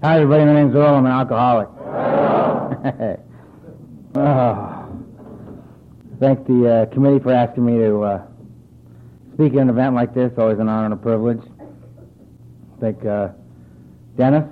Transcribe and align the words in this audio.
Hi, 0.00 0.14
everybody. 0.20 0.44
My 0.44 0.52
name's 0.52 0.76
Earl. 0.76 0.94
I'm 0.94 1.06
an 1.06 1.10
alcoholic. 1.10 1.66
oh. 4.14 4.88
Thank 6.20 6.46
the 6.46 6.68
uh, 6.68 6.86
committee 6.94 7.18
for 7.18 7.32
asking 7.32 7.66
me 7.66 7.78
to 7.78 8.02
uh, 8.02 8.22
speak 9.34 9.54
at 9.54 9.58
an 9.58 9.70
event 9.70 9.96
like 9.96 10.14
this. 10.14 10.30
Always 10.38 10.60
an 10.60 10.68
honor 10.68 10.84
and 10.84 10.94
a 10.94 10.96
privilege. 10.96 11.40
Thank 12.80 13.04
uh, 13.04 13.30
Dennis 14.16 14.44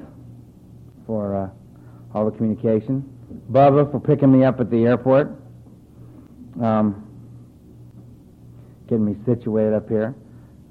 for 1.07 1.37
uh, 1.37 1.49
all 2.13 2.29
the 2.29 2.37
communication. 2.37 3.09
Bubba 3.53 3.89
for 3.93 4.01
picking 4.01 4.33
me 4.33 4.43
up 4.43 4.59
at 4.59 4.69
the 4.69 4.85
airport. 4.85 5.31
Um, 6.61 7.07
getting 8.89 9.05
me 9.05 9.15
situated 9.25 9.75
up 9.75 9.89
here. 9.89 10.13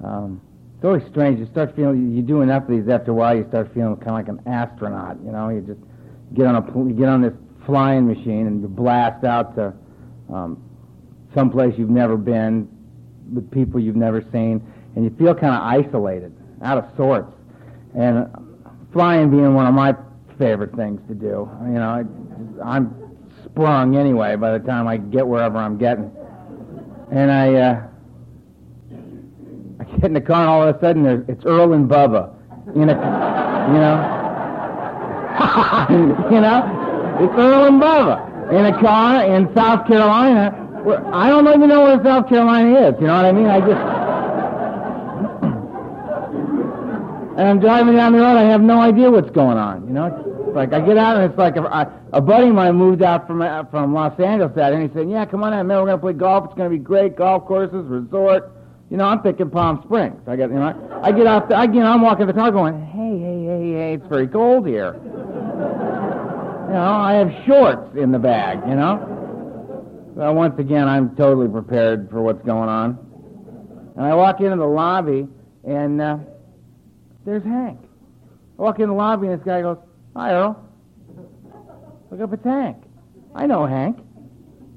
Um, 0.04 0.42
always 0.86 1.04
strange. 1.09 1.39
You 1.39 1.47
start 1.47 1.75
feeling 1.75 2.15
you 2.15 2.21
do 2.21 2.41
enough 2.41 2.63
of 2.63 2.70
these 2.70 2.88
after 2.88 3.11
a 3.11 3.13
while. 3.13 3.35
You 3.35 3.45
start 3.49 3.73
feeling 3.73 3.95
kind 3.98 4.09
of 4.09 4.13
like 4.13 4.27
an 4.27 4.41
astronaut. 4.45 5.17
You 5.23 5.31
know, 5.31 5.49
you 5.49 5.62
just 5.62 5.80
get 6.34 6.45
on 6.48 6.55
a 6.55 6.88
you 6.88 6.93
get 6.93 7.09
on 7.09 7.21
this 7.21 7.34
flying 7.66 8.07
machine 8.07 8.48
and 8.48 8.62
you 8.62 8.67
blast 8.67 9.23
out 9.26 9.55
to 9.55 9.73
um, 10.31 10.62
someplace 11.34 11.73
you've 11.77 11.90
never 11.90 12.17
been 12.17 12.70
with 13.34 13.49
people 13.52 13.79
you've 13.79 13.95
never 13.95 14.21
seen, 14.31 14.62
and 14.95 15.03
you 15.03 15.16
feel 15.17 15.34
kind 15.34 15.55
of 15.55 15.62
isolated, 15.62 16.31
out 16.62 16.77
of 16.77 16.85
sorts. 16.95 17.31
And 17.98 18.27
flying 18.93 19.31
being 19.31 19.54
one 19.54 19.65
of 19.65 19.73
my 19.73 19.95
favorite 20.38 20.76
things 20.76 21.02
to 21.07 21.15
do. 21.15 21.49
You 21.63 21.79
know, 21.79 22.07
I'm 22.63 22.95
sprung 23.45 23.95
anyway 23.95 24.35
by 24.35 24.57
the 24.57 24.65
time 24.65 24.88
I 24.88 24.98
get 24.98 25.26
wherever 25.27 25.57
I'm 25.57 25.77
getting, 25.77 26.12
and 27.12 27.31
I. 27.31 27.54
Uh, 27.54 27.88
get 29.95 30.05
in 30.05 30.13
the 30.13 30.22
car 30.22 30.41
and 30.41 30.49
all 30.49 30.67
of 30.67 30.76
a 30.76 30.80
sudden 30.80 31.26
it's 31.27 31.45
Earl 31.45 31.73
and 31.73 31.90
Bubba. 31.90 32.34
In 32.76 32.90
a, 32.90 32.95
you 33.72 33.80
know? 33.80 33.95
you 36.32 36.41
know? 36.41 37.18
It's 37.21 37.34
Earl 37.38 37.65
and 37.65 37.82
Bubba 37.82 38.51
in 38.51 38.66
a 38.66 38.79
car 38.79 39.26
in 39.26 39.54
South 39.55 39.88
Carolina. 39.88 40.51
Where, 40.84 41.04
I 41.13 41.29
don't 41.29 41.48
even 41.48 41.68
know 41.68 41.84
where 41.84 42.04
South 42.04 42.29
Carolina 42.29 42.90
is. 42.90 42.96
You 42.99 43.07
know 43.07 43.16
what 43.16 43.26
I 43.26 43.32
mean? 43.32 43.48
I 43.48 43.60
just. 43.60 43.82
and 47.38 47.48
I'm 47.49 47.60
driving 47.60 47.96
down 47.96 48.13
the 48.13 48.20
road. 48.20 48.38
I 48.38 48.43
have 48.43 48.62
no 48.62 48.79
idea 48.79 49.10
what's 49.10 49.32
going 49.32 49.57
on. 49.57 49.88
You 49.88 49.93
know? 49.93 50.05
It's 50.48 50.55
like 50.55 50.73
I 50.73 50.79
get 50.79 50.98
out 50.98 51.18
and 51.18 51.29
it's 51.29 51.38
like 51.38 51.55
a, 51.57 51.91
a 52.13 52.21
buddy 52.21 52.48
of 52.48 52.55
mine 52.55 52.76
moved 52.76 53.01
out 53.01 53.27
from 53.27 53.41
uh, 53.41 53.63
from 53.66 53.93
Los 53.93 54.18
Angeles 54.20 54.54
that, 54.55 54.73
and 54.73 54.84
he 54.84 54.93
said, 54.96 55.10
"Yeah, 55.10 55.26
come 55.26 55.43
on 55.43 55.54
out, 55.54 55.66
man. 55.66 55.79
We're 55.79 55.88
gonna 55.88 55.98
play 55.98 56.13
golf. 56.13 56.46
It's 56.46 56.54
gonna 56.54 56.70
be 56.70 56.77
great. 56.77 57.18
Golf 57.18 57.46
courses, 57.46 57.85
resort." 57.88 58.51
You 58.90 58.98
know, 58.98 59.05
I'm 59.05 59.22
thinking 59.22 59.50
Palm 59.50 59.82
Springs. 59.84 60.22
I 60.28 60.36
get, 60.36 60.50
you 60.50 60.55
know, 60.55 61.02
I 61.04 61.12
get 61.12 61.26
out, 61.26 61.50
the, 61.50 61.55
I, 61.55 61.64
you 61.64 61.80
know, 61.80 61.91
I'm 61.91 62.02
walking 62.02 62.28
the 62.28 62.34
car 62.34 62.52
going, 62.52 62.80
hey, 62.86 63.18
hey, 63.20 63.46
hey, 63.46 63.74
hey, 63.74 63.94
it's 63.96 64.08
very 64.08 64.28
cold 64.28 64.68
here. 64.68 64.94
you 64.94 66.74
know, 66.74 66.94
I 66.94 67.13
have 67.13 67.31
shorts 67.46 67.96
in 67.97 68.12
the 68.12 68.19
bag, 68.19 68.59
you 68.68 68.75
know. 68.75 69.13
Well, 70.13 70.36
once 70.36 70.59
again, 70.59 70.88
I'm 70.88 71.16
totally 71.16 71.47
prepared 71.47 72.09
for 72.12 72.22
what's 72.22 72.46
going 72.46 72.69
on. 72.69 73.94
And 73.97 74.06
I 74.06 74.13
walk 74.13 74.40
into 74.40 74.58
the 74.58 74.66
lobby, 74.66 75.28
and 75.63 76.00
uh, 76.00 76.18
there's 77.25 77.44
Hank. 77.44 77.80
I 78.58 78.62
walk 78.62 78.80
in 78.80 78.88
the 78.88 78.96
lobby, 78.96 79.28
and 79.28 79.40
this 79.40 79.46
guy 79.46 79.62
goes, 79.62 79.78
hi, 80.16 80.31
Earl. 80.31 80.63
Look 82.12 82.22
up 82.22 82.34
at 82.34 82.44
Hank. 82.44 82.84
I 83.34 83.47
know 83.47 83.66
Hank. 83.66 84.00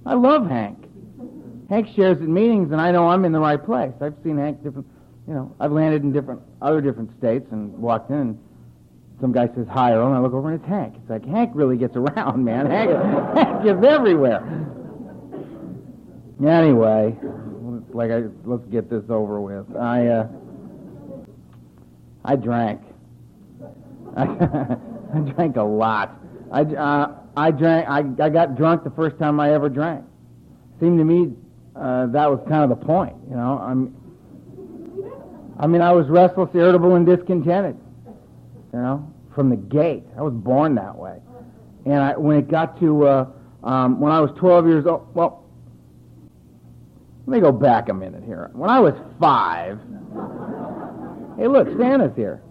I 0.07 0.15
love 0.15 0.49
Hank. 0.49 0.88
Hank 1.69 1.89
shares 1.95 2.17
at 2.17 2.29
meetings, 2.29 2.73
and 2.73 2.81
I 2.81 2.91
know 2.93 3.09
I'm 3.09 3.25
in 3.25 3.33
the 3.33 3.41
right 3.41 3.63
place. 3.63 3.93
I've 4.01 4.15
seen 4.25 4.39
Hank 4.39 4.63
different, 4.63 4.87
you 5.27 5.35
know, 5.35 5.55
I've 5.61 5.73
landed 5.73 6.03
in 6.03 6.13
different, 6.13 6.41
other 6.63 6.81
different 6.81 7.17
states 7.19 7.47
and 7.51 7.77
walked 7.77 8.11
in, 8.11 8.17
and 8.17 8.39
some 9.21 9.33
guy 9.33 9.49
says, 9.55 9.67
hi, 9.71 9.93
Earl, 9.93 10.07
and 10.07 10.17
I 10.17 10.21
look 10.21 10.33
over, 10.33 10.51
and 10.51 10.59
it's 10.59 10.69
Hank. 10.69 10.95
It's 10.97 11.11
like, 11.11 11.27
Hank 11.27 11.51
really 11.55 11.77
gets 11.77 11.95
around, 11.95 12.43
man. 12.43 12.67
Hank, 12.71 12.91
Hank 13.37 13.67
is 13.67 13.85
everywhere. 13.85 14.67
Anyway, 16.43 17.17
like 17.91 18.13
I, 18.13 18.23
let's 18.45 18.65
get 18.71 18.89
this 18.89 19.05
over 19.11 19.41
with. 19.41 19.77
I, 19.77 20.07
uh, 20.07 20.29
I 22.25 22.37
drank. 22.37 22.81
I, 24.17 24.23
I 25.15 25.19
drank 25.19 25.57
a 25.57 25.63
lot. 25.63 26.17
I, 26.51 26.63
uh, 26.63 27.15
I 27.37 27.51
drank, 27.51 27.89
I, 27.89 27.99
I 28.25 28.29
got 28.31 28.57
drunk 28.57 28.85
the 28.85 28.91
first 28.91 29.19
time 29.19 29.39
I 29.39 29.53
ever 29.53 29.69
drank. 29.69 30.05
Seemed 30.81 30.99
to 30.99 31.05
me 31.05 31.35
uh, 31.79 32.07
that 32.07 32.29
was 32.29 32.41
kind 32.49 32.71
of 32.71 32.79
the 32.79 32.85
point, 32.85 33.15
you 33.31 33.37
know. 33.37 33.59
I'm, 33.59 33.95
I 35.59 35.67
mean, 35.67 35.81
I 35.81 35.93
was 35.93 36.09
restless, 36.09 36.51
irritable, 36.55 36.97
and 36.97 37.07
discontented, 37.07 37.77
you 38.73 38.79
know, 38.79 39.13
from 39.35 39.49
the 39.51 39.57
gate. 39.57 40.05
I 40.17 40.23
was 40.23 40.35
born 40.35 40.75
that 40.75 40.97
way. 40.97 41.21
And 41.87 41.95
I, 41.95 42.17
when 42.17 42.37
it 42.37 42.51
got 42.51 42.79
to, 42.81 43.07
uh, 43.07 43.27
um, 43.63 44.01
when 44.01 44.13
I 44.13 44.21
was 44.21 44.31
12 44.39 44.67
years 44.67 44.87
old, 44.87 45.15
well, 45.15 45.45
let 47.27 47.37
me 47.37 47.41
go 47.41 47.53
back 47.53 47.89
a 47.89 47.95
minute 47.95 48.25
here. 48.25 48.51
When 48.53 48.71
I 48.71 48.81
was 48.81 48.95
five, 49.21 49.79
hey, 51.39 51.47
look, 51.47 51.69
Santa's 51.79 52.17
here. 52.17 52.43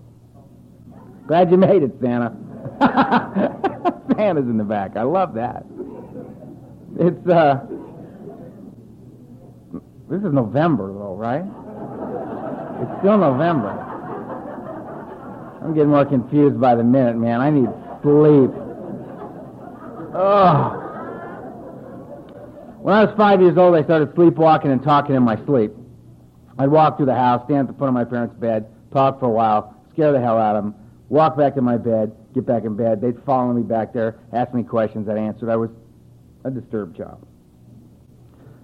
Glad 1.28 1.52
you 1.52 1.58
made 1.58 1.84
it, 1.84 1.92
Santa. 2.02 2.34
Santa's 4.16 4.46
in 4.46 4.58
the 4.58 4.64
back. 4.64 4.96
I 4.96 5.02
love 5.02 5.34
that. 5.34 5.66
It's, 6.98 7.28
uh, 7.28 7.66
this 10.10 10.24
is 10.24 10.34
November, 10.34 10.88
though, 10.88 11.16
right? 11.16 11.44
It's 12.82 13.00
still 13.00 13.18
November. 13.18 13.84
I'm 15.62 15.74
getting 15.74 15.90
more 15.90 16.06
confused 16.06 16.60
by 16.62 16.76
the 16.76 16.84
minute, 16.84 17.18
man. 17.18 17.42
I 17.42 17.50
need 17.50 17.68
sleep. 18.02 18.52
Oh. 20.14 20.84
When 22.80 22.96
I 22.96 23.04
was 23.04 23.14
five 23.18 23.42
years 23.42 23.58
old, 23.58 23.76
I 23.76 23.84
started 23.84 24.16
sleepwalking 24.16 24.72
and 24.72 24.82
talking 24.82 25.16
in 25.16 25.24
my 25.24 25.36
sleep. 25.46 25.74
I'd 26.58 26.70
walk 26.70 26.98
through 26.98 27.08
the 27.08 27.16
house, 27.16 27.44
stand 27.46 27.68
at 27.68 27.74
the 27.74 27.78
foot 27.78 27.90
of 27.90 27.94
my 27.94 28.06
parents' 28.06 28.36
bed, 28.40 28.66
talk 28.94 29.20
for 29.20 29.26
a 29.26 29.30
while, 29.30 29.76
scare 29.92 30.14
the 30.14 30.22
hell 30.22 30.38
out 30.38 30.56
of 30.56 30.64
them, 30.64 30.76
walk 31.10 31.38
back 31.38 31.56
to 31.56 31.62
my 31.62 31.76
bed, 31.76 32.16
get 32.34 32.46
back 32.46 32.64
in 32.64 32.78
bed. 32.78 33.02
They'd 33.02 33.22
follow 33.26 33.52
me 33.52 33.62
back 33.62 33.92
there, 33.92 34.20
ask 34.32 34.54
me 34.54 34.64
questions, 34.64 35.10
I'd 35.10 35.18
answer. 35.18 35.52
I 35.52 35.58
was 35.58 35.70
a 36.46 36.50
disturbed 36.50 36.98
child. 36.98 37.27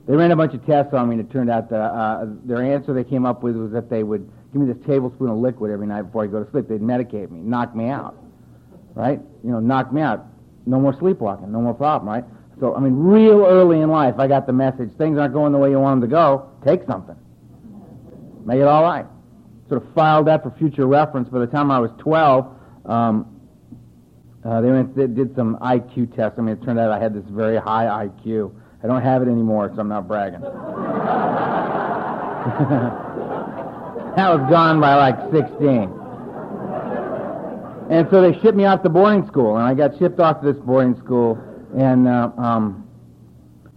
They 0.07 0.15
ran 0.15 0.31
a 0.31 0.35
bunch 0.35 0.53
of 0.53 0.65
tests 0.65 0.93
on 0.93 1.07
me, 1.09 1.15
and 1.15 1.25
it 1.25 1.31
turned 1.31 1.49
out 1.49 1.69
that 1.69 1.77
uh, 1.79 2.25
their 2.43 2.61
answer 2.61 2.93
they 2.93 3.05
came 3.05 3.25
up 3.25 3.41
with 3.41 3.55
was 3.55 3.71
that 3.71 3.89
they 3.89 4.03
would 4.03 4.29
give 4.51 4.61
me 4.61 4.71
this 4.71 4.85
tablespoon 4.85 5.29
of 5.29 5.37
liquid 5.37 5.71
every 5.71 5.87
night 5.87 6.03
before 6.03 6.23
I 6.23 6.27
go 6.27 6.43
to 6.43 6.51
sleep. 6.51 6.67
They'd 6.67 6.81
medicate 6.81 7.31
me, 7.31 7.39
knock 7.39 7.73
me 7.73 7.87
out, 7.87 8.15
right? 8.95 9.19
You 9.43 9.51
know, 9.51 9.59
knock 9.59 9.93
me 9.93 10.01
out. 10.01 10.25
No 10.65 10.79
more 10.79 10.93
sleepwalking, 10.97 11.51
no 11.51 11.61
more 11.61 11.73
problem, 11.73 12.09
right? 12.09 12.25
So, 12.59 12.75
I 12.75 12.79
mean, 12.79 12.95
real 12.95 13.45
early 13.45 13.81
in 13.81 13.89
life, 13.89 14.15
I 14.19 14.27
got 14.27 14.45
the 14.45 14.53
message: 14.53 14.91
things 14.97 15.17
aren't 15.17 15.33
going 15.33 15.53
the 15.53 15.57
way 15.57 15.69
you 15.69 15.79
want 15.79 16.01
them 16.01 16.09
to 16.09 16.13
go. 16.13 16.49
Take 16.65 16.83
something, 16.83 17.15
make 18.45 18.59
it 18.59 18.67
all 18.67 18.83
right. 18.83 19.05
Sort 19.69 19.83
of 19.83 19.93
filed 19.93 20.27
that 20.27 20.43
for 20.43 20.51
future 20.51 20.85
reference. 20.85 21.29
By 21.29 21.39
the 21.39 21.47
time 21.47 21.71
I 21.71 21.79
was 21.79 21.91
12, 21.99 22.45
um, 22.85 23.41
uh, 24.43 24.59
they, 24.59 24.69
went, 24.69 24.95
they 24.95 25.07
did 25.07 25.33
some 25.35 25.57
IQ 25.57 26.15
tests. 26.15 26.37
I 26.37 26.41
mean, 26.41 26.57
it 26.57 26.63
turned 26.63 26.77
out 26.77 26.91
I 26.91 26.99
had 26.99 27.13
this 27.13 27.23
very 27.29 27.57
high 27.57 28.07
IQ. 28.07 28.53
I 28.83 28.87
don't 28.87 29.01
have 29.01 29.21
it 29.21 29.29
anymore, 29.29 29.71
so 29.73 29.79
I'm 29.79 29.87
not 29.87 30.07
bragging. 30.09 30.41
that 34.15 34.29
was 34.29 34.49
gone 34.49 34.81
by 34.81 34.95
like 34.95 35.17
16. 35.31 35.89
And 37.89 38.07
so 38.11 38.21
they 38.21 38.33
shipped 38.41 38.57
me 38.57 38.65
off 38.65 38.83
to 38.83 38.89
boarding 38.89 39.25
school, 39.27 39.55
and 39.55 39.65
I 39.65 39.73
got 39.73 39.97
shipped 39.97 40.19
off 40.19 40.41
to 40.41 40.51
this 40.51 40.61
boarding 40.63 40.97
school. 40.97 41.37
And 41.77 42.07
uh, 42.07 42.31
um, 42.37 42.87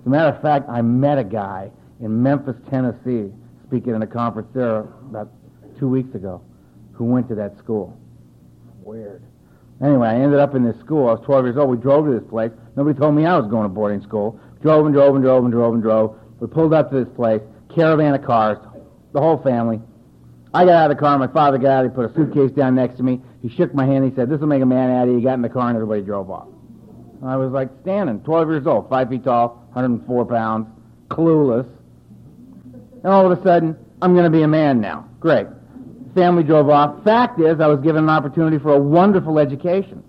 as 0.00 0.06
a 0.06 0.08
matter 0.08 0.34
of 0.34 0.42
fact, 0.42 0.68
I 0.68 0.82
met 0.82 1.18
a 1.18 1.24
guy 1.24 1.70
in 2.00 2.22
Memphis, 2.22 2.56
Tennessee, 2.68 3.32
speaking 3.66 3.94
at 3.94 4.02
a 4.02 4.06
conference 4.06 4.48
there 4.54 4.80
about 4.80 5.30
two 5.78 5.88
weeks 5.88 6.14
ago, 6.14 6.42
who 6.92 7.04
went 7.04 7.28
to 7.28 7.34
that 7.36 7.56
school. 7.58 7.96
Weird. 8.82 9.22
Anyway, 9.82 10.08
I 10.08 10.14
ended 10.14 10.40
up 10.40 10.54
in 10.54 10.64
this 10.64 10.78
school. 10.80 11.08
I 11.08 11.12
was 11.12 11.20
12 11.24 11.44
years 11.44 11.56
old. 11.56 11.70
We 11.70 11.76
drove 11.76 12.06
to 12.06 12.12
this 12.12 12.28
place. 12.28 12.50
Nobody 12.76 12.98
told 12.98 13.14
me 13.14 13.26
I 13.26 13.36
was 13.36 13.46
going 13.46 13.64
to 13.64 13.68
boarding 13.68 14.02
school. 14.02 14.40
Drove 14.62 14.86
and 14.86 14.94
drove 14.94 15.14
and 15.14 15.22
drove 15.22 15.44
and 15.44 15.52
drove 15.52 15.74
and 15.74 15.82
drove. 15.82 16.18
We 16.40 16.46
pulled 16.46 16.72
up 16.72 16.90
to 16.90 17.04
this 17.04 17.14
place, 17.14 17.40
caravan 17.74 18.14
of 18.14 18.24
cars, 18.24 18.58
the 19.12 19.20
whole 19.20 19.38
family. 19.38 19.80
I 20.54 20.64
got 20.64 20.74
out 20.74 20.90
of 20.90 20.96
the 20.96 21.00
car, 21.00 21.18
my 21.18 21.26
father 21.26 21.58
got 21.58 21.70
out, 21.70 21.84
he 21.84 21.90
put 21.90 22.10
a 22.10 22.14
suitcase 22.14 22.50
down 22.52 22.74
next 22.74 22.96
to 22.96 23.02
me. 23.02 23.20
He 23.42 23.48
shook 23.50 23.74
my 23.74 23.84
hand, 23.84 24.04
he 24.04 24.14
said, 24.14 24.30
This 24.30 24.40
will 24.40 24.46
make 24.46 24.62
a 24.62 24.66
man 24.66 24.90
out 24.90 25.04
of 25.04 25.10
you. 25.10 25.16
He 25.16 25.22
got 25.22 25.34
in 25.34 25.42
the 25.42 25.48
car 25.48 25.68
and 25.68 25.76
everybody 25.76 26.02
drove 26.02 26.30
off. 26.30 26.48
I 27.24 27.36
was 27.36 27.52
like 27.52 27.68
standing, 27.82 28.20
12 28.20 28.48
years 28.48 28.66
old, 28.66 28.88
5 28.88 29.08
feet 29.08 29.24
tall, 29.24 29.66
104 29.72 30.24
pounds, 30.26 30.66
clueless. 31.08 31.68
And 33.02 33.06
all 33.06 33.30
of 33.30 33.38
a 33.38 33.42
sudden, 33.42 33.76
I'm 34.00 34.14
going 34.14 34.24
to 34.24 34.30
be 34.30 34.42
a 34.42 34.48
man 34.48 34.80
now. 34.80 35.08
Great. 35.20 35.46
Family 36.16 36.42
drove 36.42 36.70
off. 36.70 37.04
Fact 37.04 37.38
is, 37.40 37.60
I 37.60 37.66
was 37.66 37.78
given 37.80 38.04
an 38.04 38.08
opportunity 38.08 38.58
for 38.58 38.72
a 38.72 38.78
wonderful 38.78 39.38
education. 39.38 40.02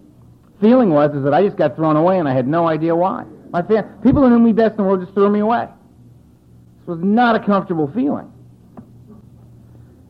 Feeling 0.62 0.90
was 0.90 1.14
is 1.14 1.24
that 1.26 1.34
I 1.34 1.44
just 1.44 1.58
got 1.58 1.76
thrown 1.76 1.98
away 1.98 2.18
and 2.18 2.30
I 2.30 2.34
had 2.34 2.48
no 2.48 2.66
idea 2.66 2.96
why. 2.96 3.26
My 3.50 3.62
fam- 3.62 4.00
people 4.02 4.24
who 4.24 4.30
knew 4.30 4.40
me 4.40 4.54
best 4.54 4.72
in 4.72 4.78
the 4.78 4.84
world 4.84 5.02
just 5.02 5.14
threw 5.14 5.30
me 5.30 5.42
away. 5.42 5.68
This 6.80 6.88
was 6.88 7.00
not 7.04 7.36
a 7.36 7.46
comfortable 7.46 7.92
feeling. 7.94 8.32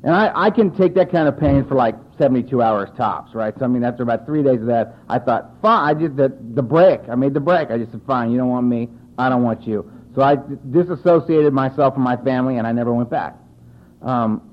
And 0.04 0.14
I, 0.14 0.32
I 0.36 0.50
can 0.52 0.70
take 0.70 0.94
that 0.94 1.12
kind 1.12 1.28
of 1.28 1.40
pain 1.40 1.66
for 1.66 1.74
like 1.74 1.96
72 2.20 2.62
hours 2.62 2.90
tops, 2.96 3.34
right? 3.34 3.58
So 3.58 3.66
I 3.66 3.68
mean, 3.68 3.84
after 3.84 4.04
about 4.04 4.28
three 4.28 4.44
days 4.44 4.62
of 4.62 4.68
that, 4.68 4.96
I 5.10 5.18
thought, 5.18 5.52
fine. 5.64 5.90
I 5.90 6.00
did 6.00 6.16
the 6.16 6.32
the 6.54 6.62
break. 6.62 7.02
I 7.10 7.16
made 7.16 7.34
the 7.34 7.40
break. 7.40 7.72
I 7.72 7.78
just 7.80 7.92
said, 7.92 8.02
fine. 8.06 8.30
You 8.30 8.38
don't 8.38 8.50
want 8.50 8.68
me. 8.68 8.88
I 9.18 9.30
don't 9.30 9.42
want 9.42 9.66
you. 9.66 9.92
So 10.14 10.22
I 10.22 10.38
disassociated 10.70 11.54
myself 11.54 11.96
from 11.96 12.04
my 12.04 12.18
family, 12.18 12.58
and 12.58 12.68
I 12.68 12.72
never 12.72 12.94
went 12.94 13.10
back. 13.10 13.36
Um, 14.04 14.47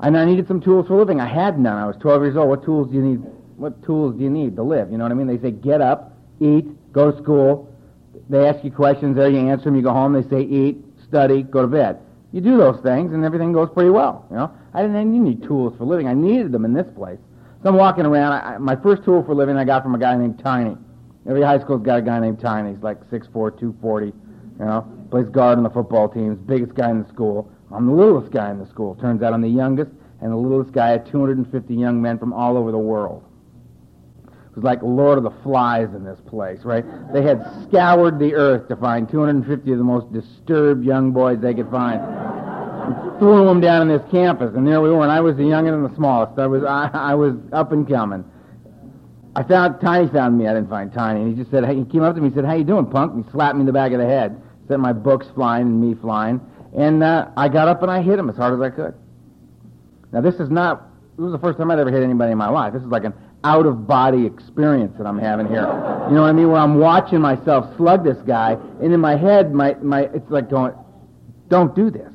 and 0.00 0.16
I 0.16 0.24
needed 0.24 0.46
some 0.46 0.60
tools 0.60 0.86
for 0.86 0.96
living. 0.96 1.20
I 1.20 1.26
had 1.26 1.58
none. 1.58 1.76
I 1.76 1.86
was 1.86 1.96
12 1.96 2.22
years 2.22 2.36
old. 2.36 2.48
What 2.48 2.64
tools 2.64 2.88
do 2.88 2.96
you 2.96 3.02
need? 3.02 3.22
What 3.56 3.82
tools 3.84 4.16
do 4.16 4.22
you 4.22 4.30
need 4.30 4.56
to 4.56 4.62
live? 4.62 4.90
You 4.90 4.98
know 4.98 5.04
what 5.04 5.12
I 5.12 5.14
mean? 5.14 5.26
They 5.26 5.38
say 5.38 5.50
get 5.50 5.80
up, 5.80 6.12
eat, 6.40 6.66
go 6.92 7.10
to 7.10 7.22
school. 7.22 7.72
They 8.28 8.46
ask 8.46 8.62
you 8.64 8.70
questions 8.70 9.16
there. 9.16 9.28
You 9.28 9.48
answer 9.48 9.64
them. 9.64 9.76
You 9.76 9.82
go 9.82 9.92
home. 9.92 10.12
They 10.12 10.28
say 10.28 10.42
eat, 10.42 10.78
study, 11.08 11.42
go 11.42 11.62
to 11.62 11.68
bed. 11.68 11.98
You 12.32 12.40
do 12.40 12.58
those 12.58 12.80
things, 12.82 13.14
and 13.14 13.24
everything 13.24 13.52
goes 13.52 13.70
pretty 13.72 13.90
well. 13.90 14.26
You 14.30 14.36
know, 14.36 14.52
I 14.74 14.82
didn't 14.82 15.24
need 15.24 15.42
tools 15.42 15.74
for 15.78 15.84
living. 15.84 16.08
I 16.08 16.12
needed 16.12 16.52
them 16.52 16.64
in 16.64 16.74
this 16.74 16.86
place. 16.94 17.18
So 17.62 17.70
I'm 17.70 17.76
walking 17.76 18.04
around. 18.04 18.32
I, 18.32 18.58
my 18.58 18.76
first 18.76 19.04
tool 19.04 19.22
for 19.24 19.34
living 19.34 19.56
I 19.56 19.64
got 19.64 19.82
from 19.82 19.94
a 19.94 19.98
guy 19.98 20.16
named 20.16 20.38
Tiny. 20.40 20.76
Every 21.28 21.42
high 21.42 21.58
school's 21.58 21.82
got 21.82 22.00
a 22.00 22.02
guy 22.02 22.20
named 22.20 22.40
Tiny. 22.40 22.74
He's 22.74 22.82
like 22.82 23.00
6'4", 23.10 23.32
240. 23.32 24.06
You 24.06 24.12
know, 24.58 24.86
plays 25.10 25.28
guard 25.28 25.58
on 25.58 25.64
the 25.64 25.70
football 25.70 26.08
team. 26.08 26.34
biggest 26.34 26.74
guy 26.74 26.90
in 26.90 27.02
the 27.02 27.08
school. 27.08 27.50
I'm 27.72 27.86
the 27.86 27.92
littlest 27.92 28.32
guy 28.32 28.50
in 28.50 28.58
the 28.58 28.66
school. 28.66 28.94
Turns 28.96 29.22
out 29.22 29.32
I'm 29.32 29.42
the 29.42 29.48
youngest 29.48 29.90
and 30.20 30.32
the 30.32 30.36
littlest 30.36 30.72
guy 30.72 30.90
of 30.90 31.10
250 31.10 31.74
young 31.74 32.00
men 32.00 32.18
from 32.18 32.32
all 32.32 32.56
over 32.56 32.70
the 32.70 32.78
world. 32.78 33.24
It 34.26 34.60
was 34.60 34.64
like 34.64 34.80
Lord 34.82 35.18
of 35.18 35.24
the 35.24 35.42
Flies 35.42 35.88
in 35.94 36.02
this 36.02 36.18
place, 36.26 36.60
right? 36.64 36.84
They 37.12 37.22
had 37.22 37.44
scoured 37.68 38.18
the 38.18 38.34
earth 38.34 38.68
to 38.68 38.76
find 38.76 39.08
250 39.08 39.70
of 39.70 39.78
the 39.78 39.84
most 39.84 40.10
disturbed 40.12 40.84
young 40.84 41.12
boys 41.12 41.40
they 41.40 41.52
could 41.52 41.70
find. 41.70 42.00
threw 43.18 43.44
them 43.44 43.60
down 43.60 43.82
in 43.82 43.88
this 43.88 44.10
campus, 44.10 44.54
and 44.54 44.66
there 44.66 44.80
we 44.80 44.90
were, 44.90 45.02
and 45.02 45.12
I 45.12 45.20
was 45.20 45.36
the 45.36 45.44
youngest 45.44 45.74
and 45.74 45.84
the 45.84 45.94
smallest. 45.94 46.38
I 46.38 46.46
was, 46.46 46.64
I, 46.64 46.88
I 46.94 47.14
was 47.14 47.34
up 47.52 47.72
and 47.72 47.86
coming. 47.86 48.24
I 49.34 49.42
found, 49.42 49.82
Tiny 49.82 50.08
found 50.08 50.38
me, 50.38 50.46
I 50.48 50.54
didn't 50.54 50.70
find 50.70 50.90
Tiny, 50.90 51.20
and 51.20 51.28
he 51.28 51.36
just 51.36 51.50
said, 51.50 51.66
hey, 51.66 51.76
he 51.76 51.84
came 51.84 52.02
up 52.02 52.14
to 52.14 52.22
me 52.22 52.28
and 52.28 52.34
said, 52.34 52.46
how 52.46 52.54
you 52.54 52.64
doing, 52.64 52.86
punk? 52.86 53.12
And 53.12 53.24
he 53.26 53.30
slapped 53.32 53.56
me 53.56 53.60
in 53.60 53.66
the 53.66 53.72
back 53.72 53.92
of 53.92 53.98
the 53.98 54.06
head, 54.06 54.40
sent 54.68 54.80
my 54.80 54.94
books 54.94 55.26
flying 55.34 55.66
and 55.66 55.80
me 55.82 55.94
flying, 56.00 56.40
and 56.76 57.02
uh, 57.02 57.28
I 57.36 57.48
got 57.48 57.68
up 57.68 57.82
and 57.82 57.90
I 57.90 58.02
hit 58.02 58.18
him 58.18 58.28
as 58.28 58.36
hard 58.36 58.54
as 58.54 58.60
I 58.60 58.70
could. 58.70 58.94
Now, 60.12 60.20
this 60.20 60.36
is 60.36 60.50
not, 60.50 60.88
this 61.16 61.24
was 61.24 61.32
the 61.32 61.38
first 61.38 61.58
time 61.58 61.70
I'd 61.70 61.78
ever 61.78 61.90
hit 61.90 62.02
anybody 62.02 62.32
in 62.32 62.38
my 62.38 62.48
life. 62.48 62.72
This 62.72 62.82
is 62.82 62.88
like 62.88 63.04
an 63.04 63.14
out 63.44 63.66
of 63.66 63.86
body 63.86 64.26
experience 64.26 64.96
that 64.98 65.06
I'm 65.06 65.18
having 65.18 65.46
here. 65.46 65.62
You 66.08 66.14
know 66.14 66.22
what 66.22 66.28
I 66.28 66.32
mean? 66.32 66.48
Where 66.48 66.60
I'm 66.60 66.78
watching 66.78 67.20
myself 67.20 67.76
slug 67.76 68.04
this 68.04 68.18
guy, 68.26 68.56
and 68.82 68.92
in 68.92 69.00
my 69.00 69.16
head, 69.16 69.52
my, 69.52 69.74
my, 69.82 70.02
it's 70.14 70.30
like 70.30 70.50
going, 70.50 70.74
don't 71.48 71.74
do 71.74 71.90
this. 71.90 72.10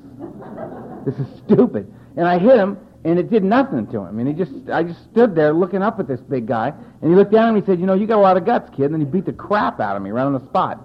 This 1.05 1.15
is 1.15 1.27
stupid. 1.45 1.91
And 2.17 2.27
I 2.27 2.37
hit 2.37 2.57
him, 2.57 2.77
and 3.03 3.17
it 3.17 3.29
did 3.29 3.43
nothing 3.43 3.87
to 3.87 3.99
him. 3.99 4.19
And 4.19 4.27
he 4.27 4.33
just, 4.33 4.69
I 4.69 4.83
just 4.83 5.03
stood 5.11 5.35
there 5.35 5.53
looking 5.53 5.81
up 5.81 5.99
at 5.99 6.07
this 6.07 6.19
big 6.19 6.45
guy, 6.45 6.73
and 7.01 7.09
he 7.09 7.15
looked 7.15 7.31
down 7.31 7.49
at 7.49 7.51
me 7.53 7.59
and 7.59 7.65
said, 7.65 7.79
you 7.79 7.85
know, 7.85 7.93
you 7.93 8.05
got 8.05 8.17
a 8.17 8.21
lot 8.21 8.37
of 8.37 8.45
guts, 8.45 8.69
kid. 8.75 8.85
And 8.85 8.93
then 8.93 9.01
he 9.01 9.05
beat 9.05 9.25
the 9.25 9.33
crap 9.33 9.79
out 9.79 9.95
of 9.95 10.03
me 10.03 10.11
right 10.11 10.25
on 10.25 10.33
the 10.33 10.45
spot. 10.45 10.79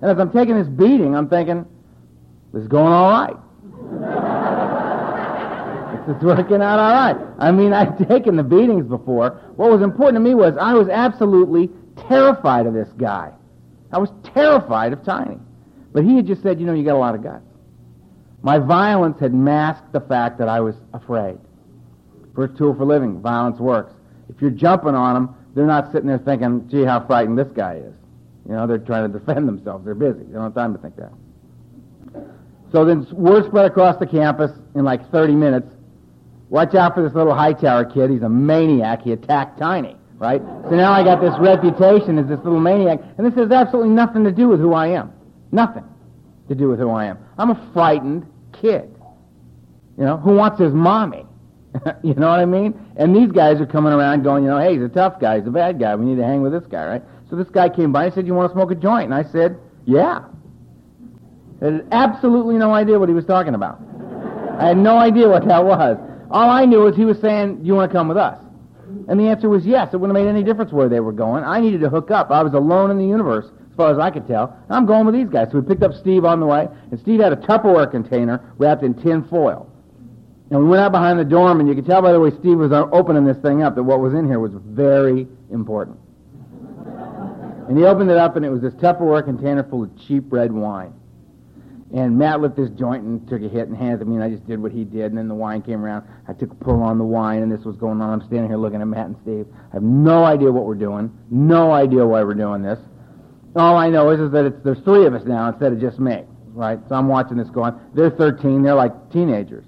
And 0.00 0.10
as 0.10 0.18
I'm 0.18 0.32
taking 0.32 0.56
this 0.56 0.68
beating, 0.68 1.14
I'm 1.14 1.28
thinking, 1.28 1.66
this 2.52 2.62
is 2.62 2.68
going 2.68 2.92
all 2.92 3.10
right. 3.10 3.36
It's 6.08 6.22
working 6.24 6.60
out 6.60 6.78
all 6.78 6.90
right. 6.90 7.16
I 7.38 7.52
mean, 7.52 7.72
I've 7.78 7.96
taken 8.08 8.36
the 8.36 8.42
beatings 8.42 8.86
before. 8.86 9.40
What 9.56 9.70
was 9.70 9.82
important 9.82 10.16
to 10.16 10.20
me 10.20 10.34
was 10.34 10.54
I 10.60 10.74
was 10.74 10.88
absolutely 10.88 11.70
terrified 12.08 12.66
of 12.66 12.74
this 12.74 12.88
guy. 12.96 13.32
I 13.92 13.98
was 13.98 14.10
terrified 14.34 14.92
of 14.92 15.04
Tiny. 15.04 15.38
But 15.92 16.04
he 16.04 16.16
had 16.16 16.26
just 16.26 16.42
said, 16.42 16.58
you 16.58 16.66
know, 16.66 16.72
you 16.72 16.84
got 16.84 16.96
a 16.96 16.98
lot 16.98 17.14
of 17.14 17.22
guts. 17.22 17.44
My 18.42 18.58
violence 18.58 19.20
had 19.20 19.32
masked 19.32 19.92
the 19.92 20.00
fact 20.00 20.38
that 20.38 20.48
I 20.48 20.60
was 20.60 20.74
afraid. 20.92 21.38
First 22.34 22.56
tool 22.56 22.74
for 22.74 22.84
living, 22.84 23.20
violence 23.20 23.60
works. 23.60 23.92
If 24.28 24.40
you're 24.40 24.50
jumping 24.50 24.94
on 24.94 25.14
them, 25.14 25.34
they're 25.54 25.66
not 25.66 25.92
sitting 25.92 26.08
there 26.08 26.18
thinking, 26.18 26.66
gee, 26.68 26.82
how 26.82 27.06
frightened 27.06 27.38
this 27.38 27.48
guy 27.54 27.74
is. 27.74 27.94
You 28.48 28.54
know, 28.54 28.66
they're 28.66 28.78
trying 28.78 29.12
to 29.12 29.18
defend 29.18 29.46
themselves. 29.46 29.84
They're 29.84 29.94
busy. 29.94 30.24
They 30.24 30.32
don't 30.32 30.44
have 30.44 30.54
time 30.54 30.74
to 30.74 30.80
think 30.80 30.96
that. 30.96 31.12
So 32.72 32.84
then 32.84 33.06
word 33.12 33.44
spread 33.46 33.66
across 33.66 33.98
the 33.98 34.06
campus 34.06 34.50
in 34.74 34.84
like 34.84 35.10
30 35.10 35.34
minutes 35.34 35.68
Watch 36.52 36.74
out 36.74 36.94
for 36.94 37.02
this 37.02 37.14
little 37.14 37.34
Hightower 37.34 37.86
kid. 37.86 38.10
He's 38.10 38.20
a 38.20 38.28
maniac. 38.28 39.00
He 39.00 39.12
attacked 39.12 39.58
Tiny, 39.58 39.96
right? 40.18 40.42
So 40.68 40.76
now 40.76 40.92
I 40.92 41.02
got 41.02 41.22
this 41.22 41.32
reputation 41.38 42.18
as 42.18 42.28
this 42.28 42.40
little 42.44 42.60
maniac, 42.60 43.00
and 43.16 43.26
this 43.26 43.32
has 43.36 43.50
absolutely 43.50 43.88
nothing 43.88 44.22
to 44.24 44.30
do 44.30 44.48
with 44.48 44.60
who 44.60 44.74
I 44.74 44.88
am. 44.88 45.14
Nothing 45.50 45.84
to 46.48 46.54
do 46.54 46.68
with 46.68 46.78
who 46.78 46.90
I 46.90 47.06
am. 47.06 47.16
I'm 47.38 47.52
a 47.52 47.70
frightened 47.72 48.30
kid, 48.52 48.94
you 49.96 50.04
know, 50.04 50.18
who 50.18 50.34
wants 50.34 50.60
his 50.60 50.74
mommy. 50.74 51.24
you 52.02 52.12
know 52.12 52.28
what 52.28 52.40
I 52.40 52.44
mean? 52.44 52.78
And 52.96 53.16
these 53.16 53.32
guys 53.32 53.58
are 53.58 53.66
coming 53.66 53.94
around 53.94 54.22
going, 54.22 54.44
you 54.44 54.50
know, 54.50 54.58
hey, 54.58 54.74
he's 54.74 54.82
a 54.82 54.90
tough 54.90 55.18
guy. 55.18 55.38
He's 55.38 55.48
a 55.48 55.50
bad 55.50 55.80
guy. 55.80 55.96
We 55.96 56.04
need 56.04 56.16
to 56.16 56.26
hang 56.26 56.42
with 56.42 56.52
this 56.52 56.66
guy, 56.66 56.86
right? 56.86 57.02
So 57.30 57.36
this 57.36 57.48
guy 57.48 57.70
came 57.70 57.92
by 57.92 58.04
and 58.04 58.14
said, 58.14 58.26
you 58.26 58.34
want 58.34 58.50
to 58.50 58.52
smoke 58.52 58.72
a 58.72 58.74
joint? 58.74 59.10
And 59.10 59.14
I 59.14 59.22
said, 59.22 59.58
yeah. 59.86 60.24
I 61.62 61.66
had 61.66 61.86
absolutely 61.92 62.56
no 62.56 62.74
idea 62.74 62.98
what 62.98 63.08
he 63.08 63.14
was 63.14 63.24
talking 63.24 63.54
about. 63.54 63.80
I 64.58 64.68
had 64.68 64.76
no 64.76 64.98
idea 64.98 65.28
what 65.28 65.46
that 65.46 65.64
was. 65.64 65.96
All 66.30 66.50
I 66.50 66.64
knew 66.64 66.80
was 66.80 66.96
he 66.96 67.04
was 67.04 67.20
saying, 67.20 67.58
Do 67.58 67.66
you 67.66 67.74
want 67.74 67.90
to 67.90 67.96
come 67.96 68.08
with 68.08 68.16
us? 68.16 68.42
And 69.08 69.18
the 69.18 69.28
answer 69.28 69.48
was 69.48 69.64
yes. 69.64 69.92
It 69.92 69.96
wouldn't 69.96 70.16
have 70.16 70.26
made 70.26 70.30
any 70.30 70.44
difference 70.44 70.72
where 70.72 70.88
they 70.88 71.00
were 71.00 71.12
going. 71.12 71.44
I 71.44 71.60
needed 71.60 71.80
to 71.80 71.88
hook 71.88 72.10
up. 72.10 72.30
I 72.30 72.42
was 72.42 72.54
alone 72.54 72.90
in 72.90 72.98
the 72.98 73.04
universe, 73.04 73.46
as 73.70 73.76
far 73.76 73.92
as 73.92 73.98
I 73.98 74.10
could 74.10 74.26
tell. 74.26 74.56
I'm 74.70 74.86
going 74.86 75.06
with 75.06 75.14
these 75.14 75.28
guys. 75.28 75.48
So 75.50 75.60
we 75.60 75.66
picked 75.66 75.82
up 75.82 75.92
Steve 75.94 76.24
on 76.24 76.40
the 76.40 76.46
way, 76.46 76.68
and 76.90 77.00
Steve 77.00 77.20
had 77.20 77.32
a 77.32 77.36
Tupperware 77.36 77.90
container 77.90 78.52
wrapped 78.58 78.82
in 78.82 78.94
tin 78.94 79.24
foil. 79.24 79.68
And 80.50 80.60
we 80.60 80.68
went 80.68 80.82
out 80.82 80.92
behind 80.92 81.18
the 81.18 81.24
dorm, 81.24 81.60
and 81.60 81.68
you 81.68 81.74
could 81.74 81.86
tell 81.86 82.02
by 82.02 82.12
the 82.12 82.20
way 82.20 82.30
Steve 82.30 82.58
was 82.58 82.72
opening 82.72 83.24
this 83.24 83.38
thing 83.38 83.62
up 83.62 83.74
that 83.74 83.82
what 83.82 84.00
was 84.00 84.14
in 84.14 84.26
here 84.26 84.38
was 84.38 84.52
very 84.54 85.26
important. 85.50 85.98
And 87.68 87.78
he 87.78 87.84
opened 87.84 88.10
it 88.10 88.18
up, 88.18 88.36
and 88.36 88.44
it 88.44 88.50
was 88.50 88.60
this 88.60 88.74
Tupperware 88.74 89.24
container 89.24 89.64
full 89.64 89.84
of 89.84 89.90
cheap 90.06 90.24
red 90.30 90.52
wine. 90.52 90.92
And 91.94 92.18
Matt 92.18 92.40
lit 92.40 92.56
this 92.56 92.70
joint 92.70 93.04
and 93.04 93.28
took 93.28 93.42
a 93.42 93.48
hit 93.48 93.68
and 93.68 93.76
handed 93.76 93.96
it 93.96 94.04
to 94.04 94.04
me, 94.06 94.14
and 94.16 94.24
I 94.24 94.30
just 94.30 94.46
did 94.46 94.62
what 94.62 94.72
he 94.72 94.82
did. 94.84 95.12
And 95.12 95.18
then 95.18 95.28
the 95.28 95.34
wine 95.34 95.60
came 95.60 95.84
around. 95.84 96.06
I 96.26 96.32
took 96.32 96.50
a 96.50 96.54
pull 96.54 96.82
on 96.82 96.96
the 96.96 97.04
wine, 97.04 97.42
and 97.42 97.52
this 97.52 97.66
was 97.66 97.76
going 97.76 98.00
on. 98.00 98.20
I'm 98.20 98.26
standing 98.26 98.48
here 98.48 98.56
looking 98.56 98.80
at 98.80 98.86
Matt 98.86 99.06
and 99.06 99.16
Steve. 99.22 99.46
I 99.70 99.74
have 99.74 99.82
no 99.82 100.24
idea 100.24 100.50
what 100.50 100.64
we're 100.64 100.74
doing. 100.74 101.12
No 101.30 101.70
idea 101.70 102.06
why 102.06 102.22
we're 102.22 102.32
doing 102.32 102.62
this. 102.62 102.78
All 103.54 103.76
I 103.76 103.90
know 103.90 104.08
is, 104.08 104.20
is 104.20 104.30
that 104.32 104.46
it's, 104.46 104.56
there's 104.64 104.78
three 104.80 105.04
of 105.04 105.12
us 105.12 105.24
now 105.26 105.48
instead 105.48 105.74
of 105.74 105.80
just 105.80 105.98
me, 105.98 106.22
right? 106.54 106.78
So 106.88 106.94
I'm 106.94 107.08
watching 107.08 107.36
this 107.36 107.50
going. 107.50 107.74
They're 107.94 108.08
13. 108.08 108.62
They're 108.62 108.74
like 108.74 109.12
teenagers, 109.12 109.66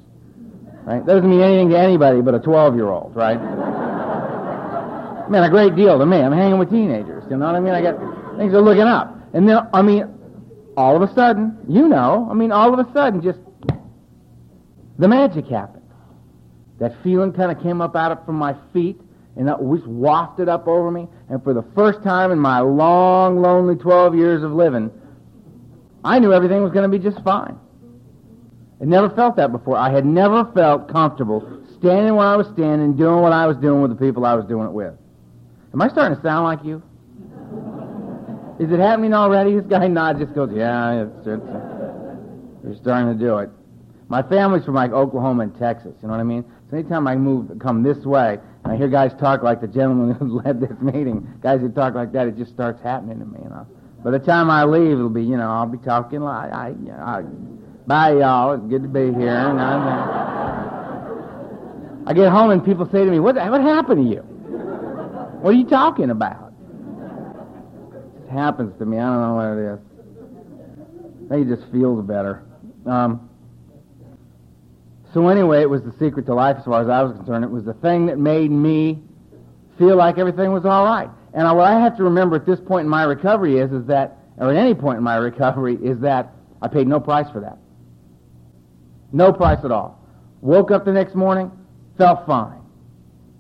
right? 0.85 1.05
That 1.05 1.13
doesn't 1.13 1.29
mean 1.29 1.43
anything 1.43 1.69
to 1.71 1.79
anybody 1.79 2.23
but 2.23 2.35
a 2.35 2.39
12-year-old, 2.39 3.15
right? 3.15 3.37
Man, 5.29 5.43
a 5.45 5.51
great 5.51 5.77
deal 5.77 5.99
to 5.99 6.07
me. 6.07 6.19
I'm 6.19 6.33
hanging 6.33 6.59
with 6.59 6.71
teenagers. 6.71 7.25
You 7.29 7.37
know 7.37 7.47
what 7.47 7.55
I 7.55 7.61
mean? 7.61 7.75
I 7.75 7.83
got 7.83 7.99
things 8.39 8.55
are 8.55 8.63
looking 8.63 8.83
up, 8.83 9.15
and 9.35 9.49
then 9.49 9.59
I 9.73 9.83
mean, 9.83 10.14
all 10.77 10.97
of 11.01 11.09
a 11.09 11.13
sudden, 11.15 11.59
you 11.69 11.89
know, 11.89 12.29
I 12.31 12.35
mean, 12.35 12.53
all 12.53 12.73
of 12.73 12.87
a 12.87 12.93
sudden, 12.93 13.23
just 13.23 13.39
the 14.99 15.09
magic 15.09 15.47
happened. 15.47 15.83
That 16.79 16.95
feeling 17.03 17.33
kind 17.33 17.51
of 17.51 17.63
came 17.63 17.81
up 17.81 17.95
out 17.97 18.13
of 18.13 18.25
from 18.27 18.37
my 18.37 18.57
feet 18.73 19.01
and 19.37 19.49
that 19.49 19.63
was 19.63 19.81
wafted 19.87 20.49
up 20.49 20.67
over 20.69 20.91
me. 20.91 21.09
And 21.29 21.43
for 21.43 21.55
the 21.55 21.65
first 21.75 22.03
time 22.03 22.31
in 22.31 22.39
my 22.39 22.61
long, 22.61 23.41
lonely 23.41 23.77
12 23.77 24.15
years 24.15 24.43
of 24.43 24.53
living, 24.53 24.91
I 26.05 26.19
knew 26.19 26.33
everything 26.33 26.63
was 26.63 26.73
going 26.73 26.89
to 26.89 26.99
be 26.99 27.03
just 27.03 27.23
fine. 27.25 27.59
I 28.81 28.85
never 28.85 29.09
felt 29.11 29.37
that 29.37 29.53
before. 29.53 29.77
I 29.77 29.91
had 29.91 30.05
never 30.05 30.45
felt 30.53 30.89
comfortable 30.89 31.63
standing 31.79 32.15
where 32.17 32.27
I 32.27 32.37
was 32.37 32.47
standing, 32.49 32.97
doing 32.97 33.21
what 33.21 33.33
I 33.33 33.47
was 33.47 33.57
doing 33.57 33.83
with 33.83 33.91
the 33.91 33.97
people 33.97 34.25
I 34.25 34.35
was 34.35 34.45
doing 34.47 34.67
it 34.67 34.73
with. 34.73 34.95
Am 35.73 35.83
I 35.83 35.89
starting 35.89 36.17
to 36.17 36.23
sound 36.23 36.45
like 36.45 36.65
you? 36.65 36.83
Is 38.59 38.71
it 38.71 38.79
happening 38.79 39.13
already? 39.13 39.57
This 39.57 39.67
guy 39.67 39.89
nods, 39.89 40.21
just 40.21 40.33
goes, 40.35 40.51
yeah, 40.55 41.03
it's, 41.03 41.27
it's, 41.27 41.43
you're 42.63 42.77
starting 42.81 43.19
to 43.19 43.19
do 43.19 43.39
it. 43.39 43.51
My 44.09 44.23
family's 44.23 44.65
from 44.65 44.75
like 44.75 44.93
Oklahoma 44.93 45.43
and 45.45 45.59
Texas, 45.59 45.93
you 46.01 46.09
know 46.09 46.15
what 46.15 46.21
I 46.21 46.25
mean? 46.25 46.45
So 46.71 46.77
anytime 46.77 47.09
I 47.09 47.17
move, 47.17 47.51
come 47.59 47.83
this 47.83 48.05
way, 48.05 48.39
and 48.63 48.73
I 48.73 48.77
hear 48.77 48.89
guys 48.89 49.13
talk 49.19 49.43
like 49.43 49.61
the 49.61 49.67
gentleman 49.67 50.15
who 50.19 50.41
led 50.41 50.61
this 50.61 50.79
meeting, 50.81 51.27
guys 51.43 51.61
who 51.61 51.69
talk 51.69 51.95
like 51.95 52.13
that, 52.13 52.29
it 52.29 52.37
just 52.37 52.53
starts 52.53 52.81
happening 52.83 53.19
to 53.19 53.25
me, 53.25 53.41
you 53.43 53.49
know. 53.49 53.67
By 54.05 54.13
the 54.13 54.19
time 54.21 54.51
I 54.51 54.65
leave, 54.65 54.93
it'll 54.93 55.09
be, 55.09 55.25
you 55.25 55.37
know, 55.37 55.51
I'll 55.51 55.67
be 55.67 55.79
talking 55.79 56.21
like, 56.21 56.53
I, 56.53 56.69
you 56.69 56.93
know, 56.93 57.03
I, 57.03 57.23
bye 57.87 58.13
y'all, 58.13 58.53
it's 58.53 58.67
good 58.67 58.83
to 58.83 58.89
be 58.89 59.13
here. 59.19 59.31
And 59.31 59.61
I, 59.61 60.85
I 62.07 62.13
get 62.13 62.31
home 62.31 62.51
and 62.51 62.63
people 62.65 62.87
say 62.93 63.05
to 63.05 63.11
me, 63.11 63.19
what, 63.19 63.35
what 63.35 63.63
happened 63.63 64.05
to 64.05 64.15
you? 64.15 64.21
What 64.21 65.55
are 65.55 65.57
you 65.57 65.65
talking 65.65 66.11
about? 66.11 66.44
Happens 68.35 68.77
to 68.79 68.85
me. 68.85 68.99
I 68.99 69.07
don't 69.07 69.21
know 69.21 69.35
what 69.35 69.59
it 69.59 69.75
is. 69.75 71.51
It 71.51 71.57
just 71.57 71.71
feels 71.73 72.05
better. 72.05 72.43
Um, 72.85 73.31
so 75.15 75.29
anyway, 75.29 75.63
it 75.63 75.71
was 75.71 75.83
the 75.83 75.93
secret 75.93 76.27
to 76.27 76.35
life 76.35 76.57
as 76.59 76.65
far 76.65 76.83
as 76.83 76.89
I 76.89 77.03
was 77.03 77.17
concerned. 77.17 77.45
It 77.45 77.51
was 77.51 77.65
the 77.65 77.75
thing 77.75 78.07
that 78.07 78.19
made 78.19 78.51
me 78.51 79.01
feel 79.79 79.97
like 79.97 80.19
everything 80.19 80.53
was 80.53 80.65
all 80.65 80.85
right. 80.85 81.09
And 81.33 81.47
what 81.57 81.67
I 81.67 81.81
have 81.81 81.97
to 81.97 82.05
remember 82.05 82.37
at 82.37 82.47
this 82.47 82.61
point 82.61 82.85
in 82.85 82.89
my 82.89 83.05
recovery 83.05 83.59
is, 83.59 83.73
is 83.73 83.87
that, 83.87 84.19
or 84.39 84.51
at 84.51 84.57
any 84.57 84.75
point 84.75 84.99
in 84.99 85.05
my 85.05 85.17
recovery, 85.17 85.77
is 85.77 86.01
that 86.01 86.33
I 86.61 86.69
paid 86.69 86.87
no 86.87 87.01
price 87.01 87.31
for 87.31 87.41
that. 87.41 87.59
No 89.13 89.33
price 89.33 89.65
at 89.65 89.71
all. 89.71 90.01
Woke 90.41 90.71
up 90.71 90.85
the 90.85 90.93
next 90.93 91.15
morning, 91.15 91.51
felt 91.97 92.27
fine. 92.27 92.61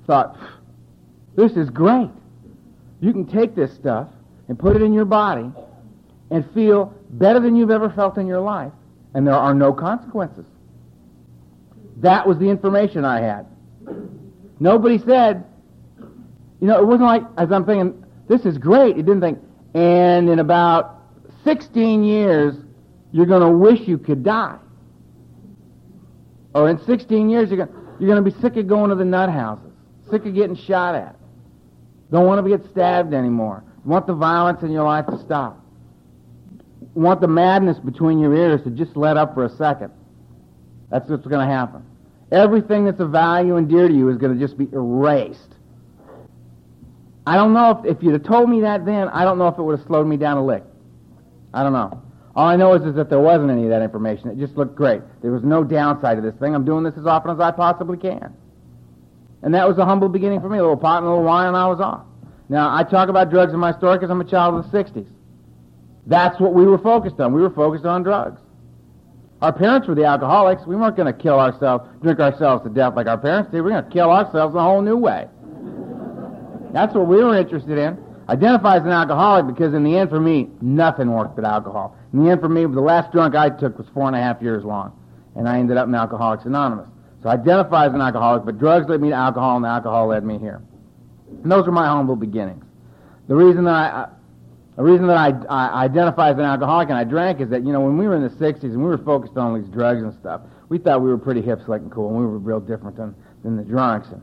thought, 0.07 0.39
this 1.37 1.53
is 1.53 1.71
great. 1.71 2.11
You 3.01 3.13
can 3.13 3.27
take 3.27 3.55
this 3.55 3.75
stuff 3.75 4.09
and 4.49 4.59
put 4.59 4.77
it 4.77 4.83
in 4.83 4.93
your 4.93 5.05
body 5.05 5.51
and 6.31 6.51
feel 6.53 6.95
better 7.11 7.41
than 7.41 7.57
you've 7.57 7.71
ever 7.71 7.91
felt 7.91 8.19
in 8.19 8.27
your 8.27 8.41
life, 8.41 8.73
and 9.15 9.27
there 9.27 9.35
are 9.35 9.55
no 9.55 9.73
consequences. 9.73 10.45
That 11.99 12.27
was 12.27 12.39
the 12.39 12.49
information 12.49 13.05
I 13.05 13.21
had. 13.21 13.47
Nobody 14.59 14.99
said, 14.99 15.45
you 16.61 16.67
know, 16.67 16.79
it 16.79 16.87
wasn't 16.87 17.05
like, 17.05 17.23
as 17.37 17.53
I'm 17.53 17.65
thinking, 17.65 18.05
this 18.29 18.45
is 18.45 18.59
great. 18.59 18.97
It 18.97 19.05
didn't 19.07 19.21
think, 19.21 19.39
and 19.75 20.29
in 20.29 20.39
about 20.39 21.03
16 21.45 22.05
years, 22.05 22.55
you're 23.13 23.27
going 23.27 23.43
to 23.43 23.51
wish 23.51 23.81
you 23.87 23.99
could 23.99 24.25
die. 24.25 24.59
Or 26.55 26.71
in 26.71 26.79
16 26.85 27.29
years, 27.29 27.51
you're 27.51 27.67
going, 27.67 27.85
you're 27.99 28.09
going 28.09 28.25
to 28.25 28.31
be 28.31 28.41
sick 28.41 28.57
of 28.57 28.67
going 28.67 28.91
to 28.91 28.97
the 28.97 29.05
nut 29.05 29.29
houses, 29.29 29.73
sick 30.11 30.25
of 30.25 30.35
getting 30.35 30.57
shot 30.57 30.95
at. 30.95 31.17
Don't 32.11 32.27
want 32.27 32.45
to 32.45 32.57
get 32.57 32.69
stabbed 32.71 33.13
anymore. 33.13 33.65
Want 33.85 34.07
the 34.07 34.14
violence 34.14 34.62
in 34.62 34.71
your 34.71 34.85
life 34.85 35.07
to 35.07 35.19
stop. 35.25 35.61
Want 36.95 37.21
the 37.21 37.29
madness 37.29 37.79
between 37.79 38.19
your 38.19 38.35
ears 38.35 38.62
to 38.62 38.71
just 38.71 38.97
let 38.97 39.17
up 39.17 39.35
for 39.35 39.45
a 39.45 39.50
second. 39.50 39.93
That's 40.91 41.09
what's 41.09 41.26
going 41.26 41.47
to 41.47 41.53
happen. 41.53 41.85
Everything 42.33 42.85
that's 42.85 43.00
of 43.00 43.11
value 43.11 43.57
and 43.57 43.69
dear 43.69 43.88
to 43.88 43.95
you 43.95 44.09
is 44.09 44.17
going 44.17 44.33
to 44.33 44.41
just 44.45 44.57
be 44.57 44.69
erased. 44.73 45.55
I 47.26 47.37
don't 47.37 47.53
know 47.53 47.71
if, 47.71 47.97
if 47.97 48.03
you'd 48.03 48.12
have 48.12 48.25
told 48.25 48.49
me 48.49 48.61
that 48.61 48.85
then, 48.85 49.09
I 49.09 49.25
don't 49.25 49.38
know 49.38 49.49
if 49.49 49.59
it 49.59 49.62
would 49.62 49.79
have 49.79 49.87
slowed 49.87 50.07
me 50.07 50.17
down 50.17 50.37
a 50.37 50.45
lick. 50.45 50.62
I 51.53 51.62
don't 51.62 51.73
know. 51.73 52.03
All 52.37 52.49
I 52.49 52.57
know 52.57 52.75
is, 52.75 52.83
is 52.83 52.95
that 52.97 53.09
there 53.09 53.21
wasn't 53.21 53.50
any 53.50 53.64
of 53.64 53.71
that 53.71 53.83
information. 53.83 54.29
It 54.31 54.38
just 54.38 54.57
looked 54.57 54.75
great. 54.75 55.03
There 55.23 55.31
was 55.31 55.45
no 55.45 55.62
downside 55.62 56.17
to 56.17 56.23
this 56.23 56.35
thing. 56.41 56.55
I'm 56.55 56.64
doing 56.64 56.83
this 56.83 56.95
as 56.99 57.07
often 57.07 57.31
as 57.31 57.41
I 57.41 57.53
possibly 57.53 57.97
can. 57.97 58.35
And 59.43 59.55
that 59.55 59.69
was 59.69 59.79
a 59.79 59.85
humble 59.85 60.09
beginning 60.09 60.41
for 60.41 60.49
me. 60.49 60.59
A 60.59 60.62
little 60.62 60.76
pot 60.76 60.99
and 60.99 61.07
a 61.07 61.11
little 61.11 61.25
wine, 61.25 61.49
and 61.49 61.57
I 61.57 61.67
was 61.69 61.81
off. 61.81 62.05
Now, 62.49 62.75
I 62.75 62.85
talk 62.85 63.09
about 63.09 63.31
drugs 63.31 63.53
in 63.53 63.59
my 63.59 63.73
story 63.73 63.97
because 63.97 64.11
I'm 64.11 64.21
a 64.21 64.25
child 64.25 64.55
of 64.55 64.71
the 64.71 64.79
60s. 64.79 65.07
That's 66.07 66.39
what 66.39 66.53
we 66.53 66.67
were 66.67 66.79
focused 66.79 67.19
on. 67.21 67.33
We 67.33 67.41
were 67.41 67.51
focused 67.51 67.87
on 67.87 68.03
drugs. 68.03 68.41
Our 69.41 69.53
parents 69.53 69.89
were 69.89 69.95
the 69.95 70.05
alcoholics. 70.05 70.67
We 70.67 70.77
weren't 70.77 70.97
going 70.97 71.13
to 71.13 71.19
kill 71.19 71.39
ourselves, 71.39 71.85
drink 72.03 72.21
ourselves 72.21 72.65
to 72.65 72.71
death 72.71 72.95
like 72.97 73.07
our 73.07 73.19
parents 73.19 73.51
did. 73.51 73.57
We 73.57 73.63
we're 73.63 73.71
going 73.71 73.85
to 73.85 73.91
kill 73.91 74.11
ourselves 74.11 74.55
a 74.55 74.63
whole 74.63 74.83
new 74.83 74.97
way. 74.97 75.29
That's 76.73 76.95
what 76.95 77.07
we 77.07 77.23
were 77.23 77.37
interested 77.37 77.79
in. 77.79 78.03
Identify 78.29 78.77
as 78.77 78.83
an 78.85 78.91
alcoholic 78.91 79.47
because 79.47 79.75
in 79.75 79.85
the 79.85 79.97
end 79.97 80.11
for 80.11 80.21
me, 80.21 80.49
nothing 80.61 81.11
worked 81.13 81.37
but 81.37 81.45
alcohol. 81.45 81.97
In 82.13 82.25
the 82.25 82.31
end 82.31 82.41
for 82.41 82.49
me, 82.49 82.63
the 82.63 82.81
last 82.81 83.13
drunk 83.13 83.35
I 83.35 83.51
took 83.51 83.79
was 83.79 83.87
four 83.93 84.07
and 84.07 84.17
a 84.17 84.21
half 84.21 84.41
years 84.41 84.65
long. 84.65 84.99
And 85.37 85.49
I 85.49 85.59
ended 85.59 85.77
up 85.77 85.89
in 85.89 85.95
Alcoholics 85.95 86.45
Anonymous. 86.45 86.89
So 87.23 87.29
identify 87.29 87.87
as 87.87 87.93
an 87.93 88.01
alcoholic, 88.01 88.45
but 88.45 88.59
drugs 88.59 88.89
led 88.89 89.01
me 89.01 89.11
to 89.11 89.15
alcohol 89.15 89.57
and 89.57 89.67
alcohol 89.67 90.09
led 90.09 90.25
me 90.25 90.39
here. 90.39 90.63
And 91.43 91.50
those 91.50 91.67
were 91.67 91.73
my 91.73 91.87
humble 91.87 92.17
beginnings. 92.17 92.64
The 93.29 93.35
reason 93.35 93.64
that 93.64 93.73
I, 93.73 94.09
the 94.76 94.83
reason 94.83 95.07
that 95.07 95.17
I, 95.17 95.33
I 95.49 95.85
identify 95.85 96.31
as 96.31 96.38
an 96.38 96.45
alcoholic 96.45 96.88
and 96.88 96.99
I 96.99 97.05
drank 97.05 97.41
is 97.41 97.49
that, 97.50 97.64
you 97.64 97.73
know, 97.73 97.81
when 97.81 97.97
we 97.97 98.09
were 98.09 98.17
in 98.17 98.23
the 98.23 98.29
60s 98.29 98.64
and 98.64 98.79
we 98.79 98.85
were 98.85 98.99
focused 98.99 99.37
on 99.37 99.61
these 99.61 99.71
drugs 99.71 100.03
and 100.03 100.12
stuff, 100.14 100.41
we 100.69 100.79
thought 100.79 101.00
we 101.00 101.09
were 101.11 101.19
pretty 101.19 101.43
hip, 101.43 101.61
slick, 101.64 101.83
and 101.83 101.93
cool, 101.93 102.09
and 102.09 102.19
we 102.19 102.25
were 102.25 102.38
real 102.38 102.61
different 102.61 102.97
than, 102.97 103.14
than 103.45 103.57
the 103.57 103.62
drunks. 103.62 104.09
And, 104.09 104.23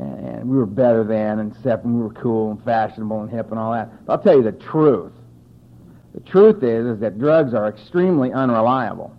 and, 0.00 0.26
and 0.26 0.48
we 0.48 0.56
were 0.56 0.66
better 0.66 1.04
than, 1.04 1.38
and 1.38 1.54
except 1.54 1.86
we 1.86 2.00
were 2.00 2.12
cool 2.14 2.50
and 2.50 2.64
fashionable 2.64 3.22
and 3.22 3.30
hip 3.30 3.50
and 3.50 3.60
all 3.60 3.72
that. 3.72 4.04
But 4.06 4.12
I'll 4.14 4.22
tell 4.22 4.36
you 4.36 4.42
the 4.42 4.52
truth. 4.52 5.12
The 6.14 6.20
truth 6.20 6.62
is, 6.62 6.86
is 6.86 7.00
that 7.00 7.18
drugs 7.18 7.54
are 7.54 7.68
extremely 7.68 8.32
unreliable, 8.32 9.16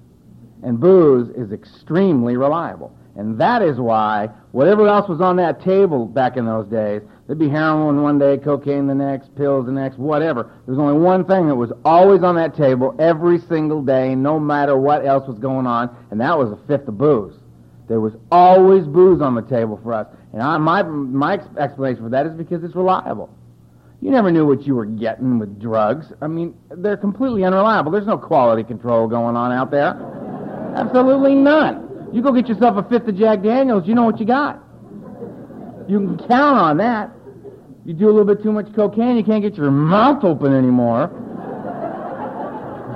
and 0.63 0.79
booze 0.79 1.29
is 1.29 1.51
extremely 1.51 2.35
reliable. 2.35 2.95
And 3.15 3.39
that 3.39 3.61
is 3.61 3.79
why 3.79 4.29
whatever 4.51 4.87
else 4.87 5.07
was 5.07 5.21
on 5.21 5.35
that 5.37 5.61
table 5.61 6.05
back 6.05 6.35
in 6.35 6.45
those 6.45 6.67
days, 6.67 7.01
there'd 7.25 7.39
be 7.39 7.49
heroin 7.49 8.01
one 8.01 8.19
day, 8.19 8.37
cocaine 8.37 8.87
the 8.87 8.95
next, 8.95 9.35
pills 9.35 9.65
the 9.65 9.71
next, 9.71 9.97
whatever. 9.97 10.43
There 10.65 10.75
was 10.75 10.79
only 10.79 10.99
one 11.01 11.25
thing 11.25 11.47
that 11.47 11.55
was 11.55 11.71
always 11.85 12.23
on 12.23 12.35
that 12.35 12.55
table 12.55 12.95
every 12.99 13.39
single 13.39 13.81
day, 13.81 14.15
no 14.15 14.39
matter 14.39 14.77
what 14.77 15.05
else 15.05 15.27
was 15.27 15.39
going 15.39 15.67
on, 15.67 15.95
and 16.11 16.19
that 16.21 16.37
was 16.37 16.51
a 16.51 16.57
fifth 16.67 16.87
of 16.87 16.97
booze. 16.97 17.35
There 17.87 17.99
was 17.99 18.13
always 18.31 18.85
booze 18.85 19.21
on 19.21 19.35
the 19.35 19.41
table 19.41 19.79
for 19.83 19.93
us. 19.93 20.07
And 20.31 20.41
I, 20.41 20.57
my, 20.57 20.83
my 20.83 21.39
explanation 21.57 22.03
for 22.03 22.09
that 22.09 22.25
is 22.25 22.33
because 22.33 22.63
it's 22.63 22.75
reliable. 22.75 23.29
You 24.01 24.11
never 24.11 24.31
knew 24.31 24.45
what 24.45 24.67
you 24.67 24.75
were 24.75 24.85
getting 24.85 25.39
with 25.39 25.61
drugs. 25.61 26.11
I 26.21 26.27
mean, 26.27 26.55
they're 26.69 26.97
completely 26.97 27.45
unreliable. 27.45 27.91
There's 27.91 28.07
no 28.07 28.17
quality 28.17 28.63
control 28.63 29.07
going 29.07 29.35
on 29.35 29.51
out 29.51 29.71
there. 29.71 29.93
Absolutely 30.75 31.35
none. 31.35 32.09
You 32.11 32.21
go 32.21 32.31
get 32.33 32.47
yourself 32.47 32.77
a 32.77 32.89
fifth 32.89 33.07
of 33.07 33.15
Jack 33.15 33.41
Daniels, 33.43 33.87
you 33.87 33.95
know 33.95 34.03
what 34.03 34.19
you 34.19 34.25
got. 34.25 34.61
You 35.87 35.99
can 35.99 36.17
count 36.17 36.57
on 36.57 36.77
that. 36.77 37.11
You 37.85 37.93
do 37.93 38.05
a 38.05 38.13
little 38.13 38.25
bit 38.25 38.41
too 38.41 38.51
much 38.51 38.73
cocaine, 38.73 39.17
you 39.17 39.23
can't 39.23 39.41
get 39.41 39.55
your 39.55 39.71
mouth 39.71 40.23
open 40.23 40.53
anymore. 40.53 41.07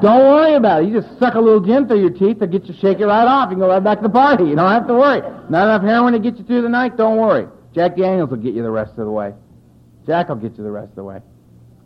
Don't 0.02 0.30
worry 0.30 0.54
about 0.54 0.84
it. 0.84 0.90
You 0.90 1.02
just 1.02 1.20
suck 1.20 1.34
a 1.34 1.40
little 1.40 1.60
gin 1.60 1.88
through 1.88 2.02
your 2.02 2.12
teeth 2.12 2.42
and 2.42 2.52
get 2.52 2.66
you 2.66 2.74
shake 2.80 3.00
it 3.00 3.08
right 3.08 3.26
off. 3.26 3.50
You 3.50 3.56
can 3.56 3.60
go 3.60 3.68
right 3.68 3.84
back 3.84 3.98
to 3.98 4.04
the 4.04 4.10
party. 4.10 4.46
You 4.46 4.56
don't 4.56 4.72
have 4.72 4.88
to 4.88 4.94
worry. 4.94 5.22
Not 5.50 5.64
enough 5.64 5.82
heroin 5.82 6.14
to 6.14 6.20
get 6.20 6.38
you 6.38 6.46
through 6.46 6.62
the 6.62 6.70
night. 6.70 6.98
Don't 6.98 7.18
worry. 7.18 7.48
Jack 7.74 7.98
Daniels 7.98 8.30
will 8.30 8.38
get 8.38 8.54
you 8.54 8.62
the 8.62 8.70
rest 8.70 8.92
of 8.92 9.06
the 9.06 9.12
way. 9.12 9.34
Jack 10.06 10.30
will 10.30 10.36
get 10.36 10.58
you 10.58 10.64
the 10.64 10.72
rest 10.72 10.90
of 10.90 10.96
the 10.96 11.04
way. 11.04 11.20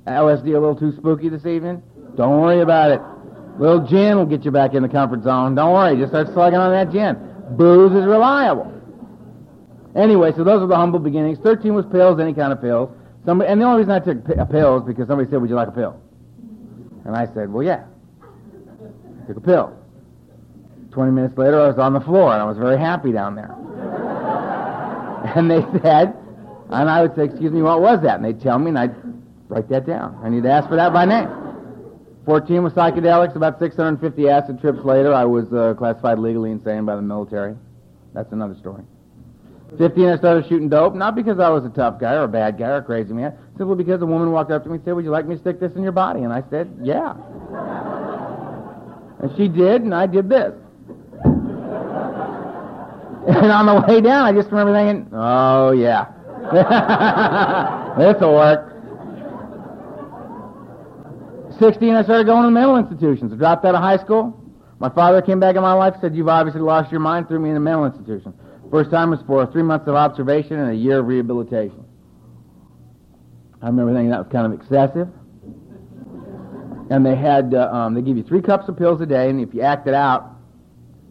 LSD 0.08 0.48
a 0.48 0.60
little 0.60 0.76
too 0.76 0.94
spooky 0.98 1.30
this 1.30 1.46
evening? 1.46 1.82
Don't 2.16 2.42
worry 2.42 2.62
about 2.62 2.92
it. 2.92 3.02
Little 3.60 3.86
gin 3.88 4.18
will 4.18 4.26
get 4.26 4.44
you 4.44 4.52
back 4.52 4.74
in 4.74 4.84
the 4.84 4.90
comfort 4.90 5.24
zone. 5.24 5.56
Don't 5.56 5.74
worry, 5.74 5.96
just 5.98 6.12
start 6.12 6.28
slugging 6.34 6.60
on 6.60 6.72
that 6.72 6.92
gin. 6.92 7.18
Booze 7.58 7.92
is 7.92 8.06
reliable. 8.06 8.72
Anyway, 9.96 10.32
so 10.36 10.44
those 10.44 10.62
are 10.62 10.68
the 10.68 10.76
humble 10.76 11.00
beginnings. 11.00 11.38
Thirteen 11.40 11.76
was 11.76 11.86
pills, 11.86 12.20
any 12.20 12.34
kind 12.34 12.54
of 12.54 12.62
pills. 12.62 12.90
Somebody, 13.26 13.52
and 13.52 13.62
the 13.62 13.66
only 13.66 13.80
reason 13.80 13.92
I 13.92 14.00
took 14.00 14.18
a 14.38 14.46
pill 14.46 14.78
is 14.78 14.84
because 14.86 15.08
somebody 15.08 15.30
said, 15.30 15.42
"Would 15.42 15.50
you 15.50 15.56
like 15.56 15.68
a 15.68 15.72
pill?" 15.72 16.00
And 17.06 17.16
I 17.16 17.28
said, 17.34 17.52
"Well, 17.52 17.64
yeah." 17.64 17.84
I 18.22 19.28
took 19.28 19.38
a 19.38 19.42
pill. 19.42 19.74
Twenty 20.92 21.12
minutes 21.12 21.38
later, 21.38 21.60
I 21.60 21.68
was 21.68 21.78
on 21.78 21.94
the 21.94 22.02
floor, 22.02 22.34
and 22.34 22.42
I 22.42 22.46
was 22.46 22.58
very 22.58 22.78
happy 22.78 23.12
down 23.12 23.36
there. 23.36 23.52
and 25.36 25.52
they 25.52 25.62
said, 25.82 26.16
and 26.70 26.90
I 26.90 27.02
would 27.02 27.16
say, 27.16 27.26
"Excuse 27.26 27.52
me, 27.52 27.62
what 27.62 27.82
was 27.82 28.02
that?" 28.02 28.16
And 28.16 28.26
they'd 28.26 28.42
tell 28.42 28.58
me, 28.58 28.70
and 28.70 28.80
I'd 28.80 28.96
write 29.50 29.68
that 29.70 29.86
down. 29.86 30.20
I 30.24 30.30
need 30.30 30.44
to 30.44 30.52
ask 30.52 30.70
for 30.70 30.78
that 30.78 30.94
by 30.94 31.06
name. 31.06 31.30
14 32.26 32.64
was 32.64 32.74
psychedelics. 32.74 33.36
About 33.36 33.60
650 33.60 34.30
acid 34.30 34.62
trips 34.62 34.84
later, 34.86 35.14
I 35.14 35.26
was 35.26 35.52
uh, 35.52 35.74
classified 35.74 36.20
legally 36.20 36.52
insane 36.52 36.86
by 36.86 36.96
the 36.96 37.02
military. 37.02 37.56
That's 38.14 38.32
another 38.32 38.56
story. 38.56 38.84
15, 39.78 40.06
I 40.06 40.18
started 40.18 40.48
shooting 40.50 40.68
dope, 40.68 40.96
not 40.96 41.16
because 41.16 41.40
I 41.40 41.50
was 41.50 41.64
a 41.66 41.70
tough 41.70 42.00
guy 42.00 42.14
or 42.14 42.24
a 42.24 42.28
bad 42.28 42.58
guy 42.58 42.68
or 42.68 42.78
a 42.78 42.84
crazy 42.84 43.14
man, 43.14 43.34
simply 43.58 43.76
because 43.76 44.02
a 44.02 44.06
woman 44.06 44.32
walked 44.32 44.52
up 44.52 44.64
to 44.64 44.70
me 44.70 44.76
and 44.76 44.84
said, 44.84 44.94
Would 44.96 45.06
you 45.06 45.12
like 45.12 45.26
me 45.26 45.36
to 45.36 45.42
stick 45.42 45.60
this 45.62 45.74
in 45.76 45.84
your 45.84 45.94
body? 45.94 46.24
And 46.24 46.34
I 46.34 46.44
said, 46.50 46.70
Yeah. 46.82 47.14
and 49.22 49.32
she 49.38 49.48
did, 49.48 49.84
and 49.84 49.96
I 49.96 50.08
did 50.08 50.28
this. 50.28 50.54
and 53.28 53.52
on 53.52 53.66
the 53.66 53.86
way 53.88 54.02
down, 54.02 54.26
I 54.26 54.34
just 54.34 54.52
remember 54.52 54.74
thinking, 54.74 55.08
Oh, 55.14 55.72
yeah. 55.72 56.08
This'll 57.98 58.34
work. 58.34 58.68
16, 61.60 61.94
I 61.96 62.04
started 62.04 62.26
going 62.26 62.44
to 62.44 62.52
mental 62.52 62.76
institutions. 62.76 63.32
I 63.32 63.36
dropped 63.38 63.64
out 63.64 63.76
of 63.76 63.82
high 63.82 63.98
school. 63.98 64.38
My 64.80 64.90
father 64.90 65.22
came 65.22 65.40
back 65.40 65.56
in 65.56 65.62
my 65.62 65.74
life 65.74 65.94
and 65.94 66.02
said, 66.02 66.16
You've 66.16 66.28
obviously 66.28 66.62
lost 66.62 66.92
your 66.92 67.00
mind, 67.00 67.30
threw 67.30 67.40
me 67.40 67.52
in 67.52 67.56
a 67.56 67.60
mental 67.60 67.86
institution. 67.86 68.34
First 68.72 68.90
time 68.90 69.10
was 69.10 69.20
for 69.28 69.46
three 69.52 69.64
months 69.64 69.88
of 69.88 69.96
observation 69.96 70.58
and 70.58 70.72
a 70.72 70.76
year 70.76 71.00
of 71.00 71.08
rehabilitation. 71.08 71.84
I 73.62 73.68
remember 73.68 73.94
thinking 73.94 74.12
that 74.12 74.20
was 74.20 74.32
kind 74.32 74.52
of 74.52 74.60
excessive. 74.60 75.10
And 76.90 77.06
they 77.06 77.16
had, 77.16 77.54
uh, 77.54 77.70
um, 77.72 77.94
they 77.94 78.02
give 78.02 78.18
you 78.18 78.24
three 78.24 78.42
cups 78.42 78.70
of 78.70 78.78
pills 78.78 79.02
a 79.02 79.06
day, 79.06 79.30
and 79.30 79.42
if 79.42 79.54
you 79.54 79.62
acted 79.62 79.94
out 79.94 80.36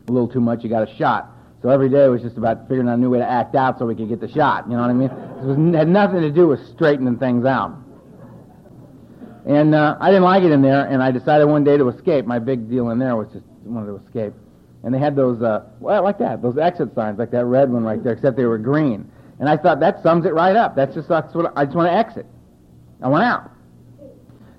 a 0.09 0.13
little 0.13 0.29
too 0.29 0.41
much, 0.41 0.65
you 0.65 0.71
got 0.71 0.89
a 0.89 0.97
shot. 0.97 1.31
So 1.63 1.69
every 1.69 1.91
day 1.91 2.09
was 2.09 2.23
just 2.23 2.39
about 2.39 2.63
figuring 2.63 2.89
out 2.89 2.95
a 2.95 2.97
new 2.97 3.11
way 3.11 3.19
to 3.19 3.31
act 3.31 3.55
out 3.55 3.79
so 3.79 3.85
we 3.85 3.95
could 3.95 4.09
get 4.09 4.21
the 4.21 4.29
shot. 4.29 4.67
You 4.67 4.77
know 4.77 4.81
what 4.81 4.91
I 4.91 4.95
mean? 4.95 5.11
It 5.11 5.45
was, 5.45 5.75
had 5.77 5.89
nothing 5.89 6.23
to 6.23 6.31
do 6.31 6.49
with 6.49 6.67
straightening 6.75 7.19
things 7.19 7.45
out. 7.45 7.77
And 9.47 9.75
uh, 9.75 9.97
I 10.01 10.09
didn't 10.09 10.25
like 10.25 10.43
it 10.45 10.53
in 10.53 10.63
there, 10.63 10.87
and 10.87 11.03
I 11.03 11.11
decided 11.11 11.45
one 11.45 11.65
day 11.65 11.77
to 11.77 11.89
escape. 11.89 12.25
My 12.25 12.39
big 12.39 12.71
deal 12.71 12.91
in 12.91 12.99
there 12.99 13.17
was 13.17 13.29
just 13.33 13.45
wanted 13.65 13.87
to 13.87 14.07
escape. 14.07 14.33
And 14.83 14.95
they 14.95 14.99
had 14.99 15.15
those, 15.15 15.43
uh, 15.43 15.65
well, 15.79 16.03
like 16.03 16.19
that, 16.19 16.41
those 16.41 16.57
exit 16.57 16.95
signs, 16.95 17.19
like 17.19 17.31
that 17.33 17.45
red 17.45 17.71
one 17.71 17.85
right 17.85 18.03
there, 18.03 18.15
except 18.15 18.37
they 18.37 18.47
were 18.47 18.59
green. 18.59 19.11
And 19.39 19.49
I 19.49 19.57
thought 19.57 19.81
that 19.81 20.03
sums 20.03 20.27
it 20.27 20.35
right 20.35 20.57
up. 20.57 20.77
That's 20.77 20.95
just 20.95 21.09
that's 21.09 21.35
what 21.35 21.53
I 21.57 21.65
just 21.65 21.77
want 21.77 21.89
to 21.89 21.95
exit. 21.95 22.27
I 23.03 23.09
went 23.09 23.25
out. 23.25 23.51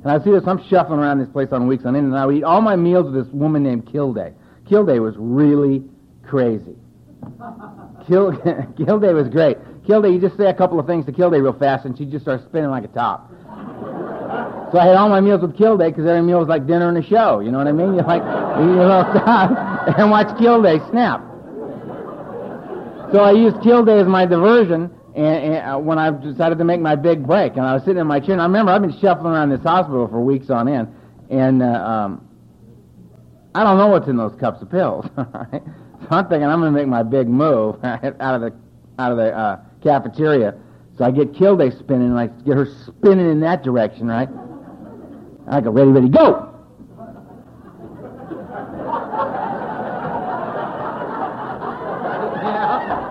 And 0.04 0.12
I 0.12 0.24
see 0.24 0.32
this. 0.32 0.44
I'm 0.48 0.64
shuffling 0.68 1.00
around 1.00 1.20
this 1.20 1.30
place 1.30 1.50
on 1.52 1.68
weeks 1.68 1.86
on 1.86 1.96
end, 1.96 2.08
and 2.08 2.18
I 2.18 2.26
would 2.26 2.36
eat 2.36 2.44
all 2.44 2.62
my 2.62 2.76
meals 2.76 3.12
with 3.12 3.26
this 3.26 3.34
woman 3.34 3.62
named 3.64 3.86
Kilday. 3.86 4.34
Kilday 4.68 5.00
was 5.00 5.16
really 5.18 5.84
crazy. 6.24 6.76
Kill, 8.08 8.32
Kilday 8.78 9.14
was 9.14 9.30
great. 9.30 9.58
Kilday, 9.84 10.14
you 10.14 10.20
just 10.20 10.38
say 10.38 10.46
a 10.46 10.54
couple 10.54 10.80
of 10.80 10.88
things 10.88 11.06
to 11.06 11.12
Kilday 11.12 11.42
real 11.42 11.54
fast, 11.54 11.86
and 11.86 11.96
she 11.96 12.06
just 12.06 12.26
starts 12.26 12.44
spinning 12.46 12.72
like 12.72 12.84
a 12.84 12.88
top. 12.88 13.32
So 14.72 14.80
I 14.80 14.86
had 14.86 14.96
all 14.96 15.10
my 15.10 15.20
meals 15.20 15.42
with 15.42 15.58
Kilday 15.58 15.90
because 15.90 16.06
every 16.06 16.22
meal 16.22 16.40
was 16.40 16.48
like 16.48 16.66
dinner 16.66 16.88
and 16.88 16.98
a 16.98 17.04
show. 17.04 17.40
You 17.40 17.52
know 17.52 17.58
what 17.58 17.68
I 17.68 17.72
mean? 17.72 17.94
You 17.96 18.02
like 18.04 18.22
eat 18.22 18.76
your 18.76 18.88
little 18.88 19.12
stuff 19.12 19.52
and 19.98 20.10
watch 20.10 20.28
Kilday 20.40 20.80
snap. 20.90 21.22
So 23.12 23.20
I 23.20 23.32
used 23.32 23.58
Kilday 23.58 24.02
as 24.02 24.08
my 24.08 24.26
diversion 24.26 24.90
and, 25.16 25.56
and 25.56 25.56
uh, 25.68 25.78
when 25.78 26.00
I 26.00 26.10
decided 26.12 26.58
to 26.60 26.64
make 26.64 26.80
my 26.80 26.96
big 26.96 27.26
break, 27.26 27.54
and 27.58 27.66
I 27.66 27.74
was 27.74 27.84
sitting 27.84 28.00
in 28.00 28.08
my 28.08 28.20
chair, 28.20 28.32
and 28.32 28.42
I 28.42 28.46
remember 28.46 28.72
I've 28.72 28.82
been 28.82 28.98
shuffling 29.00 29.34
around 29.34 29.50
this 29.50 29.62
hospital 29.62 30.08
for 30.08 30.22
weeks 30.22 30.50
on 30.50 30.68
end, 30.68 30.88
and 31.30 31.62
uh, 31.62 31.66
um, 31.66 32.28
I 33.54 33.64
don't 33.64 33.78
know 33.78 33.88
what's 33.88 34.08
in 34.08 34.16
those 34.16 34.36
cups 34.36 34.62
of 34.62 34.70
pills. 34.70 35.06
Right? 35.18 35.62
So 36.02 36.08
I'm 36.10 36.28
thinking 36.28 36.48
I'm 36.48 36.60
going 36.60 36.74
to 36.74 36.80
make 36.80 36.88
my 36.88 37.04
big 37.04 37.28
move 37.28 37.76
right, 37.84 38.16
out 38.20 38.36
of 38.36 38.42
the 38.42 38.54
out 38.98 39.12
of 39.12 39.18
the 39.18 39.38
uh, 39.38 39.60
cafeteria. 39.84 40.56
So 40.98 41.06
I 41.06 41.12
get 41.12 41.34
Kilday 41.34 41.78
spinning, 41.78 42.08
and 42.08 42.20
I 42.20 42.28
get 42.28 42.58
her 42.58 42.66
spinning 42.88 43.30
in 43.30 43.40
that 43.42 43.64
direction, 43.64 44.08
right? 44.08 44.30
I 45.48 45.62
go 45.62 45.72
ready, 45.72 45.92
ready, 45.92 46.10
go. 46.10 46.48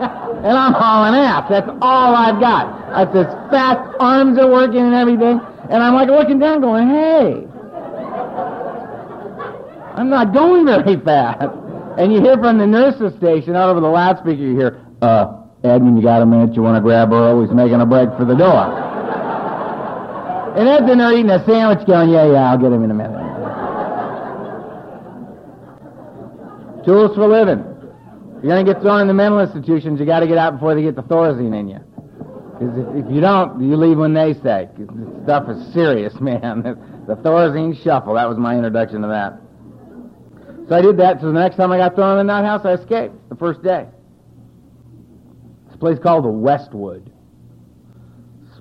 and 0.44 0.56
I'm 0.56 0.72
hauling 0.72 1.14
ass. 1.14 1.46
That's 1.50 1.68
all 1.82 2.14
I've 2.14 2.40
got. 2.40 2.90
That's 2.90 3.14
as 3.16 3.50
fast, 3.50 3.96
arms 4.00 4.38
are 4.38 4.50
working 4.50 4.80
and 4.80 4.94
everything. 4.94 5.40
And 5.68 5.82
I'm 5.82 5.94
like 5.94 6.08
looking 6.08 6.38
down 6.38 6.60
going, 6.60 6.88
hey, 6.88 7.46
I'm 9.94 10.08
not 10.08 10.32
going 10.32 10.64
very 10.66 10.96
fast. 11.04 11.54
And 11.98 12.12
you 12.12 12.20
hear 12.20 12.38
from 12.38 12.58
the 12.58 12.66
nurse's 12.66 13.14
station 13.18 13.54
out 13.54 13.68
over 13.68 13.80
the 13.80 13.88
loudspeaker, 13.88 14.40
you 14.40 14.56
hear, 14.56 14.80
uh, 15.02 15.36
Edmund, 15.62 15.98
you 15.98 16.02
got 16.02 16.22
a 16.22 16.26
minute? 16.26 16.54
You 16.54 16.62
want 16.62 16.76
to 16.76 16.80
grab 16.80 17.12
Earl? 17.12 17.42
He's 17.42 17.54
making 17.54 17.80
a 17.80 17.86
break 17.86 18.08
for 18.16 18.24
the 18.24 18.34
door. 18.34 18.89
And 20.56 20.68
Ed's 20.68 20.90
in 20.90 20.98
there 20.98 21.12
eating 21.12 21.30
a 21.30 21.44
sandwich 21.44 21.86
going, 21.86 22.10
yeah, 22.10 22.26
yeah, 22.26 22.50
I'll 22.50 22.58
get 22.58 22.72
him 22.72 22.84
in 22.84 22.90
a 22.90 22.94
minute. 22.94 23.40
Tools 26.84 27.14
for 27.14 27.28
living. 27.28 27.64
You're 28.42 28.52
going 28.52 28.64
to 28.64 28.72
get 28.72 28.82
thrown 28.82 29.02
in 29.02 29.06
the 29.06 29.14
mental 29.14 29.40
institutions, 29.40 30.00
you 30.00 30.06
got 30.06 30.20
to 30.20 30.26
get 30.26 30.38
out 30.38 30.54
before 30.54 30.74
they 30.74 30.82
get 30.82 30.96
the 30.96 31.02
Thorazine 31.02 31.58
in 31.58 31.68
you. 31.68 31.78
Because 32.58 32.76
if, 32.76 33.04
if, 33.04 33.12
you 33.12 33.20
don't, 33.20 33.60
you 33.60 33.76
leave 33.76 33.98
when 33.98 34.14
they 34.14 34.34
say. 34.34 34.68
This 34.76 34.88
stuff 35.24 35.48
is 35.50 35.72
serious, 35.74 36.14
man. 36.20 36.62
the 37.06 37.16
Thorazine 37.16 37.80
shuffle, 37.82 38.14
that 38.14 38.28
was 38.28 38.38
my 38.38 38.56
introduction 38.56 39.02
to 39.02 39.08
that. 39.08 39.40
So 40.68 40.76
I 40.76 40.82
did 40.82 40.96
that. 40.98 41.20
So 41.20 41.26
the 41.26 41.38
next 41.38 41.56
time 41.56 41.72
I 41.72 41.78
got 41.78 41.94
thrown 41.96 42.18
in 42.18 42.26
the 42.26 42.32
nut 42.32 42.44
house, 42.44 42.64
I 42.64 42.74
escaped 42.74 43.28
the 43.28 43.34
first 43.36 43.62
day. 43.62 43.86
It's 45.66 45.74
a 45.74 45.78
place 45.78 45.98
called 45.98 46.24
the 46.24 46.30
Westwood. 46.30 47.09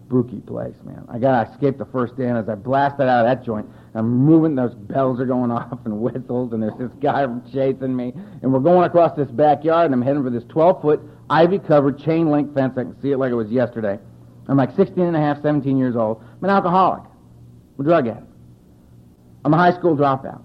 Spooky 0.10 0.40
place, 0.40 0.74
man. 0.84 1.06
I 1.08 1.20
got 1.20 1.44
to 1.44 1.52
escape 1.52 1.78
the 1.78 1.86
first 1.86 2.18
day, 2.18 2.26
and 2.26 2.36
as 2.36 2.50
I 2.50 2.56
blasted 2.56 3.08
out 3.08 3.24
of 3.24 3.28
that 3.28 3.46
joint, 3.46 3.68
I'm 3.94 4.10
moving, 4.10 4.56
those 4.56 4.74
bells 4.74 5.20
are 5.20 5.26
going 5.26 5.52
off 5.52 5.78
and 5.86 6.00
whistles, 6.00 6.52
and 6.52 6.64
there's 6.64 6.76
this 6.80 6.90
guy 7.00 7.28
chasing 7.54 7.96
me. 7.96 8.14
And 8.42 8.52
we're 8.52 8.60
going 8.60 8.86
across 8.86 9.16
this 9.16 9.30
backyard, 9.30 9.86
and 9.86 9.94
I'm 9.94 10.02
heading 10.02 10.24
for 10.24 10.32
this 10.32 10.44
12 10.50 10.82
foot, 10.82 11.00
ivy 11.30 11.60
covered 11.60 12.00
chain 12.00 12.32
link 12.32 12.56
fence. 12.56 12.74
I 12.76 12.86
can 12.86 13.00
see 13.04 13.12
it 13.12 13.18
like 13.18 13.32
it 13.32 13.36
was 13.36 13.52
yesterday. 13.52 14.00
I'm 14.48 14.58
like 14.58 14.76
16 14.76 15.00
and 15.00 15.16
a 15.16 15.20
half, 15.20 15.44
17 15.44 15.78
years 15.78 15.96
old. 15.96 16.24
I'm 16.38 16.44
an 16.44 16.50
alcoholic. 16.50 17.04
I'm 17.78 17.86
a 17.86 17.88
drug 17.88 18.08
addict. 18.08 18.26
I'm 19.46 19.54
a 19.54 19.58
high 19.58 19.74
school 19.74 19.96
dropout. 19.96 20.42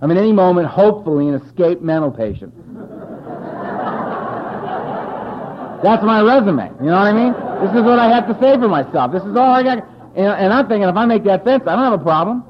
I'm 0.00 0.10
at 0.10 0.16
any 0.16 0.32
moment, 0.32 0.68
hopefully, 0.68 1.28
an 1.28 1.34
escaped 1.34 1.82
mental 1.82 2.10
patient. 2.10 2.54
That's 5.82 6.02
my 6.02 6.22
resume. 6.22 6.70
You 6.80 6.86
know 6.86 6.92
what 6.92 7.08
I 7.08 7.12
mean? 7.12 7.45
This 7.62 7.70
is 7.70 7.82
what 7.82 7.98
I 7.98 8.08
have 8.08 8.26
to 8.28 8.34
say 8.40 8.54
for 8.58 8.68
myself. 8.68 9.12
This 9.12 9.22
is 9.22 9.36
all 9.36 9.50
I 9.50 9.62
got. 9.62 9.78
And, 10.14 10.26
and 10.26 10.52
I'm 10.52 10.68
thinking, 10.68 10.88
if 10.88 10.96
I 10.96 11.06
make 11.06 11.24
that 11.24 11.44
fence, 11.44 11.62
I 11.66 11.74
don't 11.74 11.84
have 11.84 12.00
a 12.00 12.02
problem. 12.02 12.44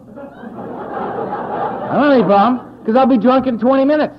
I 1.86 1.94
don't 1.94 2.02
have 2.02 2.12
any 2.12 2.24
problem 2.24 2.78
because 2.80 2.96
I'll 2.96 3.06
be 3.06 3.18
drunk 3.18 3.46
in 3.46 3.58
20 3.58 3.84
minutes. 3.84 4.14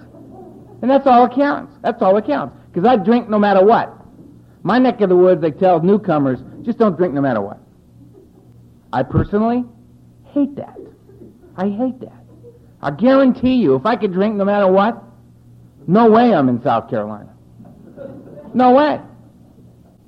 And 0.81 0.89
that's 0.89 1.05
all 1.07 1.27
that 1.27 1.35
counts. 1.35 1.73
That's 1.81 2.01
all 2.01 2.15
that 2.15 2.25
counts. 2.25 2.55
Because 2.71 2.87
I 2.87 2.95
drink 2.97 3.29
no 3.29 3.39
matter 3.39 3.65
what. 3.65 3.93
My 4.63 4.79
neck 4.79 5.01
of 5.01 5.09
the 5.09 5.15
woods, 5.15 5.41
they 5.41 5.51
tell 5.51 5.81
newcomers, 5.81 6.39
just 6.63 6.77
don't 6.77 6.97
drink 6.97 7.13
no 7.13 7.21
matter 7.21 7.41
what. 7.41 7.59
I 8.93 9.03
personally 9.03 9.65
hate 10.33 10.55
that. 10.55 10.77
I 11.55 11.69
hate 11.69 11.99
that. 12.01 12.23
I 12.81 12.91
guarantee 12.91 13.55
you, 13.55 13.75
if 13.75 13.85
I 13.85 13.95
could 13.95 14.13
drink 14.13 14.35
no 14.35 14.45
matter 14.45 14.71
what, 14.71 15.03
no 15.87 16.09
way 16.09 16.33
I'm 16.33 16.47
in 16.49 16.61
South 16.61 16.89
Carolina. 16.89 17.33
No 18.53 18.73
way. 18.73 18.99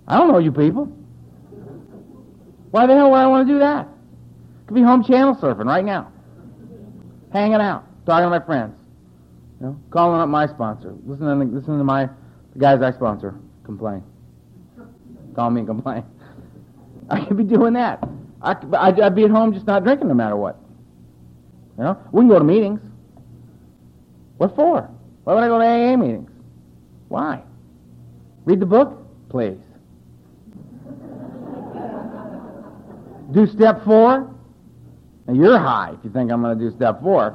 I 0.09 0.17
don't 0.17 0.31
know 0.31 0.39
you 0.39 0.51
people. 0.51 0.85
Why 2.71 2.87
the 2.87 2.95
hell 2.95 3.11
would 3.11 3.17
I 3.17 3.27
want 3.27 3.47
to 3.47 3.53
do 3.53 3.59
that? 3.59 3.87
Could 4.65 4.73
be 4.73 4.81
home 4.81 5.03
channel 5.03 5.35
surfing 5.35 5.65
right 5.65 5.85
now. 5.85 6.11
Hanging 7.31 7.55
out, 7.55 7.85
talking 8.05 8.25
to 8.25 8.29
my 8.29 8.43
friends. 8.43 8.75
You 9.59 9.67
know, 9.67 9.79
calling 9.91 10.19
up 10.19 10.29
my 10.29 10.47
sponsor. 10.47 10.95
Listening 11.05 11.39
to, 11.39 11.55
listening 11.55 11.77
to 11.77 11.83
my 11.83 12.09
the 12.53 12.59
guys 12.59 12.81
I 12.81 12.91
sponsor 12.91 13.35
complain. 13.63 14.03
Call 15.35 15.51
me 15.51 15.59
and 15.59 15.67
complain. 15.67 16.03
I 17.09 17.25
could 17.25 17.37
be 17.37 17.43
doing 17.43 17.73
that. 17.73 18.07
I 18.41 18.55
I'd, 18.73 18.99
I'd 18.99 19.15
be 19.15 19.25
at 19.25 19.31
home 19.31 19.53
just 19.53 19.67
not 19.67 19.83
drinking 19.83 20.07
no 20.07 20.15
matter 20.15 20.35
what. 20.35 20.57
You 21.77 21.83
know, 21.83 21.97
we 22.11 22.21
can 22.21 22.29
go 22.29 22.39
to 22.39 22.45
meetings. 22.45 22.79
What 24.37 24.55
for? 24.55 24.89
Why 25.23 25.33
would 25.35 25.43
I 25.43 25.47
go 25.47 25.59
to 25.59 25.65
AA 25.65 25.97
meetings? 25.97 26.29
Why? 27.09 27.43
Read 28.45 28.59
the 28.59 28.65
book, 28.65 28.97
please. 29.29 29.57
Do 33.31 33.47
step 33.47 33.83
four? 33.85 34.33
Now 35.27 35.33
you're 35.33 35.59
high 35.59 35.93
if 35.97 36.03
you 36.03 36.09
think 36.09 36.31
I'm 36.31 36.41
going 36.41 36.57
to 36.57 36.69
do 36.69 36.75
step 36.75 37.01
four. 37.01 37.31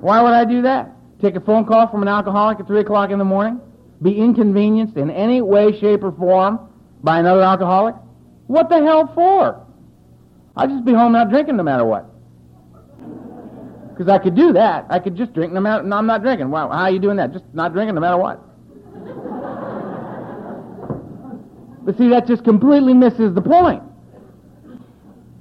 Why 0.00 0.22
would 0.22 0.32
I 0.32 0.44
do 0.44 0.62
that? 0.62 0.92
Take 1.20 1.36
a 1.36 1.40
phone 1.40 1.66
call 1.66 1.86
from 1.88 2.02
an 2.02 2.08
alcoholic 2.08 2.60
at 2.60 2.66
3 2.66 2.80
o'clock 2.80 3.10
in 3.10 3.18
the 3.18 3.24
morning? 3.24 3.60
Be 4.02 4.16
inconvenienced 4.16 4.96
in 4.96 5.10
any 5.10 5.42
way, 5.42 5.78
shape, 5.78 6.02
or 6.02 6.12
form 6.12 6.58
by 7.02 7.18
another 7.18 7.42
alcoholic? 7.42 7.94
What 8.46 8.70
the 8.70 8.78
hell 8.78 9.12
for? 9.14 9.66
I'll 10.56 10.68
just 10.68 10.84
be 10.84 10.92
home 10.92 11.12
not 11.12 11.28
drinking 11.28 11.56
no 11.56 11.62
matter 11.62 11.84
what. 11.84 12.06
Because 13.90 14.08
I 14.08 14.18
could 14.18 14.34
do 14.34 14.54
that. 14.54 14.86
I 14.88 14.98
could 14.98 15.14
just 15.14 15.34
drink 15.34 15.52
no 15.52 15.60
matter. 15.60 15.82
No, 15.82 15.96
I'm 15.96 16.06
not 16.06 16.22
drinking. 16.22 16.50
Wow, 16.50 16.70
how 16.70 16.84
are 16.84 16.90
you 16.90 16.98
doing 16.98 17.18
that? 17.18 17.32
Just 17.32 17.44
not 17.52 17.74
drinking 17.74 17.94
no 17.94 18.00
matter 18.00 18.16
what. 18.16 18.40
but 21.84 21.98
see, 21.98 22.08
that 22.08 22.26
just 22.26 22.42
completely 22.44 22.94
misses 22.94 23.34
the 23.34 23.42
point. 23.42 23.82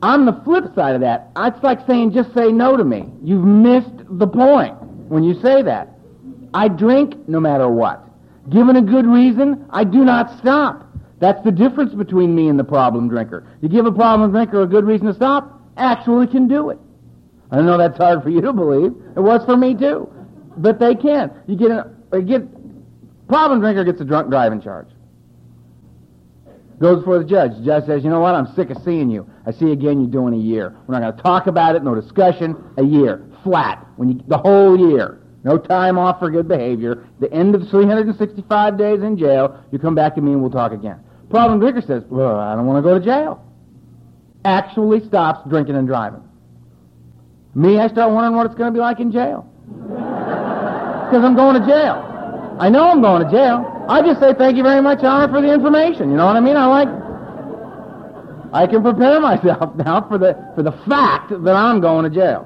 On 0.02 0.26
the 0.26 0.34
flip 0.46 0.74
side 0.76 0.96
of 0.96 1.02
that, 1.02 1.30
it's 1.36 1.62
like 1.62 1.86
saying, 1.86 2.14
just 2.14 2.34
say 2.34 2.52
no 2.52 2.78
to 2.78 2.84
me. 2.84 3.10
You've 3.22 3.44
missed 3.44 3.92
the 4.10 4.28
point 4.28 4.82
when 5.10 5.24
you 5.24 5.40
say 5.42 5.62
that. 5.64 5.90
I 6.54 6.68
drink 6.68 7.28
no 7.28 7.40
matter 7.40 7.68
what. 7.70 8.06
Given 8.50 8.78
a 8.78 8.82
good 8.82 9.06
reason, 9.06 9.66
I 9.70 9.84
do 9.84 10.06
not 10.06 10.40
stop. 10.40 10.88
That's 11.20 11.44
the 11.44 11.52
difference 11.52 11.94
between 11.94 12.34
me 12.34 12.48
and 12.48 12.58
the 12.58 12.64
problem 12.64 13.10
drinker. 13.10 13.46
You 13.62 13.68
give 13.68 13.86
a 13.86 13.92
problem 13.92 14.32
drinker 14.32 14.62
a 14.62 14.68
good 14.68 14.86
reason 14.86 15.08
to 15.08 15.14
stop, 15.14 15.62
actually 15.76 16.28
can 16.28 16.48
do 16.48 16.70
it. 16.70 16.80
I 17.52 17.62
know 17.62 17.78
that's 17.78 17.98
hard 17.98 18.24
for 18.24 18.30
you 18.30 18.42
to 18.42 18.54
believe. 18.54 18.96
It 19.16 19.20
was 19.20 19.44
for 19.46 19.58
me 19.58 19.76
too. 19.76 20.10
But 20.58 20.80
they 20.80 20.96
can. 20.96 21.32
You 21.48 21.58
get 21.58 21.72
a, 21.72 22.22
get 22.22 22.48
problem 23.28 23.60
drinker 23.60 23.84
gets 23.84 24.00
a 24.00 24.06
drunk 24.06 24.30
driving 24.30 24.62
charge. 24.62 24.88
Goes 26.80 27.00
before 27.00 27.20
the 27.20 27.26
judge. 27.26 27.52
The 27.58 27.66
judge 27.66 27.86
says, 27.86 28.04
you 28.04 28.10
know 28.10 28.22
what, 28.22 28.36
I'm 28.36 28.48
sick 28.56 28.70
of 28.70 28.82
seeing 28.84 29.10
you. 29.10 29.30
I 29.46 29.52
see 29.52 29.66
you 29.66 29.72
again, 29.74 30.00
you're 30.00 30.10
doing 30.10 30.34
a 30.34 30.38
year. 30.38 30.78
We're 30.88 30.98
not 30.98 31.02
going 31.02 31.16
to 31.16 31.22
talk 31.22 31.48
about 31.48 31.76
it, 31.76 31.84
no 31.84 31.94
discussion, 31.94 32.56
a 32.78 32.84
year. 32.84 33.26
Flat. 33.44 33.86
When 33.98 34.10
you, 34.10 34.24
the 34.28 34.38
whole 34.38 34.80
year. 34.92 35.22
No 35.44 35.58
time 35.58 35.98
off 35.98 36.20
for 36.20 36.32
good 36.32 36.48
behavior. 36.48 37.06
The 37.20 37.32
end 37.34 37.54
of 37.56 37.70
365 37.70 38.78
days 38.78 39.02
in 39.02 39.18
jail, 39.18 39.62
you 39.72 39.80
come 39.80 39.96
back 39.96 40.16
to 40.16 40.22
me 40.22 40.32
and 40.32 40.42
we'll 40.42 40.52
talk 40.52 40.72
again. 40.72 41.00
Problem 41.30 41.60
drinker 41.60 41.82
says, 41.82 42.04
well, 42.10 42.40
I 42.40 42.56
don't 42.56 42.66
want 42.66 42.84
to 42.84 42.90
go 42.90 42.98
to 42.98 43.06
jail. 43.06 43.46
Actually 44.46 45.06
stops 45.06 45.48
drinking 45.50 45.76
and 45.76 45.88
driving. 45.88 46.24
Me, 47.56 47.78
I 47.78 47.88
start 47.90 48.12
wondering 48.12 48.38
what 48.38 48.46
it's 48.46 48.56
going 48.56 48.72
to 48.72 48.78
be 48.78 48.80
like 48.80 49.00
in 49.00 49.12
jail. 49.12 49.46
Because 51.10 51.26
I'm 51.26 51.36
going 51.36 51.60
to 51.60 51.68
jail. 51.68 52.09
I 52.60 52.68
know 52.70 52.90
I'm 52.90 53.02
going 53.02 53.24
to 53.24 53.32
jail. 53.32 53.86
I 53.88 54.02
just 54.02 54.20
say 54.20 54.34
thank 54.34 54.58
you 54.58 54.64
very 54.64 54.82
much, 54.82 55.02
Honor, 55.02 55.32
for 55.32 55.42
the 55.42 55.52
information. 55.52 56.12
You 56.12 56.18
know 56.18 56.26
what 56.26 56.36
I 56.36 56.42
mean? 56.42 56.58
I 56.58 56.66
like. 56.66 56.90
I 58.52 58.68
can 58.68 58.84
prepare 58.84 59.20
myself 59.22 59.76
now 59.76 60.06
for 60.08 60.18
the 60.18 60.36
for 60.56 60.64
the 60.64 60.74
fact 60.88 61.30
that 61.30 61.56
I'm 61.56 61.80
going 61.80 62.04
to 62.04 62.10
jail. 62.10 62.46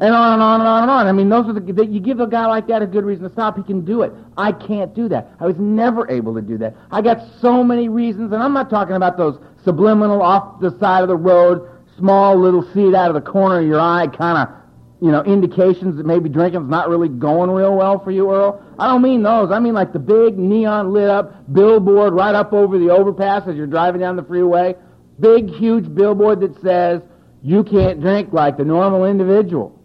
And 0.00 0.12
on 0.12 0.34
and 0.34 0.42
on 0.42 0.60
and 0.60 0.68
on 0.68 0.82
and 0.82 0.90
on. 0.90 1.06
I 1.06 1.12
mean, 1.12 1.28
those 1.28 1.46
are 1.48 1.52
the 1.52 1.86
you 1.86 2.00
give 2.00 2.20
a 2.20 2.26
guy 2.26 2.46
like 2.46 2.66
that 2.68 2.82
a 2.82 2.86
good 2.86 3.04
reason 3.04 3.24
to 3.24 3.32
stop, 3.32 3.56
he 3.56 3.62
can 3.62 3.84
do 3.84 4.02
it. 4.02 4.12
I 4.36 4.52
can't 4.52 4.94
do 4.94 5.08
that. 5.08 5.32
I 5.40 5.46
was 5.46 5.56
never 5.58 6.10
able 6.10 6.34
to 6.34 6.42
do 6.42 6.58
that. 6.58 6.76
I 6.90 7.00
got 7.00 7.18
so 7.40 7.64
many 7.64 7.88
reasons, 7.88 8.32
and 8.32 8.42
I'm 8.42 8.52
not 8.52 8.70
talking 8.70 8.96
about 8.96 9.16
those 9.16 9.38
subliminal 9.64 10.20
off 10.22 10.60
the 10.60 10.76
side 10.78 11.02
of 11.02 11.08
the 11.08 11.16
road, 11.16 11.68
small 11.96 12.36
little 12.36 12.62
seed 12.72 12.94
out 12.94 13.08
of 13.08 13.14
the 13.14 13.30
corner 13.30 13.60
of 13.60 13.66
your 13.66 13.80
eye 13.80 14.06
kind 14.08 14.38
of 14.38 14.63
you 15.04 15.12
know, 15.12 15.22
indications 15.22 15.98
that 15.98 16.06
maybe 16.06 16.30
drinking's 16.30 16.70
not 16.70 16.88
really 16.88 17.10
going 17.10 17.50
real 17.50 17.76
well 17.76 18.02
for 18.02 18.10
you, 18.10 18.32
Earl. 18.32 18.64
I 18.78 18.88
don't 18.88 19.02
mean 19.02 19.22
those. 19.22 19.50
I 19.50 19.58
mean 19.58 19.74
like 19.74 19.92
the 19.92 19.98
big 19.98 20.38
neon 20.38 20.94
lit 20.94 21.10
up 21.10 21.52
billboard 21.52 22.14
right 22.14 22.34
up 22.34 22.54
over 22.54 22.78
the 22.78 22.88
overpass 22.88 23.46
as 23.46 23.54
you're 23.54 23.66
driving 23.66 24.00
down 24.00 24.16
the 24.16 24.22
freeway. 24.22 24.74
Big, 25.20 25.50
huge 25.50 25.94
billboard 25.94 26.40
that 26.40 26.58
says, 26.62 27.02
you 27.42 27.64
can't 27.64 28.00
drink 28.00 28.32
like 28.32 28.56
the 28.56 28.64
normal 28.64 29.04
individual. 29.04 29.78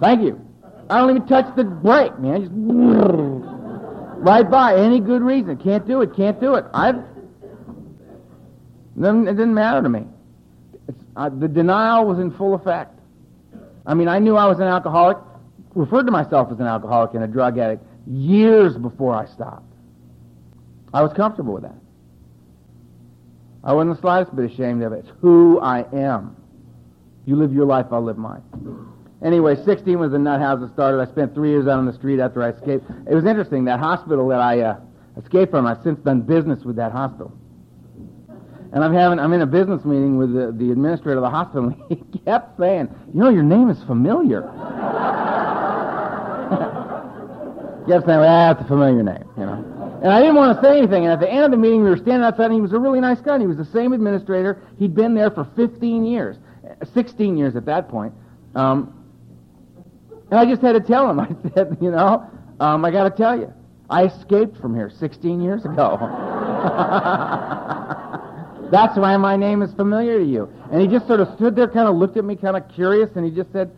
Thank 0.00 0.22
you. 0.22 0.40
I 0.88 0.96
don't 0.96 1.10
even 1.10 1.28
touch 1.28 1.54
the 1.54 1.64
brake, 1.64 2.18
man. 2.18 2.40
Just, 2.40 2.52
Right 4.24 4.50
by, 4.50 4.76
any 4.76 5.00
good 5.00 5.20
reason. 5.20 5.58
Can't 5.58 5.86
do 5.86 6.00
it, 6.00 6.16
can't 6.16 6.40
do 6.40 6.54
it. 6.54 6.64
I've, 6.72 6.96
it 6.96 7.02
didn't 8.96 9.52
matter 9.52 9.82
to 9.82 9.88
me. 9.90 10.06
Uh, 11.14 11.28
the 11.28 11.48
denial 11.48 12.06
was 12.06 12.18
in 12.18 12.30
full 12.30 12.54
effect. 12.54 12.93
I 13.86 13.94
mean, 13.94 14.08
I 14.08 14.18
knew 14.18 14.36
I 14.36 14.46
was 14.46 14.58
an 14.58 14.66
alcoholic, 14.66 15.18
referred 15.74 16.06
to 16.06 16.12
myself 16.12 16.50
as 16.50 16.58
an 16.60 16.66
alcoholic 16.66 17.14
and 17.14 17.24
a 17.24 17.26
drug 17.26 17.58
addict 17.58 17.84
years 18.06 18.76
before 18.76 19.14
I 19.14 19.26
stopped. 19.26 19.72
I 20.92 21.02
was 21.02 21.12
comfortable 21.12 21.54
with 21.54 21.64
that. 21.64 21.74
I 23.62 23.72
wasn't 23.72 23.96
the 23.96 24.00
slightest 24.00 24.36
bit 24.36 24.50
ashamed 24.52 24.82
of 24.82 24.92
it. 24.92 25.06
It's 25.06 25.10
who 25.20 25.58
I 25.60 25.84
am. 25.92 26.36
You 27.26 27.36
live 27.36 27.52
your 27.52 27.66
life, 27.66 27.86
I'll 27.90 28.02
live 28.02 28.18
mine. 28.18 28.42
Anyway, 29.22 29.56
16 29.64 29.98
was 29.98 30.12
the 30.12 30.18
nut 30.18 30.40
house 30.40 30.60
that 30.60 30.72
started. 30.74 31.00
I 31.00 31.10
spent 31.10 31.34
three 31.34 31.50
years 31.50 31.66
out 31.66 31.78
on 31.78 31.86
the 31.86 31.92
street 31.94 32.20
after 32.20 32.42
I 32.42 32.50
escaped. 32.50 32.84
It 33.08 33.14
was 33.14 33.24
interesting. 33.24 33.64
That 33.64 33.80
hospital 33.80 34.28
that 34.28 34.40
I 34.40 34.60
uh, 34.60 34.80
escaped 35.16 35.50
from, 35.50 35.66
I've 35.66 35.82
since 35.82 35.98
done 36.00 36.20
business 36.20 36.62
with 36.62 36.76
that 36.76 36.92
hospital. 36.92 37.32
And 38.74 38.82
I'm 38.82 38.92
having, 38.92 39.20
I'm 39.20 39.32
in 39.32 39.40
a 39.40 39.46
business 39.46 39.84
meeting 39.84 40.16
with 40.18 40.34
the, 40.34 40.50
the 40.50 40.72
administrator 40.72 41.18
of 41.18 41.22
the 41.22 41.30
hospital, 41.30 41.68
and 41.68 41.76
he 41.88 42.18
kept 42.24 42.58
saying, 42.58 42.88
"You 43.14 43.20
know, 43.20 43.28
your 43.28 43.44
name 43.44 43.70
is 43.70 43.80
familiar." 43.84 44.42
kept 47.86 48.06
saying, 48.06 48.18
"Well, 48.18 48.54
that's 48.54 48.60
a 48.60 48.64
familiar 48.66 49.04
name," 49.04 49.24
you 49.38 49.46
know. 49.46 50.00
And 50.02 50.12
I 50.12 50.18
didn't 50.20 50.34
want 50.34 50.56
to 50.58 50.62
say 50.62 50.76
anything. 50.76 51.04
And 51.04 51.12
at 51.12 51.20
the 51.20 51.30
end 51.30 51.44
of 51.44 51.50
the 51.52 51.56
meeting, 51.56 51.84
we 51.84 51.88
were 51.88 51.96
standing 51.96 52.24
outside, 52.24 52.46
and 52.46 52.54
he 52.54 52.60
was 52.60 52.72
a 52.72 52.78
really 52.78 53.00
nice 53.00 53.20
guy. 53.20 53.38
He 53.38 53.46
was 53.46 53.56
the 53.56 53.64
same 53.64 53.92
administrator. 53.92 54.60
He'd 54.78 54.94
been 54.94 55.14
there 55.14 55.30
for 55.30 55.44
15 55.56 56.04
years, 56.04 56.36
16 56.92 57.36
years 57.36 57.54
at 57.54 57.64
that 57.66 57.88
point. 57.88 58.12
Um, 58.56 58.92
and 60.30 60.40
I 60.40 60.44
just 60.44 60.62
had 60.62 60.72
to 60.72 60.80
tell 60.80 61.08
him. 61.08 61.20
I 61.20 61.28
said, 61.54 61.78
you 61.80 61.92
know, 61.92 62.28
um, 62.58 62.84
I 62.84 62.90
got 62.90 63.04
to 63.04 63.10
tell 63.10 63.38
you, 63.38 63.52
I 63.88 64.06
escaped 64.06 64.58
from 64.58 64.74
here 64.74 64.90
16 64.90 65.40
years 65.40 65.64
ago. 65.64 65.96
That's 68.74 68.98
why 68.98 69.16
my 69.18 69.36
name 69.36 69.62
is 69.62 69.72
familiar 69.74 70.18
to 70.18 70.24
you. 70.24 70.52
And 70.72 70.82
he 70.82 70.88
just 70.88 71.06
sort 71.06 71.20
of 71.20 71.32
stood 71.36 71.54
there, 71.54 71.68
kind 71.68 71.86
of 71.86 71.94
looked 71.94 72.16
at 72.16 72.24
me, 72.24 72.34
kind 72.34 72.56
of 72.56 72.68
curious, 72.74 73.08
and 73.14 73.24
he 73.24 73.30
just 73.30 73.52
said, 73.52 73.70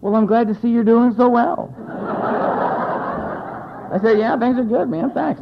Well, 0.00 0.14
I'm 0.14 0.26
glad 0.26 0.46
to 0.46 0.54
see 0.60 0.68
you're 0.68 0.84
doing 0.84 1.12
so 1.16 1.28
well. 1.28 1.74
I 3.92 3.98
said, 4.00 4.20
Yeah, 4.20 4.38
things 4.38 4.56
are 4.56 4.62
good, 4.62 4.88
man. 4.88 5.10
Thanks. 5.10 5.40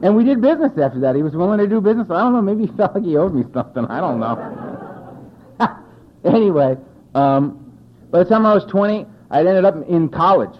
And 0.00 0.14
we 0.14 0.22
did 0.22 0.40
business 0.40 0.78
after 0.78 1.00
that. 1.00 1.16
He 1.16 1.24
was 1.24 1.34
willing 1.34 1.58
to 1.58 1.66
do 1.66 1.80
business. 1.80 2.06
I 2.08 2.20
don't 2.20 2.34
know. 2.34 2.40
Maybe 2.40 2.66
he 2.66 2.76
felt 2.76 2.94
like 2.94 3.02
he 3.02 3.16
owed 3.16 3.34
me 3.34 3.42
something. 3.52 3.84
I 3.86 4.00
don't 4.00 4.20
know. 4.20 5.18
anyway, 6.24 6.76
um, 7.16 7.76
by 8.12 8.22
the 8.22 8.30
time 8.30 8.46
I 8.46 8.54
was 8.54 8.64
20, 8.66 9.06
I 9.32 9.40
ended 9.40 9.64
up 9.64 9.74
in 9.88 10.08
college. 10.08 10.54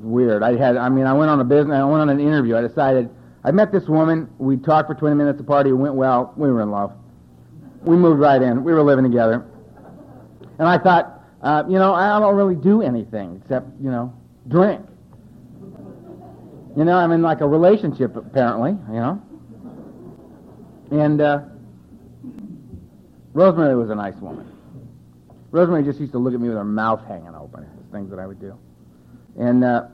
Weird. 0.00 0.42
I 0.42 0.56
had, 0.56 0.78
I 0.78 0.88
mean, 0.88 1.04
I 1.04 1.12
went 1.12 1.30
on 1.30 1.38
a 1.38 1.44
business, 1.44 1.76
I 1.76 1.84
went 1.84 2.00
on 2.00 2.08
an 2.08 2.18
interview. 2.18 2.56
I 2.56 2.62
decided, 2.62 3.10
I 3.44 3.50
met 3.50 3.72
this 3.72 3.86
woman. 3.88 4.28
We 4.38 4.56
talked 4.56 4.88
for 4.88 4.94
20 4.94 5.16
minutes 5.16 5.38
the 5.38 5.44
party. 5.44 5.72
Went 5.72 5.94
well. 5.94 6.32
We 6.36 6.50
were 6.50 6.60
in 6.60 6.70
love. 6.70 6.92
We 7.82 7.96
moved 7.96 8.20
right 8.20 8.40
in. 8.42 8.64
We 8.64 8.72
were 8.72 8.82
living 8.82 9.04
together. 9.04 9.46
And 10.58 10.66
I 10.66 10.78
thought, 10.78 11.22
uh, 11.42 11.64
you 11.68 11.78
know, 11.78 11.94
I 11.94 12.18
don't 12.18 12.34
really 12.34 12.56
do 12.56 12.82
anything 12.82 13.40
except, 13.42 13.66
you 13.80 13.90
know, 13.90 14.12
drink. 14.48 14.84
You 16.76 16.84
know, 16.84 16.96
I'm 16.96 17.12
in 17.12 17.22
like 17.22 17.40
a 17.40 17.46
relationship, 17.46 18.16
apparently, 18.16 18.72
you 18.92 19.00
know. 19.00 19.22
And 20.90 21.20
uh, 21.20 21.40
Rosemary 23.32 23.76
was 23.76 23.90
a 23.90 23.94
nice 23.94 24.16
woman. 24.16 24.50
Rosemary 25.50 25.84
just 25.84 26.00
used 26.00 26.12
to 26.12 26.18
look 26.18 26.34
at 26.34 26.40
me 26.40 26.48
with 26.48 26.56
her 26.56 26.64
mouth 26.64 27.00
hanging 27.06 27.34
open. 27.34 27.66
Things 27.92 28.10
that 28.10 28.18
I 28.18 28.26
would 28.26 28.40
do. 28.40 28.58
And 29.38 29.64
uh, 29.64 29.86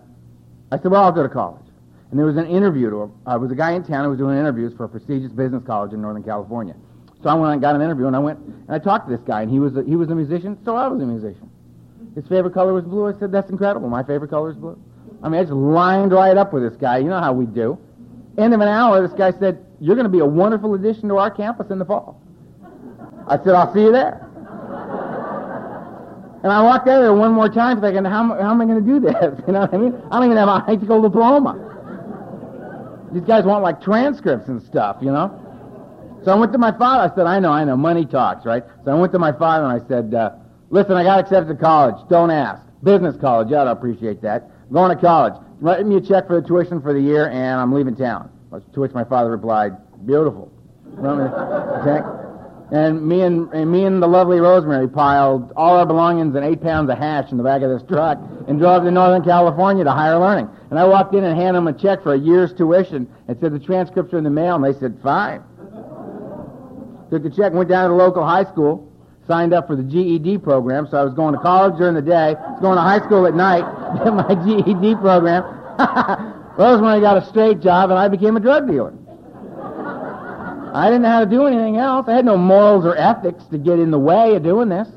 I 0.72 0.78
said, 0.78 0.90
well, 0.90 1.04
I'll 1.04 1.12
go 1.12 1.22
to 1.22 1.28
college. 1.28 1.63
And 2.14 2.18
there 2.20 2.26
was 2.26 2.36
an 2.36 2.46
interview. 2.46 2.90
To, 2.90 3.12
uh, 3.26 3.36
was 3.40 3.50
a 3.50 3.56
guy 3.56 3.72
in 3.72 3.82
town 3.82 4.04
who 4.04 4.10
was 4.10 4.20
doing 4.20 4.38
interviews 4.38 4.72
for 4.76 4.84
a 4.84 4.88
prestigious 4.88 5.32
business 5.32 5.64
college 5.66 5.92
in 5.92 6.00
Northern 6.00 6.22
California. 6.22 6.76
So 7.24 7.28
I 7.28 7.34
went 7.34 7.54
and 7.54 7.60
got 7.60 7.74
an 7.74 7.82
interview, 7.82 8.06
and 8.06 8.14
I 8.14 8.20
went 8.20 8.38
and 8.38 8.70
I 8.70 8.78
talked 8.78 9.08
to 9.08 9.16
this 9.16 9.26
guy, 9.26 9.42
and 9.42 9.50
he 9.50 9.58
was 9.58 9.76
a, 9.76 9.82
he 9.82 9.96
was 9.96 10.10
a 10.10 10.14
musician, 10.14 10.56
so 10.64 10.76
I 10.76 10.86
was 10.86 11.02
a 11.02 11.06
musician. 11.06 11.50
His 12.14 12.24
favorite 12.28 12.54
color 12.54 12.72
was 12.72 12.84
blue. 12.84 13.08
I 13.08 13.18
said, 13.18 13.32
that's 13.32 13.50
incredible. 13.50 13.88
My 13.88 14.04
favorite 14.04 14.30
color 14.30 14.50
is 14.50 14.56
blue. 14.56 14.80
I 15.24 15.28
mean, 15.28 15.40
I 15.40 15.42
just 15.42 15.54
lined 15.54 16.12
right 16.12 16.36
up 16.36 16.52
with 16.52 16.62
this 16.62 16.76
guy. 16.80 16.98
You 16.98 17.08
know 17.08 17.18
how 17.18 17.32
we 17.32 17.46
do. 17.46 17.76
End 18.38 18.54
of 18.54 18.60
an 18.60 18.68
hour, 18.68 19.02
this 19.02 19.18
guy 19.18 19.32
said, 19.32 19.66
you're 19.80 19.96
going 19.96 20.06
to 20.06 20.12
be 20.12 20.20
a 20.20 20.24
wonderful 20.24 20.72
addition 20.74 21.08
to 21.08 21.16
our 21.16 21.32
campus 21.32 21.72
in 21.72 21.80
the 21.80 21.84
fall. 21.84 22.22
I 23.26 23.38
said, 23.38 23.56
I'll 23.56 23.74
see 23.74 23.80
you 23.80 23.90
there. 23.90 24.20
And 26.44 26.52
I 26.52 26.62
walked 26.62 26.86
out 26.86 27.00
there 27.00 27.12
one 27.12 27.32
more 27.32 27.48
time 27.48 27.80
thinking, 27.80 28.04
how, 28.04 28.28
how 28.40 28.50
am 28.52 28.60
I 28.60 28.66
going 28.66 28.84
to 28.84 28.86
do 28.86 29.00
this? 29.00 29.40
You 29.48 29.54
know 29.54 29.62
what 29.62 29.74
I 29.74 29.78
mean? 29.78 30.00
I 30.12 30.20
don't 30.20 30.26
even 30.26 30.36
have 30.36 30.46
a 30.46 30.60
high 30.60 30.76
school 30.76 31.02
diploma. 31.02 31.63
These 33.14 33.22
guys 33.22 33.44
want 33.44 33.62
like 33.62 33.80
transcripts 33.80 34.48
and 34.48 34.60
stuff, 34.60 34.96
you 35.00 35.12
know? 35.12 35.40
So 36.24 36.32
I 36.32 36.34
went 36.34 36.52
to 36.52 36.58
my 36.58 36.76
father. 36.76 37.12
I 37.12 37.14
said, 37.14 37.26
I 37.26 37.38
know, 37.38 37.52
I 37.52 37.62
know, 37.62 37.76
money 37.76 38.04
talks, 38.04 38.44
right? 38.44 38.64
So 38.84 38.90
I 38.90 38.94
went 38.94 39.12
to 39.12 39.20
my 39.20 39.30
father 39.30 39.64
and 39.66 39.80
I 39.80 39.86
said, 39.86 40.12
uh, 40.12 40.32
listen, 40.70 40.94
I 40.94 41.04
got 41.04 41.20
accepted 41.20 41.56
to 41.56 41.60
college. 41.60 41.94
Don't 42.10 42.32
ask. 42.32 42.60
Business 42.82 43.14
college. 43.20 43.48
Yeah, 43.50 43.62
I'd 43.62 43.68
appreciate 43.68 44.20
that. 44.22 44.50
I'm 44.66 44.72
going 44.72 44.94
to 44.94 45.00
college. 45.00 45.34
Write 45.60 45.86
me 45.86 45.96
a 45.96 46.00
check 46.00 46.26
for 46.26 46.40
the 46.40 46.46
tuition 46.46 46.82
for 46.82 46.92
the 46.92 47.00
year 47.00 47.28
and 47.28 47.60
I'm 47.60 47.72
leaving 47.72 47.94
town. 47.94 48.30
To 48.72 48.80
which 48.80 48.92
my 48.92 49.04
father 49.04 49.30
replied, 49.30 49.76
beautiful. 50.06 50.50
And 52.72 53.06
me 53.06 53.20
and, 53.20 53.52
and 53.52 53.70
me 53.70 53.84
and 53.84 54.02
the 54.02 54.06
lovely 54.06 54.40
Rosemary 54.40 54.88
piled 54.88 55.52
all 55.54 55.76
our 55.76 55.84
belongings 55.84 56.34
and 56.34 56.44
eight 56.44 56.62
pounds 56.62 56.90
of 56.90 56.96
hash 56.96 57.30
in 57.30 57.36
the 57.36 57.44
back 57.44 57.60
of 57.62 57.68
this 57.68 57.86
truck 57.86 58.18
and 58.48 58.58
drove 58.58 58.84
to 58.84 58.90
Northern 58.90 59.22
California 59.22 59.84
to 59.84 59.92
higher 59.92 60.18
learning. 60.18 60.48
And 60.70 60.78
I 60.78 60.84
walked 60.86 61.14
in 61.14 61.24
and 61.24 61.38
handed 61.38 61.56
them 61.56 61.68
a 61.68 61.72
check 61.72 62.02
for 62.02 62.14
a 62.14 62.18
year's 62.18 62.54
tuition 62.54 63.06
and 63.28 63.38
said 63.38 63.52
the 63.52 63.58
transcripts 63.58 64.14
are 64.14 64.18
in 64.18 64.24
the 64.24 64.30
mail, 64.30 64.56
and 64.56 64.64
they 64.64 64.78
said 64.78 64.98
fine. 65.02 65.42
Took 67.10 67.22
the 67.22 67.30
check, 67.30 67.48
and 67.48 67.56
went 67.58 67.68
down 67.68 67.90
to 67.90 67.96
the 67.96 68.02
local 68.02 68.24
high 68.24 68.44
school, 68.44 68.90
signed 69.28 69.52
up 69.52 69.66
for 69.66 69.76
the 69.76 69.82
GED 69.82 70.38
program. 70.38 70.88
So 70.90 70.96
I 70.96 71.04
was 71.04 71.12
going 71.14 71.34
to 71.34 71.40
college 71.40 71.76
during 71.76 71.94
the 71.94 72.02
day, 72.02 72.34
was 72.34 72.60
going 72.62 72.76
to 72.76 72.82
high 72.82 73.04
school 73.04 73.26
at 73.26 73.34
night, 73.34 73.64
did 74.04 74.10
my 74.10 74.34
GED 74.34 74.96
program. 74.96 75.44
Rosemary 76.56 77.00
got 77.00 77.18
a 77.18 77.26
straight 77.26 77.60
job, 77.60 77.90
and 77.90 77.98
I 77.98 78.08
became 78.08 78.36
a 78.36 78.40
drug 78.40 78.66
dealer. 78.66 78.94
I 80.74 80.86
didn't 80.86 81.02
know 81.02 81.08
how 81.08 81.20
to 81.20 81.26
do 81.26 81.46
anything 81.46 81.76
else. 81.76 82.08
I 82.08 82.14
had 82.16 82.24
no 82.24 82.36
morals 82.36 82.84
or 82.84 82.96
ethics 82.96 83.44
to 83.52 83.58
get 83.58 83.78
in 83.78 83.92
the 83.92 83.98
way 83.98 84.34
of 84.34 84.42
doing 84.42 84.68
this. 84.68 84.88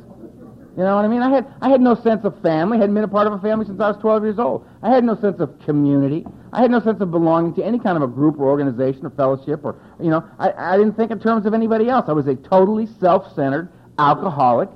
You 0.75 0.83
know 0.83 0.95
what 0.95 1.05
I 1.05 1.07
mean? 1.07 1.21
I 1.21 1.29
had 1.29 1.53
I 1.61 1.69
had 1.69 1.81
no 1.81 1.93
sense 1.93 2.25
of 2.25 2.39
family. 2.41 2.77
I 2.77 2.81
hadn't 2.81 2.95
been 2.95 3.03
a 3.03 3.07
part 3.07 3.27
of 3.27 3.33
a 3.33 3.39
family 3.39 3.65
since 3.65 3.79
I 3.79 3.89
was 3.89 3.97
12 3.97 4.23
years 4.23 4.39
old. 4.39 4.67
I 4.81 4.89
had 4.89 5.03
no 5.03 5.15
sense 5.19 5.39
of 5.39 5.59
community. 5.65 6.25
I 6.51 6.61
had 6.61 6.71
no 6.71 6.79
sense 6.79 6.99
of 7.01 7.11
belonging 7.11 7.53
to 7.55 7.63
any 7.63 7.77
kind 7.77 7.95
of 7.95 8.03
a 8.03 8.07
group 8.07 8.39
or 8.39 8.45
organization 8.45 9.05
or 9.05 9.11
fellowship 9.11 9.61
or 9.63 9.79
you 9.99 10.09
know. 10.09 10.23
I, 10.39 10.51
I 10.51 10.77
didn't 10.77 10.93
think 10.93 11.11
in 11.11 11.19
terms 11.19 11.45
of 11.45 11.53
anybody 11.53 11.89
else. 11.89 12.05
I 12.07 12.13
was 12.13 12.27
a 12.27 12.35
totally 12.35 12.87
self-centered, 12.99 13.69
alcoholic, 13.99 14.69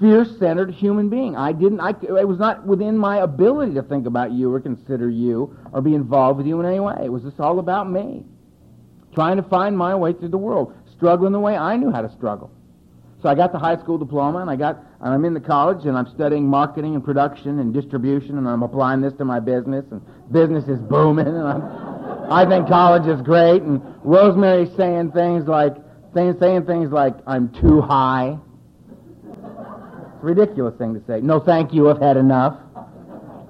fear-centered 0.00 0.70
human 0.70 1.08
being. 1.08 1.34
I 1.34 1.52
didn't. 1.52 1.80
I 1.80 1.90
it 1.90 2.28
was 2.28 2.38
not 2.38 2.66
within 2.66 2.96
my 2.96 3.18
ability 3.18 3.74
to 3.74 3.82
think 3.82 4.06
about 4.06 4.32
you 4.32 4.52
or 4.52 4.60
consider 4.60 5.08
you 5.08 5.56
or 5.72 5.80
be 5.80 5.94
involved 5.94 6.38
with 6.38 6.46
you 6.46 6.60
in 6.60 6.66
any 6.66 6.80
way. 6.80 6.96
It 7.04 7.12
was 7.12 7.22
just 7.22 7.40
all 7.40 7.58
about 7.58 7.90
me 7.90 8.24
trying 9.14 9.36
to 9.36 9.42
find 9.42 9.76
my 9.76 9.94
way 9.94 10.12
through 10.12 10.28
the 10.28 10.38
world, 10.38 10.74
struggling 10.96 11.32
the 11.32 11.40
way 11.40 11.56
I 11.56 11.76
knew 11.76 11.90
how 11.90 12.02
to 12.02 12.10
struggle. 12.10 12.50
So 13.22 13.30
I 13.30 13.34
got 13.34 13.52
the 13.52 13.58
high 13.58 13.76
school 13.76 13.96
diploma, 13.96 14.40
and 14.40 14.50
I 14.50 14.56
got 14.56 14.84
and 15.00 15.12
I'm 15.14 15.24
in 15.24 15.32
the 15.32 15.40
college, 15.40 15.86
and 15.86 15.96
I'm 15.96 16.06
studying 16.08 16.46
marketing 16.46 16.94
and 16.94 17.02
production 17.02 17.58
and 17.58 17.72
distribution, 17.72 18.36
and 18.36 18.48
I'm 18.48 18.62
applying 18.62 19.00
this 19.00 19.14
to 19.14 19.24
my 19.24 19.40
business, 19.40 19.84
and 19.90 20.02
business 20.30 20.64
is 20.68 20.78
booming, 20.78 21.26
and 21.26 21.46
I'm, 21.46 21.62
I 22.30 22.46
think 22.46 22.68
college 22.68 23.06
is 23.06 23.22
great. 23.22 23.62
And 23.62 23.80
Rosemary's 24.02 24.74
saying 24.76 25.12
things 25.12 25.46
like 25.46 25.76
saying, 26.12 26.36
saying 26.38 26.66
things 26.66 26.90
like 26.90 27.14
I'm 27.26 27.48
too 27.60 27.80
high. 27.80 28.38
It's 29.30 30.22
a 30.22 30.26
ridiculous 30.26 30.74
thing 30.76 30.94
to 30.94 31.02
say. 31.06 31.20
No, 31.20 31.40
thank 31.40 31.72
you. 31.72 31.90
I've 31.90 32.00
had 32.00 32.16
enough 32.16 32.58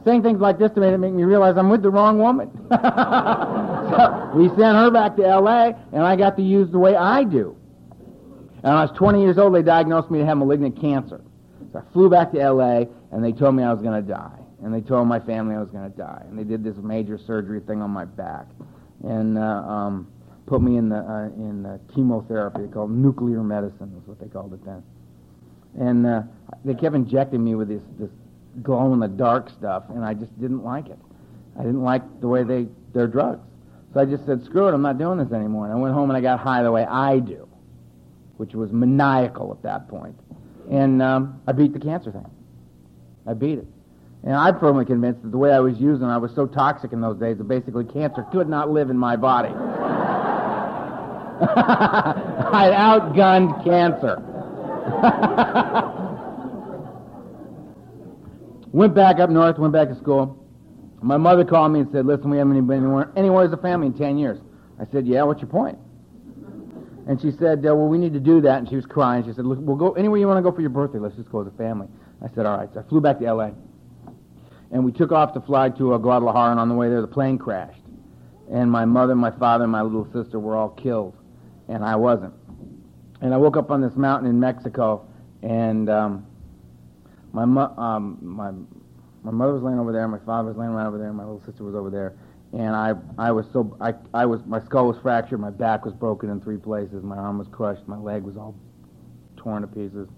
saying 0.05 0.23
things 0.23 0.41
like 0.41 0.59
this 0.59 0.71
to 0.73 0.81
me 0.81 0.91
that 0.91 0.99
make 0.99 1.13
me 1.13 1.25
realize 1.25 1.57
I'm 1.57 1.71
with 1.71 1.83
the 1.83 1.91
wrong 1.91 2.19
woman. 2.19 2.51
so 2.71 4.33
we 4.35 4.49
sent 4.49 4.77
her 4.77 4.91
back 4.91 5.17
to 5.17 5.27
L.A., 5.27 5.75
and 5.93 6.03
I 6.03 6.17
got 6.17 6.37
to 6.37 6.43
use 6.43 6.71
the 6.71 6.79
way 6.79 6.95
I 6.95 7.25
do. 7.25 7.57
And 8.63 8.73
I 8.73 8.83
was 8.85 8.97
20 8.97 9.23
years 9.23 9.39
old, 9.39 9.55
they 9.55 9.63
diagnosed 9.63 10.11
me 10.11 10.21
to 10.21 10.27
have 10.27 10.39
malignant 10.39 10.81
cancer. 10.81 11.23
So 11.73 11.79
I 11.79 11.93
flew 11.93 12.09
back 12.09 12.33
to 12.33 12.41
L.A., 12.41 12.89
and 13.13 13.25
they 13.25 13.33
told 13.33 13.55
me 13.55 13.63
I 13.63 13.73
was 13.73 13.83
going 13.83 14.01
to 14.01 14.09
die. 14.09 14.39
And 14.63 14.73
they 14.73 14.81
told 14.81 15.07
my 15.07 15.21
family 15.21 15.55
I 15.55 15.61
was 15.61 15.71
going 15.71 15.91
to 15.91 15.97
die. 15.97 16.23
And 16.29 16.39
they 16.39 16.45
did 16.45 16.65
this 16.65 16.77
major 16.77 17.19
surgery 17.19 17.61
thing 17.61 17.83
on 17.83 17.91
my 17.91 18.05
back. 18.05 18.47
And 19.03 19.37
uh, 19.37 19.43
um, 19.43 20.09
put 20.47 20.63
me 20.63 20.77
in 20.77 20.89
the 20.89 20.97
uh, 20.97 21.27
in 21.37 21.63
the 21.63 21.79
chemotherapy 21.95 22.67
called 22.73 22.91
nuclear 22.91 23.43
medicine 23.43 23.95
is 24.01 24.09
what 24.09 24.19
they 24.19 24.27
called 24.27 24.55
it 24.55 24.65
then. 24.65 24.83
And 25.79 26.07
uh, 26.07 26.23
they 26.65 26.75
kept 26.75 26.95
injecting 26.95 27.45
me 27.45 27.55
with 27.55 27.69
this 27.69 27.83
this 27.99 28.11
glow 28.63 28.93
in 28.93 29.01
the 29.01 29.09
dark 29.09 29.51
stuff, 29.51 29.85
and 29.89 30.05
I 30.05 30.15
just 30.15 30.39
didn't 30.41 30.63
like 30.65 30.89
it. 30.89 30.99
I 31.59 31.63
didn't 31.63 31.83
like 31.83 32.03
the 32.21 32.29
way 32.29 32.43
they 32.43 32.67
their 32.95 33.07
drugs. 33.07 33.41
So 33.93 34.01
I 34.01 34.05
just 34.07 34.25
said, 34.27 34.45
screw 34.45 34.67
it, 34.69 34.75
I'm 34.75 34.83
not 34.83 34.99
doing 34.99 35.19
this 35.19 35.33
anymore. 35.33 35.67
And 35.67 35.75
I 35.75 35.77
went 35.77 35.95
home 35.95 36.11
and 36.11 36.17
I 36.17 36.21
got 36.21 36.41
high 36.41 36.63
the 36.63 36.73
way 36.73 36.85
I 36.85 37.19
do, 37.21 37.49
which 38.39 38.55
was 38.55 38.73
maniacal 38.73 39.53
at 39.53 39.63
that 39.63 39.89
point. 39.89 40.19
And 40.71 41.01
um, 41.03 41.41
I 41.47 41.53
beat 41.53 41.73
the 41.73 41.79
cancer 41.79 42.11
thing. 42.11 42.27
I 43.27 43.35
beat 43.35 43.59
it. 43.59 43.67
And 44.25 44.35
I'm 44.35 44.59
firmly 44.59 44.85
convinced 44.85 45.23
that 45.23 45.31
the 45.31 45.39
way 45.39 45.53
I 45.53 45.61
was 45.61 45.79
using, 45.79 46.07
I 46.07 46.17
was 46.17 46.35
so 46.35 46.47
toxic 46.47 46.93
in 46.93 47.01
those 47.01 47.19
days 47.19 47.37
that 47.39 47.45
basically 47.45 47.85
cancer 47.85 48.27
could 48.33 48.49
not 48.49 48.71
live 48.71 48.91
in 48.91 48.97
my 48.97 49.17
body. 49.17 49.51
I'd 51.41 52.73
outgunned 52.75 53.63
cancer. 53.65 54.23
went 58.75 58.93
back 58.93 59.21
up 59.21 59.31
north, 59.31 59.57
went 59.57 59.73
back 59.73 59.89
to 59.89 59.95
school. 59.95 60.45
My 61.01 61.17
mother 61.17 61.45
called 61.45 61.73
me 61.73 61.81
and 61.81 61.93
said, 61.93 62.07
listen, 62.07 62.29
we 62.29 62.39
haven't 62.39 62.67
been 62.67 62.79
anywhere, 62.79 63.13
anywhere 63.17 63.45
as 63.45 63.53
a 63.53 63.57
family 63.57 63.87
in 63.87 63.95
10 63.95 64.19
years. 64.19 64.41
I 64.81 64.85
said, 64.91 65.07
yeah, 65.07 65.23
what's 65.23 65.41
your 65.41 65.51
point? 65.51 65.79
And 67.07 67.21
she 67.21 67.31
said, 67.31 67.59
uh, 67.61 67.75
well, 67.75 67.87
we 67.87 67.99
need 67.99 68.15
to 68.15 68.21
do 68.21 68.41
that. 68.41 68.59
And 68.59 68.69
she 68.69 68.75
was 68.75 68.87
crying. 68.87 69.25
She 69.25 69.33
said, 69.33 69.45
look, 69.45 69.59
we'll 69.61 69.77
go 69.77 69.93
anywhere 69.93 70.19
you 70.19 70.27
want 70.27 70.39
to 70.39 70.43
go 70.43 70.55
for 70.55 70.61
your 70.61 70.71
birthday. 70.71 70.99
Let's 70.99 71.15
just 71.15 71.31
go 71.31 71.43
as 71.43 71.47
a 71.47 71.57
family. 71.57 71.87
I 72.21 72.29
said, 72.35 72.47
all 72.47 72.59
right. 72.59 72.69
So 72.75 72.81
I 72.81 72.83
flew 72.89 73.01
back 73.01 73.21
to 73.21 73.27
L.A. 73.27 73.53
And 74.73 74.85
we 74.85 74.91
took 74.91 75.13
off 75.13 75.35
to 75.35 75.41
fly 75.43 75.69
to 75.69 75.95
uh, 75.95 75.99
Guadalajara, 75.99 76.51
and 76.51 76.59
on 76.59 76.69
the 76.69 76.75
way 76.75 76.89
there, 76.89 77.01
the 77.01 77.07
plane 77.07 77.39
crashed. 77.39 77.83
And 78.51 78.71
my 78.71 78.85
mother, 78.85 79.15
my 79.15 79.31
father, 79.31 79.65
and 79.65 79.73
my 79.73 79.83
little 79.83 80.09
sister 80.13 80.41
were 80.41 80.57
all 80.57 80.71
killed, 80.71 81.15
and 81.69 81.85
I 81.85 81.95
wasn't. 81.95 82.35
And 83.21 83.33
I 83.33 83.37
woke 83.37 83.57
up 83.57 83.71
on 83.71 83.81
this 83.81 83.95
mountain 83.95 84.29
in 84.29 84.41
Mexico, 84.41 85.07
and 85.43 85.89
um, 85.89 86.27
my, 87.35 87.45
mo- 87.45 87.75
um, 87.77 88.19
my, 88.23 88.51
my 89.23 89.31
mother 89.31 89.53
was 89.53 89.63
laying 89.63 89.79
over 89.79 89.93
there, 89.93 90.09
my 90.09 90.19
father 90.25 90.49
was 90.49 90.57
laying 90.57 90.73
right 90.73 90.87
over 90.87 90.99
there, 90.99 91.13
my 91.13 91.25
little 91.25 91.43
sister 91.45 91.65
was 91.65 91.75
over 91.75 91.91
there 91.91 92.15
and 92.53 92.77
I 92.77 92.95
I 93.19 93.33
was 93.33 93.47
so 93.53 93.77
I 93.81 93.95
I 94.13 94.27
was 94.27 94.41
my 94.47 94.61
skull 94.65 94.87
was 94.87 94.97
fractured, 95.03 95.41
my 95.41 95.51
back 95.51 95.85
was 95.85 95.93
broken 95.93 96.31
in 96.31 96.41
three 96.41 96.57
places, 96.57 97.03
my 97.03 97.17
arm 97.17 97.39
was 97.39 97.49
crushed, 97.49 97.87
my 97.89 97.97
leg 97.97 98.23
was 98.23 98.37
all 98.37 98.55
torn 99.37 99.63
to 99.63 99.69
pieces. 99.69 100.09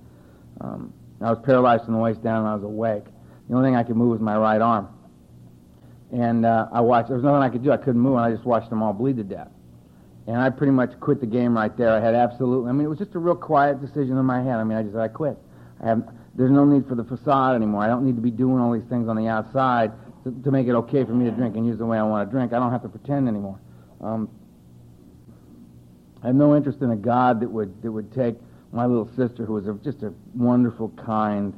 Um, 0.61 0.92
I 1.20 1.31
was 1.31 1.38
paralyzed 1.44 1.85
from 1.85 1.94
the 1.94 2.00
waist 2.00 2.22
down, 2.22 2.40
and 2.40 2.48
I 2.48 2.55
was 2.55 2.64
awake. 2.64 3.05
The 3.48 3.57
only 3.57 3.68
thing 3.68 3.76
I 3.76 3.83
could 3.83 3.96
move 3.96 4.11
was 4.11 4.20
my 4.20 4.37
right 4.37 4.61
arm. 4.61 4.88
And 6.12 6.44
uh, 6.44 6.68
I 6.72 6.81
watched. 6.81 7.09
There 7.09 7.16
was 7.16 7.24
nothing 7.24 7.42
I 7.42 7.48
could 7.48 7.64
do. 7.64 7.72
I 7.72 7.76
couldn't 7.76 8.00
move, 8.00 8.16
and 8.16 8.24
I 8.24 8.31
just 8.33 8.44
watched 8.44 8.70
them 8.70 8.83
all 8.83 8.92
bleed 8.92 9.16
to 9.16 9.24
death. 9.24 9.48
And 10.26 10.37
I 10.37 10.50
pretty 10.50 10.72
much 10.72 10.98
quit 11.00 11.20
the 11.20 11.26
game 11.26 11.57
right 11.57 11.74
there. 11.76 11.90
I 11.90 12.00
had 12.00 12.14
absolutely. 12.14 12.68
I 12.68 12.72
mean, 12.72 12.87
it 12.87 12.88
was 12.88 12.98
just 12.98 13.14
a 13.14 13.18
real 13.18 13.35
quiet 13.35 13.81
decision 13.81 14.18
in 14.18 14.24
my 14.24 14.42
head. 14.42 14.57
I 14.57 14.64
mean, 14.64 14.76
I 14.76 14.83
just 14.83 14.94
said 14.94 15.00
I 15.00 15.09
quit. 15.09 15.38
I 15.83 15.87
have. 15.88 16.09
There's 16.37 16.51
no 16.51 16.64
need 16.64 16.87
for 16.87 16.94
the 16.94 17.05
facade 17.05 17.57
anymore. 17.57 17.83
I 17.83 17.87
don't 17.87 18.05
need 18.05 18.16
to 18.16 18.22
be 18.22 18.31
doing 18.31 18.61
all 18.61 18.72
these 18.72 18.88
things 18.88 19.09
on 19.09 19.16
the 19.16 19.27
outside 19.27 19.92
to, 20.25 20.31
to 20.44 20.51
make 20.51 20.66
it 20.66 20.75
okay 20.75 21.05
for 21.05 21.12
me 21.12 21.25
to 21.25 21.31
drink 21.31 21.57
and 21.57 21.66
use 21.66 21.79
the 21.79 21.87
way 21.87 21.99
I 21.99 22.03
want 22.03 22.29
to 22.29 22.31
drink. 22.31 22.53
I 22.53 22.59
don't 22.59 22.70
have 22.70 22.83
to 22.83 22.88
pretend 22.88 23.27
anymore. 23.27 23.59
Um, 24.03 24.29
I 26.22 26.27
have 26.29 26.37
no 26.37 26.55
interest 26.55 26.83
in 26.83 26.90
a 26.90 26.96
God 26.96 27.40
that 27.40 27.49
would 27.49 27.83
that 27.83 27.90
would 27.90 28.12
take 28.12 28.37
my 28.72 28.85
little 28.85 29.09
sister, 29.16 29.44
who 29.46 29.55
was 29.55 29.66
a, 29.66 29.75
just 29.83 30.03
a 30.03 30.12
wonderful, 30.35 30.90
kind, 30.90 31.55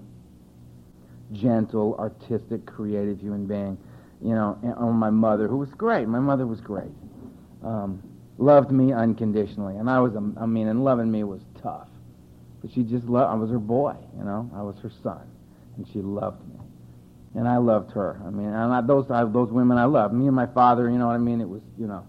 gentle, 1.32 1.96
artistic, 1.98 2.64
creative 2.66 3.18
human 3.20 3.46
being, 3.46 3.76
you 4.22 4.34
know, 4.34 4.58
and, 4.62 4.74
or 4.74 4.92
my 4.92 5.10
mother, 5.10 5.48
who 5.48 5.56
was 5.56 5.70
great. 5.70 6.06
My 6.06 6.20
mother 6.20 6.46
was 6.46 6.60
great. 6.60 6.92
Um, 7.64 8.02
loved 8.36 8.70
me 8.70 8.92
unconditionally, 8.92 9.76
and 9.76 9.90
I 9.90 9.98
was, 10.00 10.14
I 10.14 10.46
mean, 10.46 10.68
and 10.68 10.84
loving 10.84 11.10
me 11.10 11.24
was 11.24 11.40
tough. 11.60 11.88
But 12.60 12.72
she 12.72 12.82
just 12.82 13.04
loved. 13.06 13.30
I 13.30 13.34
was 13.34 13.50
her 13.50 13.58
boy, 13.58 13.94
you 14.16 14.24
know. 14.24 14.50
I 14.54 14.62
was 14.62 14.76
her 14.82 14.90
son, 15.02 15.22
and 15.76 15.86
she 15.88 16.00
loved 16.00 16.46
me 16.48 16.58
and 17.34 17.46
I 17.46 17.58
loved 17.58 17.92
her. 17.92 18.20
I 18.26 18.30
mean, 18.30 18.48
and 18.48 18.72
I, 18.72 18.80
those 18.80 19.10
I, 19.10 19.24
those 19.24 19.50
women 19.50 19.78
I 19.78 19.84
loved. 19.84 20.14
Me 20.14 20.26
and 20.26 20.34
my 20.34 20.46
father, 20.46 20.90
you 20.90 20.98
know 20.98 21.06
what 21.06 21.14
I 21.14 21.18
mean? 21.18 21.40
It 21.40 21.48
was, 21.48 21.62
you 21.78 21.86
know, 21.86 22.06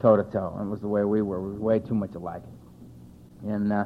toe 0.00 0.16
to 0.16 0.24
toe. 0.24 0.58
It 0.60 0.66
was 0.66 0.80
the 0.80 0.88
way 0.88 1.04
we 1.04 1.22
were. 1.22 1.40
We 1.40 1.52
were 1.52 1.60
way 1.60 1.78
too 1.78 1.94
much 1.94 2.14
alike. 2.14 2.42
And 3.46 3.72
uh, 3.72 3.84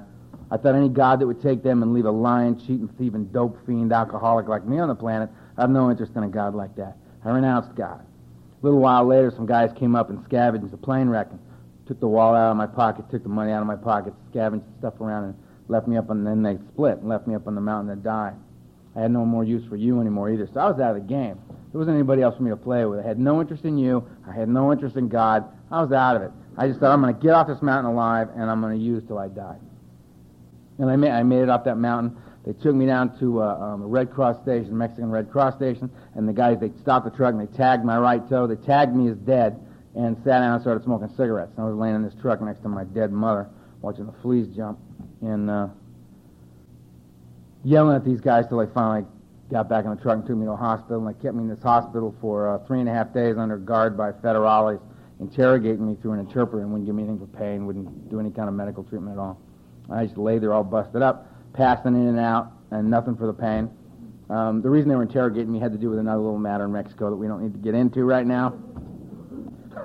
I 0.51 0.57
thought 0.57 0.75
any 0.75 0.89
God 0.89 1.21
that 1.21 1.27
would 1.27 1.43
take 1.43 1.63
them 1.63 1.83
and 1.83 1.93
leave 1.93 2.07
a 2.07 2.11
lying, 2.11 2.59
cheating, 2.59 2.89
thieving, 2.99 3.27
dope 3.27 3.59
fiend, 3.67 3.93
alcoholic 3.93 4.49
like 4.49 4.65
me 4.65 4.79
on 4.79 4.89
the 4.89 4.95
planet, 4.95 5.29
I 5.57 5.63
have 5.63 5.71
no 5.71 5.91
interest 5.91 6.13
in 6.15 6.23
a 6.23 6.29
God 6.29 6.55
like 6.55 6.75
that. 6.77 6.97
I 7.25 7.31
renounced 7.31 7.75
God. 7.75 8.01
A 8.01 8.65
little 8.65 8.81
while 8.81 9.05
later, 9.05 9.31
some 9.31 9.47
guys 9.47 9.71
came 9.77 9.97
up 9.97 10.11
and 10.11 10.23
scavenged 10.25 10.71
the 10.71 10.77
plane 10.77 11.09
wreck 11.09 11.29
and 11.31 11.41
took 11.87 12.01
the 12.01 12.09
wallet 12.09 12.39
out 12.39 12.51
of 12.51 12.57
my 12.57 12.67
pocket, 12.67 13.11
took 13.11 13.23
the 13.23 13.29
money 13.29 13.53
out 13.53 13.61
of 13.61 13.67
my 13.67 13.77
pocket, 13.77 14.15
scavenged 14.31 14.65
stuff 14.79 15.01
around, 15.01 15.25
and 15.25 15.35
left 15.69 15.89
me 15.89 15.97
up, 15.97 16.11
and 16.11 16.27
then 16.27 16.43
they 16.43 16.59
split 16.73 16.99
and 16.99 17.09
left 17.09 17.27
me 17.27 17.35
up 17.35 17.47
on 17.47 17.55
the 17.55 17.61
mountain 17.61 17.97
to 17.97 18.03
die. 18.03 18.33
I 18.95 19.01
had 19.01 19.11
no 19.11 19.25
more 19.25 19.45
use 19.45 19.65
for 19.69 19.77
you 19.77 20.01
anymore 20.01 20.31
either. 20.31 20.49
So 20.53 20.61
I 20.61 20.71
was 20.71 20.81
out 20.81 20.97
of 20.97 21.03
the 21.03 21.09
game. 21.09 21.39
There 21.71 21.79
wasn't 21.79 21.97
anybody 21.97 22.23
else 22.23 22.37
for 22.37 22.43
me 22.43 22.51
to 22.51 22.57
play 22.57 22.85
with. 22.87 23.01
I 23.01 23.07
had 23.07 23.19
no 23.19 23.41
interest 23.41 23.65
in 23.65 23.77
you. 23.77 24.09
I 24.27 24.33
had 24.33 24.49
no 24.49 24.73
interest 24.73 24.97
in 24.97 25.09
God. 25.09 25.45
I 25.71 25.83
was 25.83 25.93
out 25.93 26.17
of 26.17 26.23
it. 26.23 26.31
I 26.57 26.69
just 26.69 26.81
thought, 26.81 26.93
I'm 26.93 27.03
going 27.03 27.15
to 27.15 27.21
get 27.21 27.35
off 27.35 27.47
this 27.47 27.61
mountain 27.61 27.93
alive, 27.93 28.29
and 28.35 28.51
I'm 28.51 28.63
going 28.63 28.79
to 28.79 28.83
use 28.83 29.03
till 29.07 29.19
I 29.19 29.29
die. 29.29 29.59
And 30.79 30.91
I 30.91 30.97
made, 30.97 31.11
I 31.11 31.23
made 31.23 31.43
it 31.43 31.51
up 31.51 31.65
that 31.67 31.77
mountain. 31.77 32.17
They 32.47 32.53
took 32.53 32.75
me 32.75 32.87
down 32.87 33.19
to 33.19 33.43
uh, 33.43 33.57
um, 33.57 33.83
a 33.83 33.87
Red 33.87 34.13
Cross 34.13 34.41
station, 34.43 34.79
Mexican 34.79 35.11
Red 35.11 35.31
Cross 35.31 35.57
station, 35.57 35.91
and 36.15 36.29
the 36.29 36.33
guys, 36.33 36.59
they 36.61 36.71
stopped 36.81 37.05
the 37.05 37.11
truck, 37.11 37.35
and 37.35 37.41
they 37.41 37.57
tagged 37.57 37.85
my 37.85 37.99
right 37.99 38.27
toe. 38.29 38.47
They 38.47 38.57
tagged 38.57 38.95
me 38.95 39.11
as 39.11 39.17
dead 39.19 39.61
and 39.97 40.17
sat 40.19 40.41
down 40.41 40.55
and 40.55 40.63
started 40.63 40.85
smoking 40.85 41.09
cigarettes. 41.17 41.53
And 41.57 41.67
I 41.67 41.69
was 41.69 41.77
laying 41.77 41.97
in 41.97 42.03
this 42.03 42.15
truck 42.21 42.41
next 42.41 42.63
to 42.63 42.69
my 42.69 42.85
dead 42.85 43.11
mother, 43.11 43.49
watching 43.81 44.07
the 44.07 44.15
fleas 44.23 44.47
jump. 44.55 44.79
And... 45.23 45.51
Uh, 45.51 45.69
yelling 47.67 47.97
at 47.97 48.05
these 48.05 48.21
guys 48.21 48.47
till 48.49 48.59
they 48.59 48.73
finally 48.73 49.05
got 49.51 49.69
back 49.69 49.85
in 49.85 49.91
the 49.91 49.97
truck 49.97 50.17
and 50.17 50.27
took 50.27 50.37
me 50.37 50.47
to 50.47 50.53
a 50.53 50.57
hospital. 50.57 51.05
And 51.05 51.15
they 51.15 51.21
kept 51.21 51.35
me 51.35 51.43
in 51.43 51.49
this 51.49 51.63
hospital 51.63 52.15
for 52.21 52.55
uh, 52.55 52.59
three 52.67 52.81
and 52.81 52.89
a 52.89 52.93
half 52.93 53.13
days 53.13 53.37
under 53.37 53.59
guard 53.59 53.97
by 53.97 54.13
federales, 54.13 54.81
interrogating 55.21 55.87
me 55.87 55.97
through 56.01 56.13
an 56.13 56.21
interpreter 56.21 56.63
and 56.63 56.71
wouldn't 56.71 56.87
give 56.87 56.95
me 56.95 57.03
anything 57.03 57.19
for 57.19 57.27
pain, 57.39 57.67
wouldn't 57.67 58.09
do 58.09 58.21
any 58.21 58.31
kind 58.31 58.49
of 58.49 58.55
medical 58.55 58.85
treatment 58.85 59.19
at 59.19 59.21
all. 59.21 59.41
I 59.91 60.05
just 60.05 60.17
lay 60.17 60.39
there 60.39 60.53
all 60.53 60.65
busted 60.65 61.03
up, 61.03 61.27
passing 61.53 61.95
in 61.95 62.07
and 62.07 62.21
out, 62.21 62.53
and 62.71 62.89
nothing 62.89 63.17
for 63.17 63.27
the 63.27 63.33
pain. 63.33 63.71
Um, 64.31 64.63
the 64.63 64.71
reason 64.71 64.89
they 64.89 64.97
were 64.97 65.03
interrogating 65.03 65.53
me 65.53 65.61
had 65.61 65.73
to 65.73 65.79
do 65.79 65.91
with 65.91 65.99
another 65.99 66.21
little 66.21 66.39
matter 66.39 66.65
in 66.65 66.73
Mexico 66.73 67.11
that 67.11 67.17
we 67.17 67.29
don't 67.29 67.43
need 67.43 67.53
to 67.53 67.59
get 67.59 67.75
into 67.75 68.05
right 68.05 68.27
now. 68.27 68.55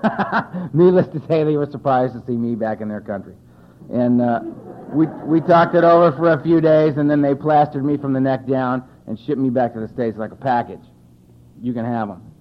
Needless 0.74 1.08
to 1.10 1.22
say, 1.28 1.44
they 1.44 1.58
were 1.58 1.70
surprised 1.70 2.14
to 2.14 2.24
see 2.26 2.36
me 2.36 2.56
back 2.56 2.82
in 2.82 2.88
their 2.90 3.02
country. 3.02 3.36
And 3.92 4.22
uh, 4.22 4.42
we, 4.94 5.08
we 5.26 5.42
talked 5.42 5.76
it 5.76 5.84
over 5.84 6.16
for 6.16 6.32
a 6.32 6.42
few 6.42 6.62
days, 6.62 6.98
and 6.98 7.10
then 7.10 7.22
they 7.22 7.36
plastered 7.36 7.84
me 7.84 7.98
from 7.98 8.14
the 8.14 8.20
neck 8.20 8.46
down 8.46 8.84
and 9.08 9.18
shipped 9.20 9.40
me 9.40 9.50
back 9.50 9.74
to 9.74 9.80
the 9.80 9.88
States 9.88 10.18
like 10.18 10.32
a 10.32 10.36
package. 10.36 10.84
You 11.62 11.74
can 11.74 11.86
have 11.86 12.08
them. 12.08 12.32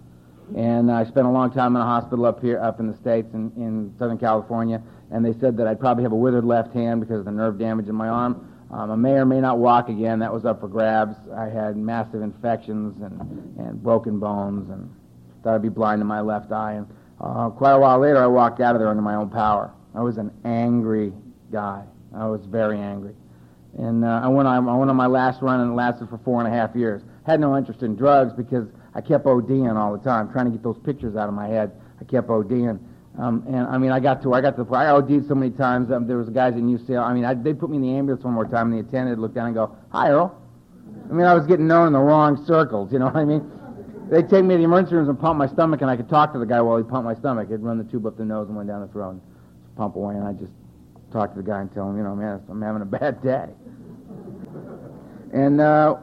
And 0.57 0.91
I 0.91 1.05
spent 1.05 1.27
a 1.27 1.31
long 1.31 1.53
time 1.53 1.77
in 1.77 1.83
a 1.83 1.85
hospital 1.85 2.27
up 2.27 2.41
here, 2.41 2.61
up 2.61 2.81
in 2.81 2.91
the 2.91 2.97
States, 2.97 3.29
in, 3.35 3.53
in 3.57 3.95
Southern 3.99 4.19
California, 4.19 4.83
and 5.13 5.25
they 5.25 5.33
said 5.39 5.57
that 5.59 5.67
I'd 5.67 5.79
probably 5.79 6.03
have 6.03 6.13
a 6.13 6.17
withered 6.17 6.45
left 6.45 6.73
hand 6.75 7.01
because 7.01 7.21
of 7.21 7.25
the 7.25 7.31
nerve 7.31 7.59
damage 7.59 7.89
in 7.89 7.95
my 7.95 8.09
arm. 8.09 8.47
Um, 8.73 8.91
I 8.91 8.97
may 8.97 9.13
or 9.13 9.27
may 9.27 9.41
not 9.41 9.59
walk 9.59 9.89
again. 9.89 10.21
That 10.21 10.33
was 10.33 10.45
up 10.45 10.61
for 10.61 10.69
grabs. 10.69 11.17
I 11.37 11.47
had 11.47 11.77
massive 11.77 12.23
infections 12.23 13.01
and, 13.03 13.21
and 13.59 13.83
broken 13.83 14.19
bones, 14.19 14.71
and 14.71 14.93
thought 15.43 15.55
I'd 15.55 15.63
be 15.63 15.69
blind 15.69 16.01
in 16.01 16.07
my 16.07 16.21
left 16.21 16.53
eye. 16.53 16.75
And 16.75 16.87
uh, 17.21 17.51
quite 17.51 17.73
a 17.73 17.79
while 17.79 17.99
later, 17.99 18.19
I 18.19 18.27
walked 18.27 18.61
out 18.61 18.75
of 18.75 18.81
there 18.81 18.89
under 18.89 19.03
my 19.03 19.15
own 19.15 19.31
power. 19.31 19.73
I 19.95 20.03
was 20.03 20.19
an 20.19 20.31
angry 20.45 21.13
guy. 21.51 21.85
I 22.15 22.27
was 22.27 22.45
very 22.47 22.79
angry. 22.79 23.15
And 23.79 24.05
uh, 24.05 24.21
I, 24.25 24.29
went 24.29 24.49
on, 24.49 24.69
I 24.69 24.77
went 24.77 24.91
on 24.91 24.97
my 24.97 25.07
last 25.07 25.43
run, 25.43 25.61
and 25.61 25.71
it 25.71 25.75
lasted 25.75 26.09
for 26.09 26.19
four 26.19 26.45
and 26.45 26.53
a 26.53 26.57
half 26.57 26.75
years. 26.75 27.03
Had 27.25 27.41
no 27.41 27.57
interest 27.57 27.83
in 27.83 27.95
drugs 27.95 28.33
because 28.33 28.67
I 28.95 29.01
kept 29.01 29.25
ODing 29.25 29.77
all 29.77 29.97
the 29.97 30.03
time, 30.03 30.33
trying 30.33 30.47
to 30.47 30.51
get 30.51 30.63
those 30.63 30.79
pictures 30.79 31.15
out 31.15 31.29
of 31.29 31.35
my 31.35 31.47
head. 31.47 31.71
I 32.01 32.05
kept 32.05 32.29
ODing. 32.29 32.81
Um, 33.19 33.45
and 33.47 33.67
I 33.67 33.79
mean, 33.79 33.91
I 33.91 34.01
got 34.01 34.23
to 34.23 34.33
I 34.35 34.41
got 34.41 34.57
to. 34.57 34.75
I 34.75 34.91
OD'd 34.91 35.27
so 35.29 35.35
many 35.35 35.51
times. 35.51 35.91
Um, 35.91 36.07
there 36.07 36.17
was 36.17 36.29
guys 36.31 36.55
in 36.55 36.67
UCL. 36.77 37.03
I 37.03 37.13
mean, 37.13 37.25
I, 37.25 37.35
they 37.35 37.53
put 37.53 37.69
me 37.69 37.77
in 37.77 37.83
the 37.83 37.93
ambulance 37.93 38.25
one 38.25 38.35
more 38.35 38.47
time, 38.47 38.73
and 38.73 38.85
the 38.85 38.89
attendant 38.89 39.21
looked 39.21 39.35
down 39.35 39.47
and 39.47 39.55
go, 39.55 39.77
"Hi, 39.91 40.11
Earl." 40.11 40.37
I 41.11 41.13
mean, 41.13 41.27
I 41.27 41.35
was 41.35 41.47
getting 41.47 41.67
known 41.67 41.89
in 41.89 41.93
the 41.93 41.99
wrong 41.99 42.45
circles. 42.47 42.93
You 42.93 43.01
know 43.01 43.07
what 43.07 43.17
I 43.17 43.25
mean? 43.25 43.51
They'd 44.11 44.29
take 44.29 44.45
me 44.45 44.55
to 44.55 44.59
the 44.59 44.65
emergency 44.65 44.95
rooms 44.95 45.09
and 45.09 45.19
pump 45.19 45.39
my 45.39 45.47
stomach, 45.47 45.83
and 45.83 45.91
I 45.91 45.97
could 45.97 46.09
talk 46.09 46.33
to 46.33 46.39
the 46.39 46.47
guy 46.47 46.61
while 46.61 46.77
he 46.79 46.85
pumped 46.85 47.05
my 47.05 47.15
stomach. 47.15 47.49
He'd 47.51 47.61
run 47.61 47.79
the 47.79 47.85
tube 47.85 48.07
up 48.07 48.17
the 48.17 48.25
nose 48.25 48.49
and 48.49 48.57
went 48.57 48.69
down 48.69 48.81
the 48.81 48.89
throat, 48.89 49.11
and 49.11 49.21
pump 49.77 49.97
away, 49.97 50.15
and 50.15 50.27
I 50.27 50.33
just 50.33 50.53
talk 51.13 51.35
to 51.35 51.43
the 51.43 51.47
guy 51.47 51.61
and 51.61 51.73
tell 51.73 51.89
him, 51.89 51.97
you 51.97 52.03
know, 52.03 52.15
man, 52.15 52.41
I'm 52.49 52.63
having 52.63 52.83
a 52.83 52.87
bad 52.87 53.23
day. 53.23 53.49
And 55.33 55.61
uh, 55.61 55.97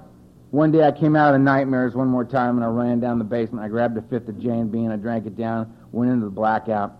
one 0.51 0.71
day 0.71 0.83
I 0.83 0.91
came 0.91 1.15
out 1.15 1.33
of 1.33 1.41
nightmares 1.41 1.95
one 1.95 2.07
more 2.07 2.23
time 2.23 2.55
and 2.55 2.63
I 2.63 2.67
ran 2.67 2.99
down 2.99 3.19
the 3.19 3.25
basement. 3.25 3.63
I 3.63 3.67
grabbed 3.67 3.97
a 3.97 4.01
fifth 4.03 4.29
of 4.29 4.39
Jim 4.39 4.69
Beam, 4.69 4.91
I 4.91 4.95
drank 4.95 5.25
it 5.25 5.35
down, 5.35 5.75
went 5.91 6.11
into 6.11 6.25
the 6.25 6.31
blackout, 6.31 6.97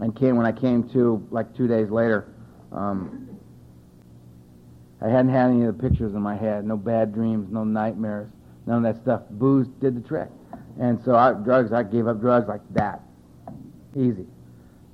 and 0.00 0.14
came 0.14 0.36
when 0.36 0.46
I 0.46 0.52
came 0.52 0.88
to 0.90 1.26
like 1.30 1.54
two 1.56 1.66
days 1.66 1.90
later. 1.90 2.28
Um, 2.72 3.38
I 5.00 5.08
hadn't 5.08 5.30
had 5.30 5.50
any 5.50 5.64
of 5.64 5.76
the 5.76 5.88
pictures 5.88 6.14
in 6.14 6.22
my 6.22 6.36
head, 6.36 6.64
no 6.64 6.76
bad 6.76 7.12
dreams, 7.12 7.48
no 7.52 7.64
nightmares, 7.64 8.30
none 8.66 8.84
of 8.84 8.94
that 8.94 9.02
stuff. 9.02 9.22
Booze 9.30 9.66
did 9.80 9.96
the 9.96 10.08
trick, 10.08 10.28
and 10.80 10.98
so 11.04 11.14
I, 11.14 11.32
drugs, 11.32 11.72
I 11.72 11.82
gave 11.82 12.06
up 12.06 12.20
drugs 12.20 12.48
like 12.48 12.62
that, 12.74 13.02
easy. 13.94 14.26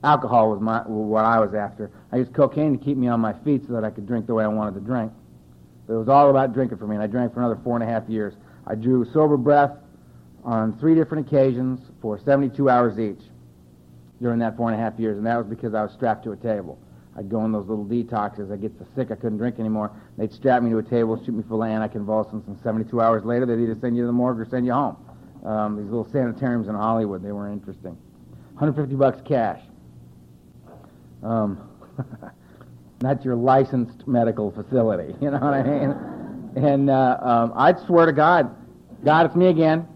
Alcohol 0.02 0.50
was 0.50 0.60
my, 0.60 0.80
what 0.86 1.24
I 1.24 1.38
was 1.38 1.54
after. 1.54 1.90
I 2.10 2.16
used 2.16 2.32
cocaine 2.32 2.78
to 2.78 2.82
keep 2.82 2.96
me 2.96 3.08
on 3.08 3.20
my 3.20 3.34
feet 3.44 3.66
so 3.66 3.74
that 3.74 3.84
I 3.84 3.90
could 3.90 4.06
drink 4.06 4.26
the 4.26 4.34
way 4.34 4.44
I 4.44 4.48
wanted 4.48 4.74
to 4.74 4.80
drink. 4.80 5.12
But 5.86 5.94
it 5.94 5.98
was 5.98 6.08
all 6.08 6.30
about 6.30 6.54
drinking 6.54 6.78
for 6.78 6.86
me, 6.86 6.96
and 6.96 7.02
I 7.02 7.06
drank 7.06 7.34
for 7.34 7.40
another 7.40 7.60
four 7.62 7.76
and 7.76 7.82
a 7.82 7.86
half 7.86 8.08
years. 8.08 8.34
I 8.66 8.74
drew 8.74 9.04
sober 9.12 9.36
breath 9.36 9.72
on 10.44 10.78
three 10.78 10.94
different 10.94 11.26
occasions 11.26 11.80
for 12.00 12.18
72 12.18 12.70
hours 12.70 12.98
each 12.98 13.20
during 14.22 14.38
that 14.38 14.56
four 14.56 14.70
and 14.70 14.80
a 14.80 14.82
half 14.82 14.98
years, 14.98 15.18
and 15.18 15.26
that 15.26 15.36
was 15.36 15.46
because 15.46 15.74
I 15.74 15.82
was 15.82 15.92
strapped 15.92 16.24
to 16.24 16.32
a 16.32 16.36
table. 16.36 16.78
I'd 17.16 17.28
go 17.28 17.44
in 17.44 17.52
those 17.52 17.66
little 17.66 17.84
detoxes. 17.84 18.50
I'd 18.52 18.62
get 18.62 18.72
so 18.78 18.86
sick 18.94 19.10
I 19.10 19.16
couldn't 19.16 19.38
drink 19.38 19.58
anymore. 19.58 19.90
They'd 20.16 20.32
strap 20.32 20.62
me 20.62 20.70
to 20.70 20.78
a 20.78 20.82
table, 20.82 21.22
shoot 21.22 21.32
me 21.32 21.42
full 21.46 21.62
of 21.62 21.68
anticonvulsants, 21.68 22.46
and 22.46 22.58
72 22.62 23.00
hours 23.00 23.24
later, 23.24 23.44
they'd 23.44 23.62
either 23.62 23.76
send 23.80 23.96
you 23.96 24.04
to 24.04 24.06
the 24.06 24.12
morgue 24.12 24.40
or 24.40 24.46
send 24.46 24.64
you 24.64 24.72
home. 24.72 24.96
Um, 25.44 25.76
these 25.76 25.86
little 25.86 26.08
sanitariums 26.10 26.68
in 26.68 26.74
Hollywood, 26.74 27.22
they 27.22 27.32
were 27.32 27.50
interesting. 27.50 27.96
150 28.54 28.94
bucks 28.94 29.20
cash. 29.26 29.60
Um, 31.22 31.68
not 33.02 33.24
your 33.24 33.34
licensed 33.34 34.06
medical 34.06 34.50
facility, 34.50 35.14
you 35.22 35.30
know 35.30 35.38
what 35.38 35.54
I 35.54 35.62
mean? 35.62 35.94
And 36.56 36.90
uh, 36.90 37.18
um, 37.20 37.52
I'd 37.56 37.78
swear 37.86 38.06
to 38.06 38.12
God, 38.12 38.54
God, 39.04 39.26
it's 39.26 39.36
me 39.36 39.46
again. 39.48 39.86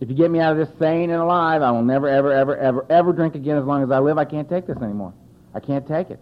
If 0.00 0.10
you 0.10 0.14
get 0.14 0.30
me 0.30 0.40
out 0.40 0.52
of 0.52 0.58
this 0.58 0.78
sane 0.78 1.10
and 1.10 1.20
alive, 1.20 1.62
I 1.62 1.70
will 1.70 1.82
never, 1.82 2.08
ever, 2.08 2.32
ever, 2.32 2.56
ever, 2.56 2.86
ever 2.90 3.12
drink 3.12 3.34
again 3.34 3.56
as 3.56 3.64
long 3.64 3.82
as 3.82 3.90
I 3.90 3.98
live. 3.98 4.18
I 4.18 4.24
can't 4.24 4.48
take 4.48 4.66
this 4.66 4.76
anymore. 4.78 5.14
I 5.54 5.60
can't 5.60 5.86
take 5.86 6.10
it. 6.10 6.20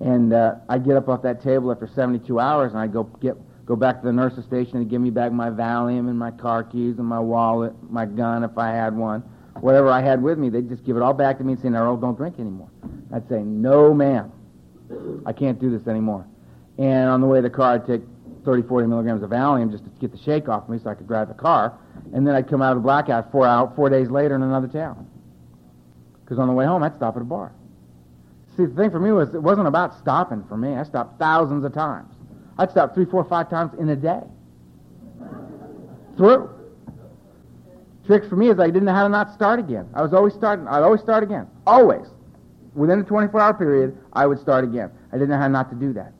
And 0.00 0.32
uh, 0.32 0.56
I 0.68 0.78
get 0.78 0.96
up 0.96 1.08
off 1.08 1.22
that 1.22 1.42
table 1.42 1.70
after 1.70 1.86
72 1.86 2.40
hours, 2.40 2.72
and 2.72 2.80
I 2.80 2.86
go 2.86 3.04
get 3.04 3.36
go 3.66 3.76
back 3.76 4.00
to 4.00 4.06
the 4.06 4.12
nurse's 4.12 4.44
station 4.44 4.76
and 4.76 4.90
give 4.90 5.00
me 5.00 5.10
back 5.10 5.32
my 5.32 5.48
Valium 5.48 6.08
and 6.10 6.18
my 6.18 6.30
car 6.30 6.62
keys 6.62 6.98
and 6.98 7.06
my 7.06 7.18
wallet, 7.18 7.72
my 7.90 8.04
gun 8.04 8.44
if 8.44 8.58
I 8.58 8.70
had 8.70 8.94
one, 8.94 9.20
whatever 9.60 9.88
I 9.88 10.02
had 10.02 10.22
with 10.22 10.38
me. 10.38 10.50
They'd 10.50 10.68
just 10.68 10.84
give 10.84 10.96
it 10.96 11.02
all 11.02 11.14
back 11.14 11.38
to 11.38 11.44
me 11.44 11.54
and 11.54 11.62
say, 11.62 11.68
"No, 11.70 11.96
don't 11.96 12.16
drink 12.16 12.38
anymore." 12.38 12.68
I'd 13.12 13.28
say, 13.28 13.42
"No, 13.42 13.94
ma'am, 13.94 14.32
I 15.26 15.32
can't 15.32 15.58
do 15.58 15.70
this 15.70 15.86
anymore." 15.86 16.24
And 16.78 17.08
on 17.08 17.20
the 17.20 17.26
way 17.26 17.38
to 17.38 17.42
the 17.42 17.50
car, 17.50 17.74
I'd 17.74 17.86
take 17.86 18.02
30, 18.44 18.62
40 18.62 18.86
milligrams 18.86 19.22
of 19.22 19.30
Valium 19.30 19.70
just 19.70 19.84
to 19.84 19.90
get 20.00 20.12
the 20.12 20.18
shake 20.18 20.48
off 20.48 20.68
me 20.68 20.78
so 20.78 20.90
I 20.90 20.94
could 20.94 21.06
drive 21.06 21.28
the 21.28 21.34
car. 21.34 21.74
And 22.12 22.26
then 22.26 22.34
I'd 22.34 22.48
come 22.48 22.62
out 22.62 22.72
of 22.72 22.78
the 22.78 22.82
blackout 22.82 23.32
four 23.32 23.46
out 23.46 23.74
four 23.74 23.88
days 23.88 24.10
later 24.10 24.34
in 24.34 24.42
another 24.42 24.68
town. 24.68 25.06
Because 26.24 26.38
on 26.38 26.48
the 26.48 26.54
way 26.54 26.64
home, 26.64 26.82
I'd 26.82 26.94
stop 26.96 27.16
at 27.16 27.22
a 27.22 27.24
bar. 27.24 27.52
See, 28.56 28.66
the 28.66 28.74
thing 28.74 28.90
for 28.90 29.00
me 29.00 29.12
was 29.12 29.34
it 29.34 29.42
wasn't 29.42 29.66
about 29.66 29.98
stopping 29.98 30.44
for 30.48 30.56
me. 30.56 30.74
I 30.74 30.84
stopped 30.84 31.18
thousands 31.18 31.64
of 31.64 31.72
times. 31.72 32.12
I'd 32.58 32.70
stop 32.70 32.94
three, 32.94 33.04
four, 33.04 33.24
five 33.24 33.50
times 33.50 33.72
in 33.78 33.88
a 33.88 33.96
day. 33.96 34.22
Through. 36.16 36.50
Trick 38.06 38.28
for 38.28 38.36
me 38.36 38.50
is 38.50 38.60
I 38.60 38.66
didn't 38.66 38.84
know 38.84 38.92
how 38.92 39.04
to 39.04 39.08
not 39.08 39.32
start 39.34 39.58
again. 39.58 39.88
I 39.94 40.02
was 40.02 40.12
always 40.12 40.34
starting. 40.34 40.68
I'd 40.68 40.82
always 40.82 41.00
start 41.00 41.22
again. 41.22 41.48
Always. 41.66 42.06
Within 42.74 43.00
a 43.00 43.04
24-hour 43.04 43.54
period, 43.54 43.96
I 44.12 44.26
would 44.26 44.38
start 44.38 44.64
again. 44.64 44.90
I 45.12 45.16
didn't 45.16 45.30
know 45.30 45.38
how 45.38 45.48
not 45.48 45.70
to 45.70 45.76
do 45.76 45.92
that. 45.92 46.12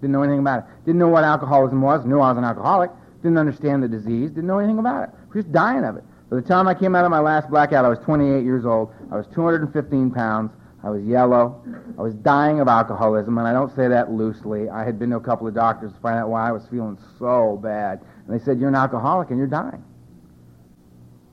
Didn't 0.00 0.12
know 0.12 0.22
anything 0.22 0.40
about 0.40 0.60
it. 0.60 0.64
Didn't 0.84 0.98
know 0.98 1.08
what 1.08 1.22
alcoholism 1.22 1.80
was. 1.80 2.04
Knew 2.04 2.18
I 2.18 2.30
was 2.30 2.38
an 2.38 2.44
alcoholic. 2.44 2.90
Didn't 3.22 3.38
understand 3.38 3.84
the 3.84 3.88
disease. 3.88 4.30
Didn't 4.30 4.48
know 4.48 4.58
anything 4.58 4.80
about 4.80 5.04
it. 5.04 5.10
I 5.14 5.26
was 5.26 5.44
Just 5.44 5.52
dying 5.52 5.84
of 5.84 5.96
it. 5.96 6.02
By 6.28 6.36
the 6.36 6.42
time 6.42 6.66
I 6.66 6.74
came 6.74 6.96
out 6.96 7.04
of 7.04 7.10
my 7.10 7.20
last 7.20 7.50
blackout, 7.50 7.84
I 7.84 7.88
was 7.88 8.00
28 8.00 8.42
years 8.42 8.64
old. 8.64 8.92
I 9.12 9.16
was 9.16 9.26
215 9.34 10.10
pounds. 10.10 10.50
I 10.82 10.90
was 10.90 11.04
yellow. 11.04 11.62
I 11.96 12.02
was 12.02 12.14
dying 12.14 12.58
of 12.58 12.66
alcoholism, 12.66 13.38
and 13.38 13.46
I 13.46 13.52
don't 13.52 13.72
say 13.76 13.86
that 13.86 14.10
loosely. 14.10 14.68
I 14.68 14.84
had 14.84 14.98
been 14.98 15.10
to 15.10 15.16
a 15.16 15.20
couple 15.20 15.46
of 15.46 15.54
doctors 15.54 15.92
to 15.92 15.98
find 16.00 16.18
out 16.18 16.30
why 16.30 16.48
I 16.48 16.52
was 16.52 16.66
feeling 16.66 16.98
so 17.18 17.60
bad. 17.62 18.00
And 18.26 18.40
they 18.40 18.44
said, 18.44 18.58
You're 18.58 18.70
an 18.70 18.74
alcoholic 18.74 19.30
and 19.30 19.38
you're 19.38 19.46
dying. 19.46 19.84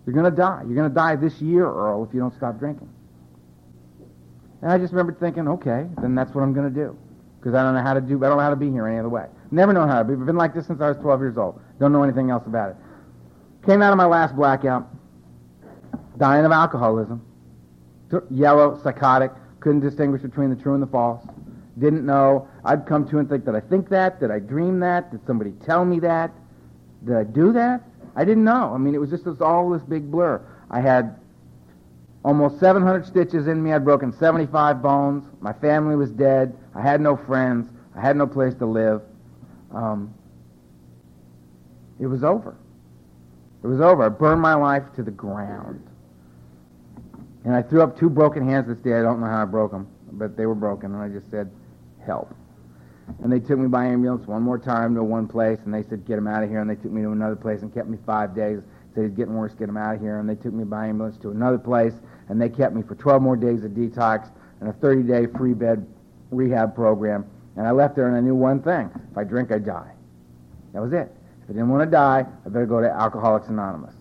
You're 0.05 0.13
going 0.13 0.29
to 0.29 0.35
die. 0.35 0.63
You're 0.65 0.75
going 0.75 0.89
to 0.89 0.95
die 0.95 1.15
this 1.15 1.41
year, 1.41 1.65
Earl, 1.65 2.03
if 2.03 2.13
you 2.13 2.19
don't 2.19 2.35
stop 2.35 2.59
drinking. 2.59 2.89
And 4.61 4.71
I 4.71 4.77
just 4.77 4.91
remember 4.91 5.13
thinking, 5.13 5.47
okay, 5.47 5.87
then 6.01 6.15
that's 6.15 6.33
what 6.33 6.41
I'm 6.41 6.53
going 6.53 6.73
to 6.73 6.75
do. 6.75 6.97
Because 7.39 7.53
I 7.55 7.63
don't 7.63 7.73
know 7.73 7.81
how 7.81 7.93
to 7.93 8.01
do, 8.01 8.17
I 8.23 8.27
don't 8.27 8.37
know 8.37 8.43
how 8.43 8.49
to 8.49 8.55
be 8.55 8.69
here 8.69 8.87
any 8.87 8.99
other 8.99 9.09
way. 9.09 9.25
Never 9.51 9.71
known 9.71 9.87
how 9.87 9.99
to 9.99 10.03
be. 10.03 10.13
I've 10.13 10.25
been 10.25 10.35
like 10.35 10.53
this 10.53 10.67
since 10.67 10.81
I 10.81 10.89
was 10.89 10.97
12 10.97 11.21
years 11.21 11.37
old. 11.37 11.61
Don't 11.79 11.93
know 11.93 12.03
anything 12.03 12.29
else 12.29 12.45
about 12.45 12.71
it. 12.71 12.75
Came 13.65 13.81
out 13.81 13.91
of 13.91 13.97
my 13.97 14.05
last 14.05 14.35
blackout, 14.35 14.87
dying 16.17 16.45
of 16.45 16.51
alcoholism, 16.51 17.25
yellow, 18.29 18.79
psychotic, 18.83 19.31
couldn't 19.61 19.81
distinguish 19.81 20.21
between 20.21 20.49
the 20.49 20.55
true 20.55 20.73
and 20.73 20.83
the 20.83 20.87
false. 20.87 21.25
Didn't 21.77 22.05
know. 22.05 22.47
I'd 22.65 22.85
come 22.85 23.07
to 23.09 23.19
and 23.19 23.29
think, 23.29 23.45
did 23.45 23.55
I 23.55 23.61
think 23.61 23.89
that? 23.89 24.19
Did 24.19 24.31
I 24.31 24.39
dream 24.39 24.79
that? 24.81 25.11
Did 25.11 25.25
somebody 25.25 25.53
tell 25.65 25.85
me 25.85 25.99
that? 26.01 26.31
Did 27.05 27.15
I 27.15 27.23
do 27.23 27.53
that? 27.53 27.81
I 28.15 28.25
didn't 28.25 28.43
know. 28.43 28.73
I 28.73 28.77
mean, 28.77 28.95
it 28.95 28.97
was 28.97 29.09
just 29.09 29.25
all 29.41 29.69
this 29.69 29.81
big 29.83 30.11
blur. 30.11 30.41
I 30.69 30.81
had 30.81 31.15
almost 32.23 32.59
700 32.59 33.05
stitches 33.05 33.47
in 33.47 33.61
me. 33.61 33.73
I'd 33.73 33.85
broken 33.85 34.11
75 34.11 34.81
bones. 34.81 35.25
My 35.39 35.53
family 35.53 35.95
was 35.95 36.11
dead. 36.11 36.55
I 36.75 36.81
had 36.81 37.01
no 37.01 37.15
friends. 37.15 37.69
I 37.95 38.01
had 38.01 38.15
no 38.15 38.27
place 38.27 38.53
to 38.55 38.65
live. 38.65 39.01
Um, 39.73 40.13
it 41.99 42.07
was 42.07 42.23
over. 42.23 42.55
It 43.63 43.67
was 43.67 43.81
over. 43.81 44.03
I 44.03 44.09
burned 44.09 44.41
my 44.41 44.55
life 44.55 44.83
to 44.95 45.03
the 45.03 45.11
ground. 45.11 45.85
And 47.43 47.55
I 47.55 47.61
threw 47.61 47.81
up 47.81 47.97
two 47.97 48.09
broken 48.09 48.47
hands 48.47 48.67
this 48.67 48.77
day. 48.77 48.93
I 48.93 49.01
don't 49.01 49.19
know 49.19 49.27
how 49.27 49.41
I 49.41 49.45
broke 49.45 49.71
them, 49.71 49.87
but 50.13 50.37
they 50.37 50.45
were 50.45 50.55
broken. 50.55 50.93
And 50.93 51.01
I 51.01 51.09
just 51.09 51.29
said, 51.29 51.51
help. 52.05 52.33
And 53.23 53.31
they 53.31 53.39
took 53.39 53.57
me 53.57 53.67
by 53.67 53.85
ambulance 53.85 54.27
one 54.27 54.43
more 54.43 54.59
time 54.59 54.93
to 54.95 55.03
one 55.03 55.27
place, 55.27 55.59
and 55.65 55.73
they 55.73 55.83
said, 55.83 56.05
get 56.05 56.17
him 56.17 56.27
out 56.27 56.43
of 56.43 56.49
here. 56.49 56.61
And 56.61 56.69
they 56.69 56.75
took 56.75 56.91
me 56.91 57.01
to 57.01 57.11
another 57.11 57.35
place 57.35 57.61
and 57.61 57.73
kept 57.73 57.87
me 57.87 57.97
five 58.05 58.35
days. 58.35 58.59
Said 58.95 59.03
he's 59.03 59.13
getting 59.13 59.35
worse, 59.35 59.53
get 59.53 59.69
him 59.69 59.77
out 59.77 59.95
of 59.95 60.01
here. 60.01 60.19
And 60.19 60.27
they 60.27 60.35
took 60.35 60.53
me 60.53 60.63
by 60.63 60.87
ambulance 60.87 61.17
to 61.19 61.31
another 61.31 61.57
place, 61.57 61.93
and 62.27 62.41
they 62.41 62.49
kept 62.49 62.75
me 62.75 62.81
for 62.81 62.95
12 62.95 63.21
more 63.21 63.35
days 63.35 63.63
of 63.63 63.71
detox 63.71 64.29
and 64.59 64.69
a 64.69 64.73
30-day 64.73 65.27
free 65.37 65.53
bed 65.53 65.85
rehab 66.31 66.75
program. 66.75 67.25
And 67.55 67.67
I 67.67 67.71
left 67.71 67.95
there, 67.95 68.07
and 68.07 68.15
I 68.15 68.19
knew 68.19 68.35
one 68.35 68.61
thing: 68.61 68.89
if 69.11 69.17
I 69.17 69.23
drink, 69.23 69.51
I 69.51 69.59
die. 69.59 69.91
That 70.73 70.81
was 70.81 70.93
it. 70.93 71.11
If 71.43 71.49
I 71.49 71.53
didn't 71.53 71.69
want 71.69 71.83
to 71.83 71.89
die, 71.89 72.25
I 72.45 72.49
better 72.49 72.65
go 72.65 72.79
to 72.79 72.89
Alcoholics 72.89 73.47
Anonymous. 73.47 73.95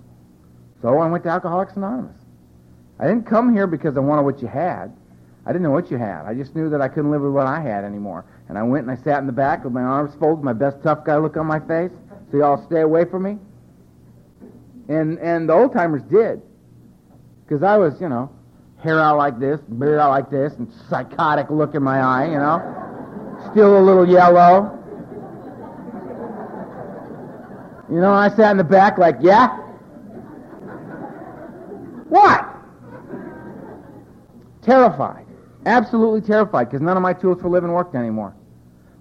So 0.81 0.89
I 0.99 1.07
went 1.09 1.25
to 1.25 1.31
Alcoholics 1.31 1.77
Anonymous. 1.77 2.17
I 2.99 3.07
didn't 3.07 3.25
come 3.27 3.53
here 3.53 3.67
because 3.67 3.97
I 3.97 4.01
wanted 4.01 4.23
what 4.23 4.43
you 4.43 4.49
had. 4.49 4.95
I 5.47 5.53
didn't 5.53 5.63
know 5.63 5.71
what 5.71 5.91
you 5.91 5.97
had. 5.97 6.27
I 6.27 6.35
just 6.35 6.55
knew 6.55 6.69
that 6.69 6.81
I 6.83 6.89
couldn't 6.89 7.11
live 7.11 7.23
with 7.23 7.33
what 7.33 7.47
I 7.47 7.61
had 7.61 7.85
anymore. 7.85 8.25
And 8.49 8.59
I 8.59 8.63
went 8.63 8.87
and 8.87 8.97
I 8.97 9.03
sat 9.03 9.19
in 9.19 9.27
the 9.27 9.33
back 9.33 9.65
with 9.65 9.73
my 9.73 9.83
arms 9.83 10.15
folded, 10.21 10.45
my 10.45 10.53
best 10.53 10.83
tough 10.83 11.05
guy 11.05 11.17
look 11.17 11.37
on 11.37 11.47
my 11.47 11.59
face, 11.61 11.91
so 12.31 12.37
y'all 12.37 12.63
stay 12.67 12.83
away 12.83 13.05
from 13.07 13.23
me. 13.23 13.39
And 14.89 15.19
and 15.19 15.49
the 15.49 15.53
old 15.53 15.73
timers 15.73 16.03
did, 16.03 16.41
because 17.45 17.63
I 17.63 17.77
was, 17.77 18.01
you 18.01 18.09
know, 18.09 18.31
hair 18.83 18.99
out 19.01 19.19
like 19.19 19.39
this, 19.39 19.61
beard 19.61 19.99
out 19.99 20.11
like 20.11 20.31
this, 20.31 20.55
and 20.55 20.73
psychotic 20.89 21.51
look 21.51 21.75
in 21.75 21.83
my 21.83 22.01
eye, 22.01 22.27
you 22.27 22.39
know, 22.39 23.39
still 23.51 23.79
a 23.79 23.83
little 23.83 24.09
yellow. 24.09 24.75
You 27.91 28.01
know, 28.01 28.13
I 28.13 28.29
sat 28.29 28.51
in 28.51 28.59
the 28.59 28.65
back 28.65 28.99
like, 28.99 29.17
yeah. 29.21 29.49
What? 32.09 32.47
Terrified. 34.63 35.27
Absolutely 35.65 36.21
terrified 36.21 36.71
because 36.71 36.83
none 36.83 36.97
of 36.97 37.03
my 37.03 37.13
tools 37.15 37.41
for 37.41 37.49
living 37.49 37.73
worked 37.73 37.95
anymore. 37.95 38.35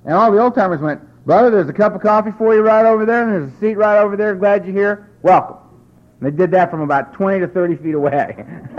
And 0.06 0.14
all 0.14 0.32
the 0.32 0.40
old 0.40 0.56
timers 0.56 0.80
went, 0.80 1.02
Brother, 1.26 1.52
there's 1.52 1.68
a 1.68 1.74
cup 1.74 1.94
of 1.94 2.02
coffee 2.02 2.32
for 2.38 2.56
you 2.56 2.62
right 2.62 2.86
over 2.86 3.06
there, 3.06 3.24
and 3.24 3.32
there's 3.34 3.54
a 3.54 3.60
seat 3.60 3.76
right 3.76 4.00
over 4.00 4.16
there. 4.16 4.34
Glad 4.36 4.66
you're 4.66 4.74
here. 4.74 5.12
Welcome. 5.22 5.67
And 6.20 6.32
they 6.32 6.36
did 6.36 6.52
that 6.52 6.72
from 6.72 6.82
about 6.82 7.14
20 7.14 7.40
to 7.40 7.48
30 7.48 7.76
feet 7.78 7.96
away. 7.96 8.36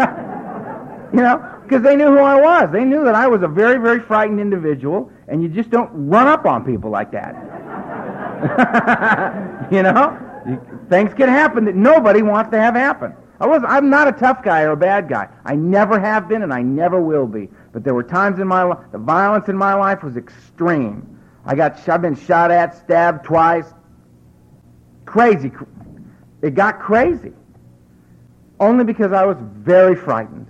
you 1.13 1.21
know, 1.21 1.61
because 1.63 1.83
they 1.83 1.97
knew 1.97 2.07
who 2.07 2.19
I 2.19 2.41
was. 2.41 2.71
They 2.73 2.85
knew 2.85 3.05
that 3.05 3.15
I 3.15 3.29
was 3.29 3.43
a 3.43 3.49
very, 3.49 3.79
very 3.79 4.01
frightened 4.01 4.41
individual, 4.41 5.11
and 5.29 5.43
you 5.43 5.49
just 5.49 5.71
don't 5.71 5.91
run 5.93 6.27
up 6.27 6.47
on 6.47 6.65
people 6.65 6.91
like 6.91 7.13
that. 7.13 7.35
you 9.73 9.83
know, 9.83 10.17
things 10.89 11.13
can 11.15 11.29
happen 11.29 11.65
that 11.65 11.75
nobody 11.75 12.23
wants 12.23 12.51
to 12.51 12.59
have 12.59 12.75
happen. 12.75 13.15
I 13.41 13.47
was, 13.47 13.63
I'm 13.67 13.89
not 13.89 14.09
a 14.09 14.13
tough 14.13 14.43
guy 14.43 14.63
or 14.63 14.73
a 14.73 14.77
bad 14.77 15.09
guy. 15.09 15.29
I 15.45 15.55
never 15.55 16.01
have 16.01 16.29
been 16.29 16.43
and 16.43 16.53
I 16.53 16.63
never 16.63 17.01
will 17.01 17.27
be. 17.27 17.49
But 17.73 17.85
there 17.85 17.95
were 17.95 18.03
times 18.03 18.41
in 18.41 18.49
my 18.49 18.65
life, 18.65 18.79
the 18.91 18.99
violence 18.99 19.49
in 19.49 19.57
my 19.57 19.75
life 19.75 20.03
was 20.03 20.17
extreme. 20.17 21.21
I 21.45 21.55
got, 21.55 21.89
I've 21.89 22.03
been 22.03 22.17
shot 22.17 22.51
at, 22.51 22.77
stabbed 22.77 23.25
twice. 23.25 23.73
Crazy. 25.05 25.53
It 26.43 26.55
got 26.55 26.79
crazy. 26.79 27.33
Only 28.61 28.85
because 28.85 29.13
I 29.13 29.25
was 29.25 29.37
very 29.41 29.95
frightened. 29.95 30.47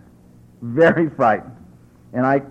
Very 0.62 1.09
frightened. 1.11 1.57
And 2.12 2.27
I 2.27 2.42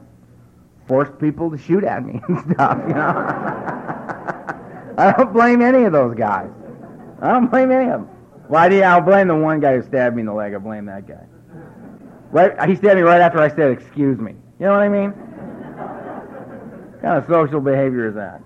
forced 0.88 1.18
people 1.20 1.52
to 1.52 1.58
shoot 1.58 1.84
at 1.84 2.06
me 2.06 2.22
and 2.28 2.40
stuff, 2.54 2.78
you 2.88 2.94
know. 2.94 3.84
I 4.98 5.14
don't 5.16 5.34
blame 5.34 5.62
any 5.62 5.84
of 5.84 5.92
those 5.92 6.16
guys. 6.16 6.50
I 7.22 7.34
don't 7.34 7.50
blame 7.50 7.72
any 7.72 7.90
of 7.90 8.02
them. 8.02 8.10
Why 8.48 8.70
do 8.70 8.76
you? 8.76 8.84
I'll 8.84 9.02
blame 9.02 9.28
the 9.28 9.36
one 9.36 9.60
guy 9.60 9.76
who 9.76 9.84
stabbed 9.84 10.16
me 10.16 10.22
in 10.22 10.26
the 10.26 10.34
leg. 10.34 10.54
I 10.54 10.58
blame 10.58 10.86
that 10.86 11.08
guy. 11.08 11.26
Right? 12.32 12.70
He 12.70 12.76
stabbed 12.76 12.96
me 12.96 13.02
right 13.02 13.22
after 13.22 13.40
I 13.40 13.50
said, 13.50 13.72
"Excuse 13.72 14.18
me." 14.20 14.34
You 14.60 14.66
know 14.66 14.72
what 14.72 14.82
I 14.82 14.90
mean? 14.90 15.12
What 15.12 17.02
kind 17.02 17.18
of 17.18 17.28
social 17.28 17.60
behavior 17.60 18.08
is 18.08 18.16
that? 18.16 18.42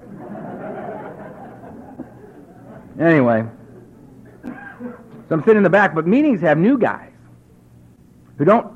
Anyway, 2.99 3.45
so 5.31 5.35
I'm 5.35 5.43
sitting 5.43 5.55
in 5.55 5.63
the 5.63 5.69
back, 5.69 5.95
but 5.95 6.05
meetings 6.05 6.41
have 6.41 6.57
new 6.57 6.77
guys 6.77 7.13
who 8.37 8.43
don't 8.43 8.67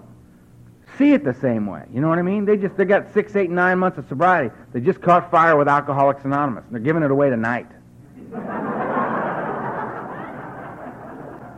see 0.98 1.12
it 1.12 1.26
the 1.26 1.34
same 1.34 1.68
way. 1.68 1.84
You 1.94 2.00
know 2.00 2.08
what 2.08 2.18
I 2.18 2.22
mean? 2.22 2.46
They 2.46 2.56
just 2.56 2.78
they 2.78 2.86
got 2.86 3.14
six, 3.14 3.36
eight, 3.36 3.50
nine 3.50 3.78
months 3.78 3.98
of 3.98 4.08
sobriety. 4.08 4.56
They 4.72 4.80
just 4.80 5.02
caught 5.02 5.30
fire 5.30 5.58
with 5.58 5.68
Alcoholics 5.68 6.24
Anonymous, 6.24 6.64
and 6.64 6.74
they're 6.74 6.80
giving 6.80 7.04
it 7.04 7.12
away 7.12 7.30
tonight. 7.30 7.68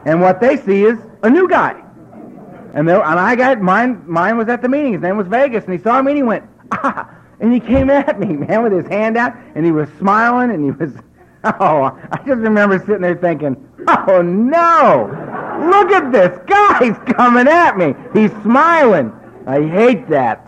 And 0.08 0.20
what 0.20 0.42
they 0.42 0.58
see 0.58 0.86
is 0.86 0.98
a 1.22 1.30
new 1.30 1.48
guy. 1.48 1.80
And, 2.74 2.90
they 2.90 2.96
and 2.96 3.20
I 3.20 3.36
got 3.36 3.62
mine. 3.62 4.02
Mine 4.08 4.36
was 4.36 4.48
at 4.48 4.64
the 4.64 4.68
meeting. 4.68 4.94
His 4.94 5.04
name 5.04 5.16
was 5.16 5.28
Vegas, 5.28 5.66
and 5.66 5.74
he 5.74 5.80
saw 5.80 6.02
me 6.02 6.14
and 6.14 6.18
he 6.18 6.24
went 6.24 6.44
ah, 6.72 7.08
and 7.40 7.54
he 7.54 7.60
came 7.60 7.92
at 7.92 8.20
me, 8.20 8.36
man, 8.48 8.64
with 8.64 8.72
his 8.72 8.88
hand 8.88 9.16
out, 9.16 9.36
and 9.54 9.64
he 9.64 9.72
was 9.72 9.90
smiling, 10.00 10.50
and 10.50 10.64
he 10.64 10.72
was. 10.72 10.92
Oh, 11.60 11.98
I 12.12 12.18
just 12.26 12.40
remember 12.40 12.80
sitting 12.80 13.02
there 13.02 13.16
thinking, 13.16 13.56
oh 13.88 14.22
no. 14.22 15.10
Look 15.70 15.92
at 15.92 16.12
this 16.12 16.38
guy's 16.46 16.98
coming 17.16 17.48
at 17.48 17.78
me. 17.78 17.94
He's 18.14 18.32
smiling. 18.44 19.12
I 19.46 19.62
hate 19.68 20.10
that. 20.10 20.44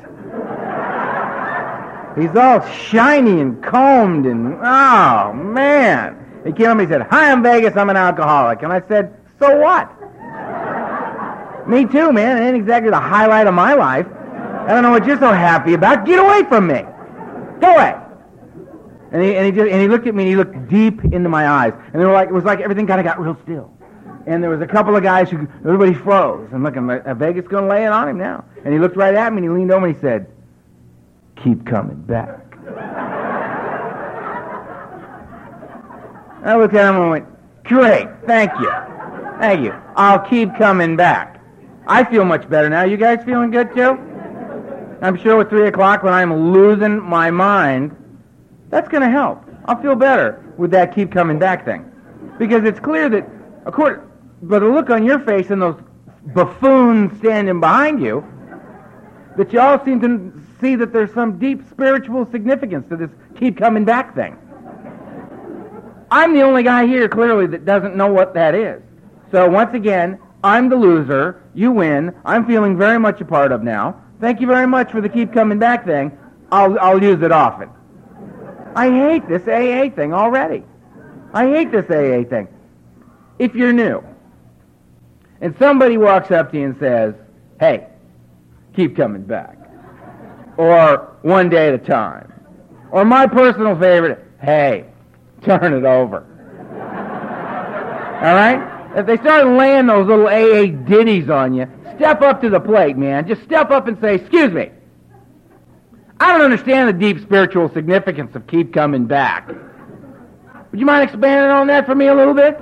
He's 2.20 2.36
all 2.36 2.66
shiny 2.68 3.40
and 3.40 3.64
combed 3.64 4.26
and 4.26 4.56
oh 4.62 5.34
man. 5.34 6.18
He 6.46 6.52
came 6.52 6.68
up 6.68 6.72
and 6.72 6.82
he 6.82 6.88
said, 6.88 7.04
"Hi, 7.04 7.32
I'm 7.32 7.44
Vegas. 7.44 7.78
I'm 7.78 7.90
an 7.90 7.98
alcoholic." 7.98 8.62
And 8.64 8.74
I 8.74 8.82
said, 8.88 9.16
"So 9.40 9.58
what?" 9.58 9.90
me 11.68 11.86
too, 11.86 12.12
man. 12.12 12.42
It 12.42 12.48
ain't 12.48 12.58
exactly 12.58 12.90
the 12.90 13.00
highlight 13.00 13.48
of 13.48 13.54
my 13.54 13.74
life. 13.74 14.08
I 14.08 14.74
don't 14.74 14.84
know 14.84 14.92
what 14.92 15.06
you're 15.06 15.20
so 15.20 15.32
happy 15.32 15.74
about. 15.74 16.06
Get 16.06 16.20
away 16.20 16.44
from 16.44 16.68
me. 16.68 16.84
Go 17.62 17.74
away. 17.74 17.96
And 19.12 19.24
he, 19.24 19.36
and 19.36 19.46
he, 19.46 19.52
just, 19.52 19.72
and 19.72 19.82
he 19.82 19.88
looked 19.88 20.08
at 20.08 20.14
me 20.14 20.24
and 20.24 20.30
he 20.30 20.36
looked 20.36 20.70
deep 20.70 21.04
into 21.04 21.30
my 21.30 21.48
eyes. 21.48 21.74
And 21.92 22.02
they 22.02 22.06
were 22.06 22.14
like, 22.14 22.30
it 22.30 22.34
was 22.34 22.44
like 22.44 22.60
everything 22.60 22.86
kind 22.86 23.00
of 23.00 23.06
got 23.06 23.20
real 23.20 23.38
still. 23.44 23.72
And 24.28 24.44
there 24.44 24.52
was 24.52 24.62
a 24.62 24.68
couple 24.68 24.96
of 24.96 25.02
guys 25.02 25.30
who, 25.30 25.48
everybody 25.66 25.94
froze. 25.94 26.50
And 26.52 26.64
looking, 26.64 26.86
like, 26.86 27.06
uh, 27.06 27.16
Vegas 27.16 27.48
going 27.48 27.64
to 27.64 27.70
lay 27.70 27.86
it 27.86 27.92
on 27.92 28.08
him 28.08 28.18
now. 28.18 28.46
And 28.64 28.74
he 28.74 28.80
looked 28.80 28.96
right 28.96 29.16
at 29.16 29.34
me 29.34 29.38
and 29.38 29.46
he 29.46 29.50
leaned 29.50 29.72
over 29.72 29.88
and 29.88 29.96
he 29.96 30.02
said, 30.02 30.32
keep 31.44 31.66
coming 31.66 32.02
back. 32.02 32.46
I 36.44 36.56
looked 36.56 36.74
at 36.76 36.90
him 36.90 37.02
and 37.02 37.10
went, 37.10 37.26
great, 37.64 38.08
thank 38.26 38.52
you. 38.60 38.72
Thank 39.40 39.62
you. 39.62 39.74
I'll 39.96 40.20
keep 40.20 40.56
coming 40.58 40.96
back. 40.96 41.42
I 41.88 42.04
feel 42.04 42.26
much 42.26 42.48
better 42.50 42.70
now. 42.70 42.84
You 42.84 42.98
guys 42.98 43.24
feeling 43.26 43.52
good 43.52 43.74
too? 43.74 43.98
I'm 45.02 45.18
sure 45.18 45.42
at 45.42 45.50
3 45.50 45.68
o'clock 45.68 46.04
when 46.04 46.14
I'm 46.14 46.52
losing 46.52 47.02
my 47.02 47.32
mind, 47.32 47.96
that's 48.70 48.88
going 48.88 49.04
to 49.04 49.10
help. 49.10 49.44
I'll 49.66 49.82
feel 49.82 49.96
better 49.96 50.44
with 50.58 50.72
that 50.72 50.94
keep 50.94 51.12
coming 51.12 51.40
back 51.40 51.66
thing. 51.66 51.86
Because 52.38 52.64
it's 52.64 52.80
clear 52.80 53.10
that, 53.10 53.28
according, 53.66 54.04
by 54.42 54.60
the 54.60 54.68
look 54.68 54.90
on 54.90 55.04
your 55.04 55.20
face 55.20 55.50
and 55.50 55.62
those 55.62 55.80
buffoons 56.34 57.18
standing 57.20 57.60
behind 57.60 58.02
you, 58.02 58.26
that 59.38 59.52
you 59.54 59.60
all 59.60 59.84
seem 59.84 60.00
to 60.02 60.34
see 60.62 60.76
that 60.76 60.92
there's 60.92 61.14
some 61.14 61.40
deep 61.40 61.68
spiritual 61.70 62.26
significance 62.26 62.88
to 62.90 62.98
this 62.98 63.10
keep 63.38 63.58
coming 63.58 63.86
back 63.86 64.16
thing. 64.16 64.38
I'm 66.12 66.34
the 66.34 66.42
only 66.42 66.64
guy 66.64 66.88
here, 66.88 67.08
clearly, 67.08 67.48
that 67.48 67.66
doesn't 67.66 67.96
know 67.96 68.12
what 68.12 68.34
that 68.34 68.56
is. 68.56 68.82
So, 69.32 69.48
once 69.48 69.74
again, 69.76 70.20
I'm 70.44 70.70
the 70.70 70.76
loser. 70.76 71.44
You 71.54 71.72
win. 71.72 72.16
I'm 72.26 72.46
feeling 72.46 72.78
very 72.78 72.98
much 72.98 73.22
a 73.22 73.26
part 73.26 73.52
of 73.52 73.62
now. 73.62 74.02
Thank 74.20 74.42
you 74.42 74.48
very 74.48 74.68
much 74.68 74.92
for 74.92 75.02
the 75.02 75.10
keep 75.10 75.34
coming 75.34 75.60
back 75.60 75.86
thing. 75.86 76.18
I'll, 76.52 76.80
I'll 76.80 77.02
use 77.02 77.22
it 77.22 77.32
often. 77.32 77.70
I 78.80 78.90
hate 78.90 79.28
this 79.28 79.42
AA 79.42 79.94
thing 79.94 80.14
already. 80.14 80.64
I 81.34 81.48
hate 81.48 81.70
this 81.70 81.84
AA 81.90 82.24
thing. 82.30 82.48
If 83.38 83.54
you're 83.54 83.74
new, 83.74 84.02
and 85.42 85.54
somebody 85.60 85.98
walks 85.98 86.32
up 86.32 86.54
to 86.54 86.58
you 86.58 86.64
and 86.68 86.80
says, 86.80 87.14
hey, 87.60 87.88
keep 88.74 88.96
coming 88.96 89.24
back, 89.24 89.58
or 90.56 91.14
one 91.24 91.50
day 91.50 91.68
at 91.68 91.74
a 91.74 91.78
time, 91.78 92.32
or 92.90 93.04
my 93.04 93.28
personal 93.28 93.78
favorite, 93.78 94.26
hey, 94.42 94.86
turn 95.44 95.74
it 95.74 95.84
over. 95.84 96.26
All 98.16 98.34
right? 98.34 98.96
If 98.98 99.06
they 99.08 99.18
start 99.18 99.46
laying 99.58 99.88
those 99.88 100.08
little 100.08 100.28
AA 100.28 100.68
ditties 100.88 101.30
on 101.30 101.54
you, 101.54 101.68
step 101.98 102.22
up 102.22 102.40
to 102.44 102.50
the 102.50 102.62
plate, 102.62 102.96
man. 102.96 103.28
Just 103.28 103.44
step 103.44 103.72
up 103.72 103.90
and 103.90 104.00
say, 104.00 104.16
excuse 104.16 104.54
me. 104.54 104.72
I 106.20 106.32
don't 106.34 106.42
understand 106.42 106.90
the 106.90 106.94
deep 106.94 107.22
spiritual 107.22 107.70
significance 107.70 108.36
of 108.36 108.46
keep 108.48 108.74
coming 108.74 109.06
back. 109.06 109.48
Would 109.48 110.80
you 110.80 110.86
mind 110.86 111.10
expanding 111.10 111.50
on 111.50 111.68
that 111.68 111.86
for 111.86 111.96
me 111.96 112.08
a 112.08 112.16
little 112.16 112.34
bit? 112.34 112.60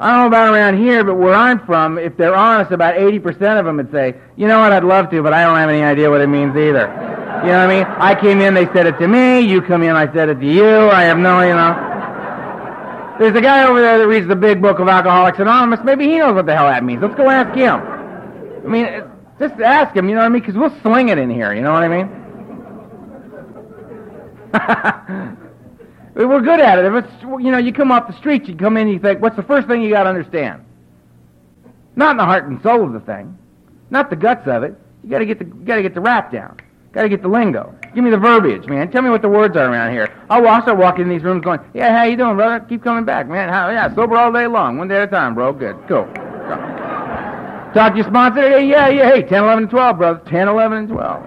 I 0.00 0.10
don't 0.10 0.20
know 0.22 0.26
about 0.26 0.52
around 0.52 0.78
here, 0.78 1.04
but 1.04 1.14
where 1.14 1.34
I'm 1.34 1.64
from, 1.66 1.98
if 1.98 2.16
they're 2.16 2.34
honest, 2.34 2.72
about 2.72 2.96
80% 2.96 3.58
of 3.60 3.64
them 3.64 3.76
would 3.76 3.92
say, 3.92 4.14
you 4.36 4.48
know 4.48 4.58
what, 4.58 4.72
I'd 4.72 4.82
love 4.84 5.08
to, 5.10 5.22
but 5.22 5.32
I 5.32 5.44
don't 5.44 5.56
have 5.56 5.68
any 5.68 5.82
idea 5.82 6.10
what 6.10 6.20
it 6.20 6.26
means 6.26 6.56
either. 6.56 6.88
You 7.44 7.50
know 7.50 7.66
what 7.66 7.70
I 7.70 7.78
mean? 7.78 7.84
I 7.84 8.14
came 8.20 8.40
in, 8.40 8.54
they 8.54 8.66
said 8.72 8.86
it 8.86 8.98
to 8.98 9.06
me. 9.06 9.40
You 9.40 9.62
come 9.62 9.82
in, 9.82 9.90
I 9.90 10.12
said 10.12 10.30
it 10.30 10.40
to 10.40 10.46
you. 10.46 10.90
I 10.90 11.02
have 11.02 11.18
no, 11.18 11.42
you 11.42 11.54
know. 11.54 13.16
There's 13.20 13.36
a 13.36 13.40
guy 13.40 13.64
over 13.64 13.80
there 13.80 13.98
that 13.98 14.08
reads 14.08 14.26
the 14.26 14.34
big 14.34 14.60
book 14.60 14.80
of 14.80 14.88
Alcoholics 14.88 15.38
Anonymous. 15.38 15.80
Maybe 15.84 16.06
he 16.06 16.18
knows 16.18 16.34
what 16.34 16.46
the 16.46 16.56
hell 16.56 16.66
that 16.66 16.82
means. 16.82 17.00
Let's 17.00 17.14
go 17.14 17.30
ask 17.30 17.54
him. 17.54 17.80
I 18.64 18.68
mean, 18.68 19.02
just 19.38 19.60
ask 19.60 19.94
him, 19.96 20.08
you 20.08 20.14
know 20.14 20.20
what 20.20 20.26
I 20.26 20.28
mean? 20.30 20.42
Because 20.42 20.56
we'll 20.56 20.74
sling 20.82 21.08
it 21.08 21.18
in 21.18 21.30
here, 21.30 21.52
you 21.52 21.62
know 21.62 21.72
what 21.72 21.82
I 21.82 21.88
mean? 21.88 22.08
We're 26.14 26.40
good 26.40 26.60
at 26.60 26.78
it. 26.78 26.84
If 26.84 27.04
it's, 27.04 27.22
you 27.22 27.50
know, 27.50 27.58
you 27.58 27.72
come 27.72 27.90
off 27.90 28.06
the 28.06 28.16
street, 28.16 28.46
you 28.46 28.54
come 28.56 28.76
in, 28.76 28.86
you 28.88 29.00
think, 29.00 29.20
what's 29.20 29.36
the 29.36 29.42
first 29.42 29.66
thing 29.66 29.82
you 29.82 29.90
got 29.90 30.04
to 30.04 30.10
understand? 30.10 30.64
Not 31.96 32.12
in 32.12 32.16
the 32.18 32.24
heart 32.24 32.46
and 32.46 32.62
soul 32.62 32.84
of 32.84 32.92
the 32.92 33.00
thing, 33.00 33.36
not 33.90 34.10
the 34.10 34.16
guts 34.16 34.46
of 34.46 34.62
it. 34.62 34.74
You 35.02 35.10
got 35.10 35.18
to 35.18 35.26
get 35.26 35.38
the, 35.38 35.44
got 35.44 35.76
to 35.76 35.82
get 35.82 35.94
the 35.94 36.00
rap 36.00 36.32
down. 36.32 36.58
Got 36.92 37.02
to 37.02 37.08
get 37.08 37.22
the 37.22 37.28
lingo. 37.28 37.74
Give 37.94 38.04
me 38.04 38.10
the 38.10 38.18
verbiage, 38.18 38.66
man. 38.66 38.90
Tell 38.92 39.02
me 39.02 39.10
what 39.10 39.20
the 39.20 39.28
words 39.28 39.56
are 39.56 39.68
around 39.68 39.92
here. 39.92 40.14
I'll, 40.30 40.46
I'll 40.46 40.62
start 40.62 40.78
walking 40.78 41.02
in 41.02 41.08
these 41.08 41.24
rooms 41.24 41.42
going, 41.42 41.58
yeah, 41.74 41.96
how 41.96 42.04
you 42.04 42.16
doing, 42.16 42.36
brother? 42.36 42.64
Keep 42.68 42.84
coming 42.84 43.04
back, 43.04 43.28
man. 43.28 43.48
How, 43.48 43.68
yeah, 43.70 43.92
sober 43.94 44.16
all 44.16 44.32
day 44.32 44.46
long, 44.46 44.78
one 44.78 44.86
day 44.86 44.96
at 44.96 45.02
a 45.02 45.06
time, 45.08 45.34
bro. 45.34 45.52
Good, 45.52 45.76
cool. 45.88 46.08
Talk 47.74 47.92
to 47.92 47.98
your 47.98 48.06
sponsor? 48.06 48.40
Hey, 48.40 48.68
yeah, 48.68 48.88
yeah, 48.88 49.10
hey, 49.10 49.22
10, 49.22 49.42
11, 49.42 49.64
and 49.64 49.70
12, 49.70 49.98
brother. 49.98 50.22
10, 50.30 50.48
11, 50.48 50.78
and 50.78 50.88
12. 50.88 51.22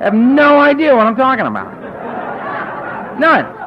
I 0.00 0.04
have 0.04 0.14
no 0.14 0.58
idea 0.58 0.96
what 0.96 1.06
I'm 1.06 1.16
talking 1.16 1.46
about. 1.46 3.18
None. 3.20 3.60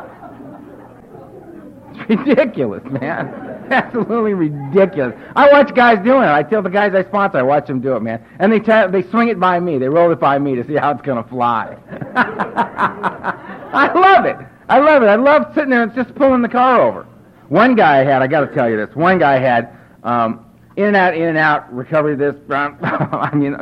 It's 2.10 2.10
ridiculous, 2.10 2.84
man. 2.86 3.68
Absolutely 3.70 4.34
ridiculous. 4.34 5.16
I 5.36 5.52
watch 5.52 5.76
guys 5.76 6.04
doing 6.04 6.24
it. 6.24 6.32
I 6.32 6.42
tell 6.42 6.64
the 6.64 6.70
guys 6.70 6.96
I 6.96 7.04
sponsor, 7.04 7.38
I 7.38 7.44
watch 7.44 7.68
them 7.68 7.80
do 7.80 7.96
it, 7.96 8.02
man. 8.02 8.26
And 8.40 8.52
they 8.52 8.60
try, 8.60 8.88
they 8.88 9.04
swing 9.04 9.28
it 9.28 9.40
by 9.40 9.60
me. 9.60 9.78
They 9.78 9.90
roll 9.90 10.12
it 10.12 10.20
by 10.20 10.40
me 10.40 10.56
to 10.56 10.66
see 10.66 10.74
how 10.74 10.92
it's 10.92 11.04
going 11.04 11.24
to 11.24 11.30
fly. 11.30 11.78
I 12.16 13.92
love 13.94 14.26
it. 14.26 14.38
I 14.68 14.80
love 14.80 15.04
it. 15.04 15.08
I 15.08 15.16
love 15.16 15.54
sitting 15.54 15.70
there 15.70 15.84
and 15.84 15.94
just 15.94 16.16
pulling 16.16 16.42
the 16.42 16.50
car 16.50 16.82
over. 16.82 17.06
One 17.50 17.76
guy 17.76 18.00
I 18.00 18.04
had, 18.04 18.24
I 18.24 18.28
got 18.28 18.42
to 18.42 18.56
tell 18.56 18.68
you 18.68 18.78
this. 18.78 18.96
One 18.96 19.20
guy 19.20 19.36
I 19.36 19.40
had 19.40 19.78
um, 20.04 20.46
in 20.76 20.86
and 20.86 20.96
out, 20.96 21.16
in 21.16 21.24
and 21.24 21.38
out, 21.38 21.74
recovery. 21.74 22.16
This, 22.16 22.36
I 22.50 23.32
mean, 23.34 23.56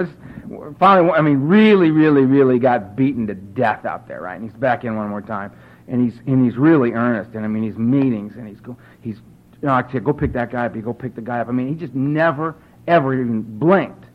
finally, 0.79 1.11
I 1.11 1.21
mean, 1.21 1.41
really, 1.41 1.91
really, 1.91 2.23
really 2.23 2.59
got 2.59 2.95
beaten 2.95 3.27
to 3.27 3.35
death 3.35 3.85
out 3.85 4.07
there, 4.07 4.21
right? 4.21 4.35
And 4.35 4.43
he's 4.43 4.59
back 4.59 4.83
in 4.83 4.95
one 4.95 5.09
more 5.09 5.21
time 5.21 5.51
and 5.91 6.09
he's 6.09 6.19
and 6.25 6.43
he's 6.43 6.57
really 6.57 6.93
earnest. 6.93 7.35
And 7.35 7.45
I 7.45 7.47
mean, 7.47 7.63
he's 7.63 7.77
meetings, 7.77 8.33
and 8.35 8.47
he's 8.47 8.59
go, 8.59 8.77
he's 9.01 9.17
you 9.61 9.67
know, 9.67 9.73
I 9.73 9.91
said, 9.91 10.03
go 10.03 10.13
pick 10.13 10.33
that 10.33 10.51
guy 10.51 10.65
up. 10.65 10.75
You 10.75 10.81
go 10.81 10.93
pick 10.93 11.13
the 11.15 11.21
guy 11.21 11.39
up. 11.39 11.49
I 11.49 11.51
mean, 11.51 11.67
he 11.67 11.75
just 11.75 11.93
never 11.93 12.55
ever 12.87 13.13
even 13.13 13.41
blinked 13.59 14.05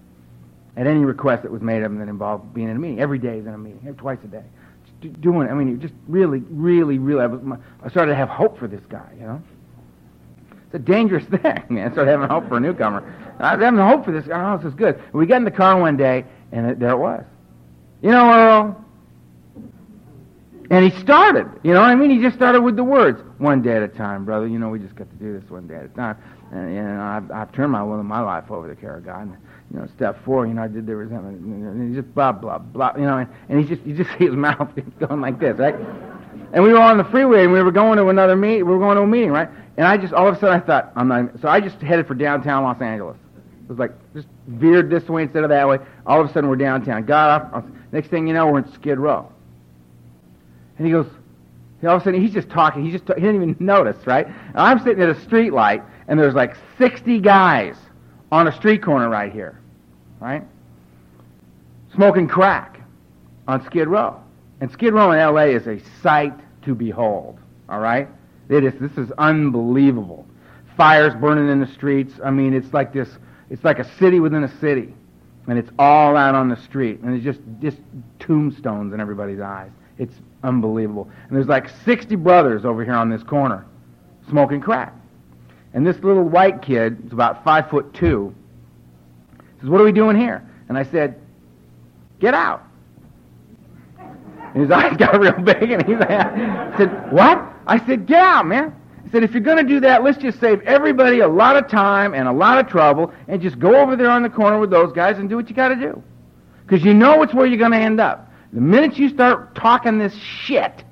at 0.76 0.86
any 0.86 1.00
request 1.00 1.42
that 1.44 1.52
was 1.52 1.62
made 1.62 1.82
of 1.82 1.92
him 1.92 1.98
that 1.98 2.08
involved 2.08 2.52
being 2.52 2.68
in 2.68 2.76
a 2.76 2.78
meeting. 2.78 3.00
Every 3.00 3.18
day 3.18 3.36
he's 3.36 3.46
in 3.46 3.54
a 3.54 3.58
meeting, 3.58 3.94
twice 3.96 4.18
a 4.24 4.26
day, 4.26 4.42
just 5.00 5.20
doing. 5.20 5.48
I 5.48 5.54
mean, 5.54 5.68
he 5.68 5.74
just 5.74 5.94
really, 6.08 6.40
really, 6.50 6.98
really. 6.98 7.22
I, 7.22 7.26
was, 7.26 7.58
I 7.82 7.88
started 7.90 8.12
to 8.12 8.16
have 8.16 8.28
hope 8.28 8.58
for 8.58 8.66
this 8.66 8.84
guy. 8.88 9.08
You 9.18 9.26
know, 9.26 9.42
it's 10.66 10.74
a 10.74 10.78
dangerous 10.78 11.24
thing, 11.42 11.64
man. 11.68 11.92
Started 11.92 12.10
having 12.10 12.28
hope 12.28 12.48
for 12.48 12.56
a 12.56 12.60
newcomer. 12.60 13.02
I 13.38 13.54
was 13.54 13.64
having 13.64 13.80
hope 13.80 14.04
for 14.04 14.12
this 14.12 14.26
guy. 14.26 14.54
Oh, 14.54 14.56
this 14.56 14.66
is 14.66 14.74
good. 14.74 15.00
We 15.12 15.26
got 15.26 15.36
in 15.36 15.44
the 15.44 15.50
car 15.50 15.78
one 15.78 15.96
day, 15.96 16.24
and 16.52 16.70
it, 16.70 16.78
there 16.78 16.90
it 16.90 16.98
was. 16.98 17.24
You 18.02 18.10
know, 18.10 18.30
Earl, 18.30 18.84
and 20.70 20.90
he 20.90 20.98
started, 21.00 21.46
you 21.62 21.72
know 21.72 21.80
what 21.80 21.90
I 21.90 21.94
mean? 21.94 22.10
He 22.10 22.20
just 22.20 22.34
started 22.34 22.60
with 22.60 22.74
the 22.74 22.82
words, 22.82 23.20
one 23.38 23.62
day 23.62 23.76
at 23.76 23.82
a 23.82 23.88
time, 23.88 24.24
brother. 24.24 24.48
You 24.48 24.58
know, 24.58 24.68
we 24.68 24.80
just 24.80 24.96
got 24.96 25.08
to 25.08 25.16
do 25.16 25.38
this 25.38 25.48
one 25.48 25.68
day 25.68 25.76
at 25.76 25.84
a 25.84 25.88
time. 25.88 26.16
And, 26.52 26.74
you 26.74 26.82
know, 26.82 27.00
I've, 27.00 27.30
I've 27.30 27.52
turned 27.52 27.70
my 27.72 27.82
will 27.82 28.00
and 28.00 28.08
my 28.08 28.20
life 28.20 28.50
over 28.50 28.68
to 28.68 28.74
the 28.74 28.80
care 28.80 28.96
of 28.96 29.04
God. 29.04 29.22
And, 29.22 29.36
you 29.72 29.78
know, 29.78 29.86
step 29.94 30.24
four, 30.24 30.46
you 30.46 30.54
know, 30.54 30.62
I 30.62 30.68
did 30.68 30.86
the 30.86 30.96
resentment. 30.96 31.40
And 31.40 31.88
he 31.88 32.00
just 32.00 32.12
blah, 32.14 32.32
blah, 32.32 32.58
blah, 32.58 32.94
you 32.96 33.04
know, 33.04 33.18
and, 33.18 33.28
and 33.48 33.60
he 33.60 33.68
just, 33.68 33.86
you 33.86 33.94
just 33.94 34.10
see 34.18 34.26
his 34.26 34.34
mouth 34.34 34.68
going 34.98 35.20
like 35.20 35.38
this, 35.38 35.56
right? 35.56 35.76
And 36.52 36.62
we 36.62 36.72
were 36.72 36.80
on 36.80 36.98
the 36.98 37.04
freeway 37.04 37.44
and 37.44 37.52
we 37.52 37.62
were 37.62 37.72
going 37.72 37.98
to 37.98 38.08
another 38.08 38.36
meet, 38.36 38.62
we 38.62 38.72
were 38.72 38.78
going 38.78 38.96
to 38.96 39.02
a 39.02 39.06
meeting, 39.06 39.30
right? 39.30 39.48
And 39.76 39.86
I 39.86 39.96
just, 39.96 40.12
all 40.12 40.28
of 40.28 40.36
a 40.36 40.40
sudden 40.40 40.60
I 40.60 40.64
thought, 40.64 40.92
I'm 40.96 41.08
not, 41.08 41.40
so 41.40 41.48
I 41.48 41.60
just 41.60 41.76
headed 41.80 42.06
for 42.06 42.14
downtown 42.14 42.62
Los 42.62 42.80
Angeles. 42.80 43.16
It 43.64 43.68
was 43.68 43.78
like, 43.78 43.92
just 44.14 44.28
veered 44.46 44.88
this 44.88 45.08
way 45.08 45.22
instead 45.22 45.42
of 45.42 45.50
that 45.50 45.66
way. 45.68 45.78
All 46.06 46.20
of 46.20 46.30
a 46.30 46.32
sudden 46.32 46.48
we're 46.48 46.56
downtown. 46.56 47.04
Got 47.04 47.52
off, 47.52 47.64
next 47.92 48.08
thing 48.08 48.26
you 48.26 48.34
know, 48.34 48.46
we're 48.46 48.58
in 48.58 48.72
Skid 48.72 48.98
Row. 48.98 49.30
And 50.78 50.86
he 50.86 50.92
goes, 50.92 51.06
all 51.82 51.96
of 51.96 52.02
a 52.02 52.04
sudden 52.04 52.20
he's 52.20 52.32
just 52.32 52.48
talking. 52.48 52.84
He 52.84 52.90
just 52.90 53.04
he 53.08 53.14
didn't 53.14 53.36
even 53.36 53.56
notice, 53.64 54.06
right? 54.06 54.26
And 54.26 54.56
I'm 54.56 54.78
sitting 54.80 55.02
at 55.02 55.08
a 55.08 55.20
street 55.22 55.52
light, 55.52 55.82
and 56.08 56.18
there's 56.18 56.34
like 56.34 56.56
60 56.78 57.20
guys 57.20 57.76
on 58.32 58.48
a 58.48 58.52
street 58.52 58.82
corner 58.82 59.08
right 59.08 59.32
here, 59.32 59.60
right? 60.20 60.42
Smoking 61.94 62.28
crack 62.28 62.80
on 63.46 63.64
Skid 63.66 63.88
Row. 63.88 64.20
And 64.60 64.70
Skid 64.70 64.94
Row 64.94 65.12
in 65.12 65.18
L.A. 65.18 65.54
is 65.54 65.66
a 65.66 65.78
sight 66.02 66.34
to 66.62 66.74
behold. 66.74 67.38
All 67.68 67.80
right, 67.80 68.08
it 68.48 68.64
is. 68.64 68.74
This 68.80 68.96
is 68.96 69.10
unbelievable. 69.12 70.26
Fires 70.76 71.14
burning 71.14 71.48
in 71.48 71.60
the 71.60 71.66
streets. 71.66 72.14
I 72.24 72.30
mean, 72.30 72.54
it's 72.54 72.72
like 72.72 72.92
this. 72.92 73.08
It's 73.50 73.64
like 73.64 73.78
a 73.78 73.96
city 73.98 74.20
within 74.20 74.44
a 74.44 74.60
city, 74.60 74.94
and 75.46 75.58
it's 75.58 75.70
all 75.78 76.16
out 76.16 76.34
on 76.34 76.48
the 76.48 76.56
street, 76.56 77.00
and 77.00 77.14
it's 77.14 77.24
just 77.24 77.40
just 77.60 77.78
tombstones 78.18 78.92
in 78.92 79.00
everybody's 79.00 79.40
eyes. 79.40 79.70
It's 79.98 80.14
unbelievable. 80.42 81.10
And 81.28 81.36
there's 81.36 81.48
like 81.48 81.68
60 81.84 82.16
brothers 82.16 82.64
over 82.64 82.84
here 82.84 82.94
on 82.94 83.10
this 83.10 83.22
corner 83.22 83.66
smoking 84.28 84.60
crack. 84.60 84.94
And 85.74 85.86
this 85.86 85.98
little 85.98 86.24
white 86.24 86.62
kid, 86.62 86.98
who's 87.02 87.12
about 87.12 87.44
five 87.44 87.68
foot 87.70 87.92
two, 87.94 88.34
says, 89.60 89.68
What 89.68 89.80
are 89.80 89.84
we 89.84 89.92
doing 89.92 90.16
here? 90.16 90.48
And 90.68 90.78
I 90.78 90.84
said, 90.84 91.20
Get 92.18 92.34
out. 92.34 92.62
And 94.54 94.62
his 94.62 94.70
eyes 94.70 94.96
got 94.96 95.18
real 95.20 95.32
big, 95.32 95.70
and 95.70 95.86
he 95.86 95.94
said, 95.96 97.12
What? 97.12 97.42
I 97.66 97.84
said, 97.86 98.08
Yeah, 98.08 98.42
man. 98.42 98.74
He 99.04 99.10
said, 99.10 99.22
If 99.22 99.32
you're 99.32 99.42
going 99.42 99.58
to 99.58 99.68
do 99.68 99.80
that, 99.80 100.02
let's 100.02 100.18
just 100.18 100.40
save 100.40 100.60
everybody 100.62 101.20
a 101.20 101.28
lot 101.28 101.56
of 101.56 101.68
time 101.68 102.14
and 102.14 102.28
a 102.28 102.32
lot 102.32 102.58
of 102.58 102.68
trouble, 102.68 103.12
and 103.28 103.40
just 103.40 103.58
go 103.58 103.76
over 103.76 103.96
there 103.96 104.10
on 104.10 104.22
the 104.22 104.30
corner 104.30 104.58
with 104.58 104.70
those 104.70 104.92
guys 104.92 105.18
and 105.18 105.28
do 105.28 105.36
what 105.36 105.48
you 105.48 105.54
got 105.54 105.68
to 105.68 105.76
do. 105.76 106.02
Because 106.66 106.84
you 106.84 106.94
know 106.94 107.22
it's 107.22 107.32
where 107.32 107.46
you're 107.46 107.58
going 107.58 107.72
to 107.72 107.78
end 107.78 108.00
up. 108.00 108.30
The 108.52 108.60
minute 108.60 108.96
you 108.96 109.08
start 109.08 109.54
talking 109.54 109.98
this 109.98 110.14
shit, 110.14 110.84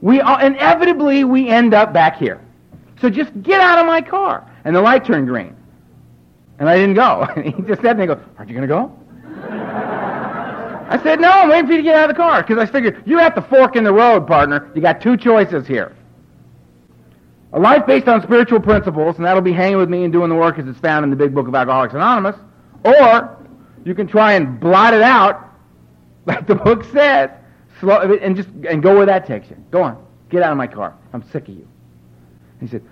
we 0.00 0.20
all, 0.20 0.38
inevitably 0.38 1.24
we 1.24 1.48
end 1.48 1.74
up 1.74 1.92
back 1.92 2.16
here. 2.16 2.40
So 3.00 3.10
just 3.10 3.42
get 3.42 3.60
out 3.60 3.78
of 3.78 3.86
my 3.86 4.00
car. 4.00 4.48
And 4.64 4.74
the 4.76 4.80
light 4.80 5.04
turned 5.04 5.26
green. 5.26 5.56
And 6.58 6.68
I 6.68 6.76
didn't 6.76 6.94
go. 6.94 7.26
he 7.42 7.50
just 7.62 7.82
said, 7.82 7.98
and 7.98 8.00
he 8.00 8.06
goes, 8.06 8.18
Aren't 8.38 8.50
you 8.50 8.56
going 8.56 8.68
to 8.68 8.74
go? 8.74 10.00
I 10.94 11.02
said, 11.02 11.20
No, 11.20 11.28
I'm 11.28 11.48
waiting 11.48 11.66
for 11.66 11.72
you 11.72 11.78
to 11.78 11.82
get 11.82 11.96
out 11.96 12.08
of 12.08 12.16
the 12.16 12.22
car. 12.22 12.40
Because 12.42 12.56
I 12.56 12.70
figured, 12.70 13.02
you're 13.04 13.18
at 13.18 13.34
the 13.34 13.42
fork 13.42 13.74
in 13.74 13.82
the 13.82 13.92
road, 13.92 14.28
partner. 14.28 14.70
You 14.76 14.80
got 14.80 15.00
two 15.00 15.16
choices 15.16 15.66
here. 15.66 15.92
A 17.52 17.58
life 17.58 17.84
based 17.84 18.06
on 18.06 18.22
spiritual 18.22 18.60
principles, 18.60 19.16
and 19.16 19.24
that'll 19.24 19.42
be 19.42 19.52
hanging 19.52 19.78
with 19.78 19.88
me 19.88 20.04
and 20.04 20.12
doing 20.12 20.28
the 20.28 20.36
work 20.36 20.56
as 20.56 20.68
it's 20.68 20.78
found 20.78 21.02
in 21.02 21.10
the 21.10 21.16
big 21.16 21.34
book 21.34 21.48
of 21.48 21.54
Alcoholics 21.54 21.94
Anonymous. 21.94 22.36
Or 22.84 23.36
you 23.84 23.92
can 23.96 24.06
try 24.06 24.34
and 24.34 24.60
blot 24.60 24.94
it 24.94 25.02
out, 25.02 25.52
like 26.26 26.46
the 26.46 26.54
book 26.54 26.84
says, 26.92 27.30
slow, 27.80 28.00
and 28.00 28.36
just 28.36 28.48
and 28.68 28.80
go 28.80 28.94
where 28.96 29.06
that 29.06 29.26
takes 29.26 29.50
you. 29.50 29.56
Go 29.72 29.82
on. 29.82 30.06
Get 30.30 30.44
out 30.44 30.52
of 30.52 30.58
my 30.58 30.68
car. 30.68 30.94
I'm 31.12 31.28
sick 31.30 31.48
of 31.48 31.56
you. 31.56 31.66
He 32.60 32.68
said, 32.68 32.84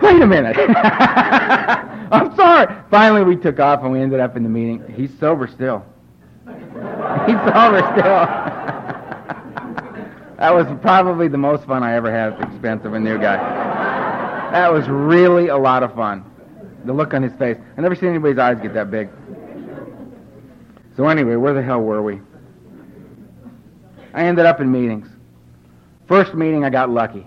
Wait 0.00 0.22
a 0.22 0.26
minute. 0.28 0.56
I'm 2.12 2.34
sorry. 2.36 2.72
Finally, 2.88 3.24
we 3.24 3.34
took 3.34 3.58
off 3.58 3.82
and 3.82 3.90
we 3.90 4.00
ended 4.00 4.20
up 4.20 4.36
in 4.36 4.44
the 4.44 4.48
meeting. 4.48 4.94
He's 4.96 5.10
sober 5.18 5.48
still. 5.48 5.84
He's 7.26 7.36
sober 7.36 7.80
still. 7.92 8.26
that 10.38 10.54
was 10.54 10.66
probably 10.80 11.28
the 11.28 11.38
most 11.38 11.64
fun 11.64 11.82
I 11.82 11.94
ever 11.94 12.10
had 12.10 12.32
at 12.32 12.38
the 12.40 12.46
expense 12.46 12.84
of 12.84 12.94
a 12.94 13.00
new 13.00 13.18
guy. 13.18 13.36
That 14.52 14.72
was 14.72 14.88
really 14.88 15.48
a 15.48 15.56
lot 15.56 15.82
of 15.82 15.94
fun. 15.94 16.24
The 16.84 16.92
look 16.92 17.14
on 17.14 17.22
his 17.22 17.32
face. 17.34 17.56
I 17.76 17.80
never 17.80 17.94
seen 17.94 18.08
anybody's 18.08 18.38
eyes 18.38 18.58
get 18.60 18.74
that 18.74 18.90
big. 18.90 19.10
So 20.96 21.08
anyway, 21.08 21.36
where 21.36 21.54
the 21.54 21.62
hell 21.62 21.80
were 21.80 22.02
we? 22.02 22.20
I 24.12 24.24
ended 24.24 24.46
up 24.46 24.60
in 24.60 24.70
meetings. 24.72 25.08
First 26.08 26.34
meeting, 26.34 26.64
I 26.64 26.70
got 26.70 26.90
lucky. 26.90 27.26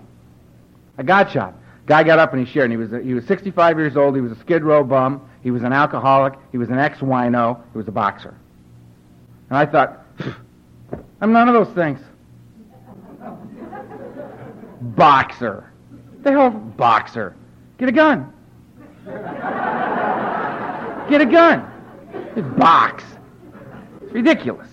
I 0.98 1.02
got 1.02 1.30
shot. 1.30 1.54
Guy 1.86 2.02
got 2.02 2.18
up 2.18 2.32
and 2.32 2.46
he 2.46 2.52
shared. 2.52 2.70
And 2.70 2.72
he 2.72 2.76
was 2.76 3.04
he 3.04 3.14
was 3.14 3.24
65 3.26 3.78
years 3.78 3.96
old. 3.96 4.14
He 4.14 4.20
was 4.20 4.32
a 4.32 4.38
Skid 4.40 4.62
Row 4.62 4.84
bum. 4.84 5.28
He 5.42 5.50
was 5.50 5.62
an 5.62 5.72
alcoholic. 5.72 6.34
He 6.52 6.58
was 6.58 6.68
an 6.70 6.78
ex-wino. 6.78 7.62
He 7.72 7.78
was 7.78 7.88
a 7.88 7.92
boxer. 7.92 8.34
And 9.50 9.58
I 9.58 9.66
thought, 9.66 10.04
I'm 11.20 11.32
none 11.32 11.48
of 11.48 11.54
those 11.54 11.74
things. 11.74 12.00
boxer. 14.96 15.70
The 16.22 16.30
hell, 16.30 16.50
boxer? 16.50 17.36
Get 17.78 17.88
a 17.88 17.92
gun. 17.92 18.32
Get 21.08 21.20
a 21.20 21.26
gun. 21.26 21.70
Box. 22.56 23.04
It's 24.02 24.12
ridiculous. 24.12 24.68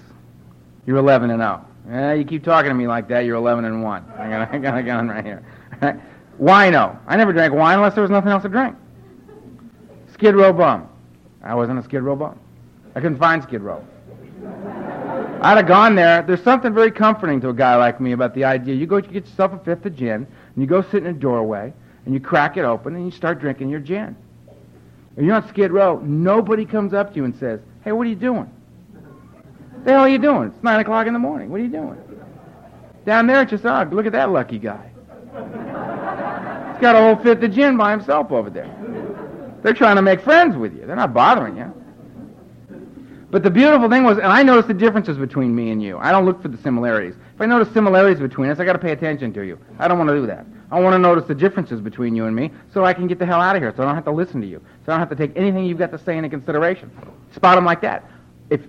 You're 0.85 0.97
11 0.97 1.29
and 1.29 1.41
0. 1.41 1.65
Yeah, 1.89 2.13
you 2.13 2.23
keep 2.23 2.43
talking 2.43 2.69
to 2.69 2.75
me 2.75 2.87
like 2.87 3.07
that. 3.09 3.25
You're 3.25 3.35
11 3.35 3.65
and 3.65 3.83
1. 3.83 4.05
I 4.17 4.29
got, 4.29 4.53
I 4.53 4.57
got 4.57 4.77
a 4.77 4.83
gun 4.83 5.09
right 5.09 5.25
here. 5.25 5.43
Wino. 6.39 6.97
I 7.07 7.17
never 7.17 7.33
drank 7.33 7.53
wine 7.53 7.77
unless 7.77 7.93
there 7.93 8.01
was 8.01 8.11
nothing 8.11 8.31
else 8.31 8.43
to 8.43 8.49
drink. 8.49 8.75
Skid 10.13 10.35
Row 10.35 10.53
bum. 10.53 10.87
I 11.43 11.55
wasn't 11.55 11.79
a 11.79 11.83
Skid 11.83 12.03
Row 12.03 12.15
bum. 12.15 12.39
I 12.95 13.01
couldn't 13.01 13.17
find 13.17 13.41
Skid 13.43 13.61
Row. 13.61 13.85
I'd 15.43 15.57
have 15.57 15.67
gone 15.67 15.95
there. 15.95 16.21
There's 16.21 16.43
something 16.43 16.73
very 16.73 16.91
comforting 16.91 17.41
to 17.41 17.49
a 17.49 17.53
guy 17.53 17.75
like 17.75 17.99
me 17.99 18.11
about 18.11 18.35
the 18.35 18.43
idea. 18.43 18.75
You 18.75 18.85
go 18.85 18.97
you 18.97 19.03
get 19.03 19.25
yourself 19.25 19.53
a 19.53 19.59
fifth 19.59 19.85
of 19.85 19.95
gin, 19.95 20.13
and 20.15 20.27
you 20.55 20.67
go 20.67 20.81
sit 20.81 21.03
in 21.03 21.07
a 21.07 21.13
doorway, 21.13 21.73
and 22.05 22.13
you 22.13 22.19
crack 22.19 22.57
it 22.57 22.63
open, 22.63 22.95
and 22.95 23.05
you 23.05 23.11
start 23.11 23.39
drinking 23.39 23.69
your 23.69 23.79
gin. 23.79 24.15
And 25.17 25.25
you're 25.25 25.35
on 25.35 25.47
Skid 25.49 25.71
Row. 25.71 25.99
Nobody 25.99 26.65
comes 26.65 26.93
up 26.93 27.11
to 27.11 27.15
you 27.15 27.25
and 27.25 27.35
says, 27.35 27.59
"Hey, 27.83 27.91
what 27.91 28.05
are 28.05 28.09
you 28.09 28.15
doing? 28.15 28.49
The 29.83 29.93
hell 29.93 30.01
are 30.01 30.09
you 30.09 30.19
doing? 30.19 30.49
It's 30.49 30.63
nine 30.63 30.79
o'clock 30.79 31.07
in 31.07 31.13
the 31.13 31.19
morning. 31.19 31.49
What 31.49 31.59
are 31.59 31.63
you 31.63 31.69
doing?" 31.69 31.97
Down 33.03 33.25
there, 33.25 33.41
it's 33.41 33.49
just, 33.49 33.65
oh, 33.65 33.87
look 33.91 34.05
at 34.05 34.11
that 34.11 34.29
lucky 34.29 34.59
guy. 34.59 34.91
He's 35.33 36.81
got 36.81 36.95
a 36.95 36.99
whole 36.99 37.15
fifth 37.15 37.41
of 37.41 37.51
gin 37.51 37.75
by 37.77 37.91
himself 37.91 38.31
over 38.31 38.51
there. 38.51 38.69
They're 39.63 39.73
trying 39.73 39.95
to 39.95 40.03
make 40.03 40.21
friends 40.21 40.55
with 40.55 40.75
you. 40.75 40.85
They're 40.85 40.95
not 40.95 41.13
bothering 41.13 41.57
you. 41.57 41.73
But 43.31 43.43
the 43.43 43.49
beautiful 43.49 43.89
thing 43.89 44.03
was, 44.03 44.17
and 44.17 44.27
I 44.27 44.43
noticed 44.43 44.67
the 44.67 44.73
differences 44.73 45.17
between 45.17 45.55
me 45.55 45.71
and 45.71 45.81
you. 45.81 45.97
I 45.97 46.11
don't 46.11 46.25
look 46.25 46.41
for 46.41 46.49
the 46.49 46.57
similarities. 46.57 47.15
If 47.33 47.39
I 47.39 47.45
notice 47.45 47.73
similarities 47.73 48.19
between 48.19 48.49
us, 48.49 48.59
I 48.59 48.65
got 48.65 48.73
to 48.73 48.79
pay 48.79 48.91
attention 48.91 49.31
to 49.33 49.41
you. 49.41 49.57
I 49.79 49.87
don't 49.87 49.97
want 49.97 50.09
to 50.09 50.15
do 50.17 50.27
that. 50.27 50.45
I 50.69 50.79
want 50.81 50.93
to 50.95 50.99
notice 50.99 51.25
the 51.25 51.35
differences 51.35 51.79
between 51.79 52.13
you 52.13 52.25
and 52.25 52.35
me, 52.35 52.51
so 52.73 52.83
I 52.83 52.93
can 52.93 53.07
get 53.07 53.19
the 53.19 53.25
hell 53.25 53.39
out 53.39 53.55
of 53.55 53.61
here. 53.61 53.73
So 53.75 53.83
I 53.83 53.85
don't 53.85 53.95
have 53.95 54.03
to 54.05 54.11
listen 54.11 54.41
to 54.41 54.47
you. 54.47 54.61
So 54.85 54.91
I 54.91 54.97
don't 54.97 54.99
have 54.99 55.09
to 55.09 55.15
take 55.15 55.35
anything 55.37 55.63
you've 55.63 55.77
got 55.77 55.91
to 55.91 55.97
say 55.97 56.17
into 56.17 56.29
consideration. 56.29 56.91
Spot 57.33 57.55
them 57.55 57.63
like 57.63 57.79
that. 57.81 58.03
If, 58.49 58.61
if 58.61 58.67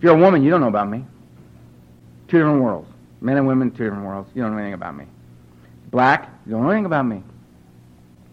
you're 0.00 0.16
a 0.16 0.18
woman, 0.18 0.42
you 0.42 0.50
don't 0.50 0.62
know 0.62 0.68
about 0.68 0.88
me. 0.88 1.04
Two 2.28 2.38
different 2.38 2.62
worlds. 2.62 2.88
Men 3.20 3.36
and 3.36 3.46
women, 3.46 3.70
two 3.70 3.84
different 3.84 4.04
worlds. 4.04 4.30
You 4.34 4.42
don't 4.42 4.52
know 4.52 4.58
anything 4.58 4.74
about 4.74 4.96
me. 4.96 5.04
Black, 5.90 6.30
you 6.46 6.52
don't 6.52 6.62
know 6.62 6.70
anything 6.70 6.86
about 6.86 7.04
me. 7.04 7.22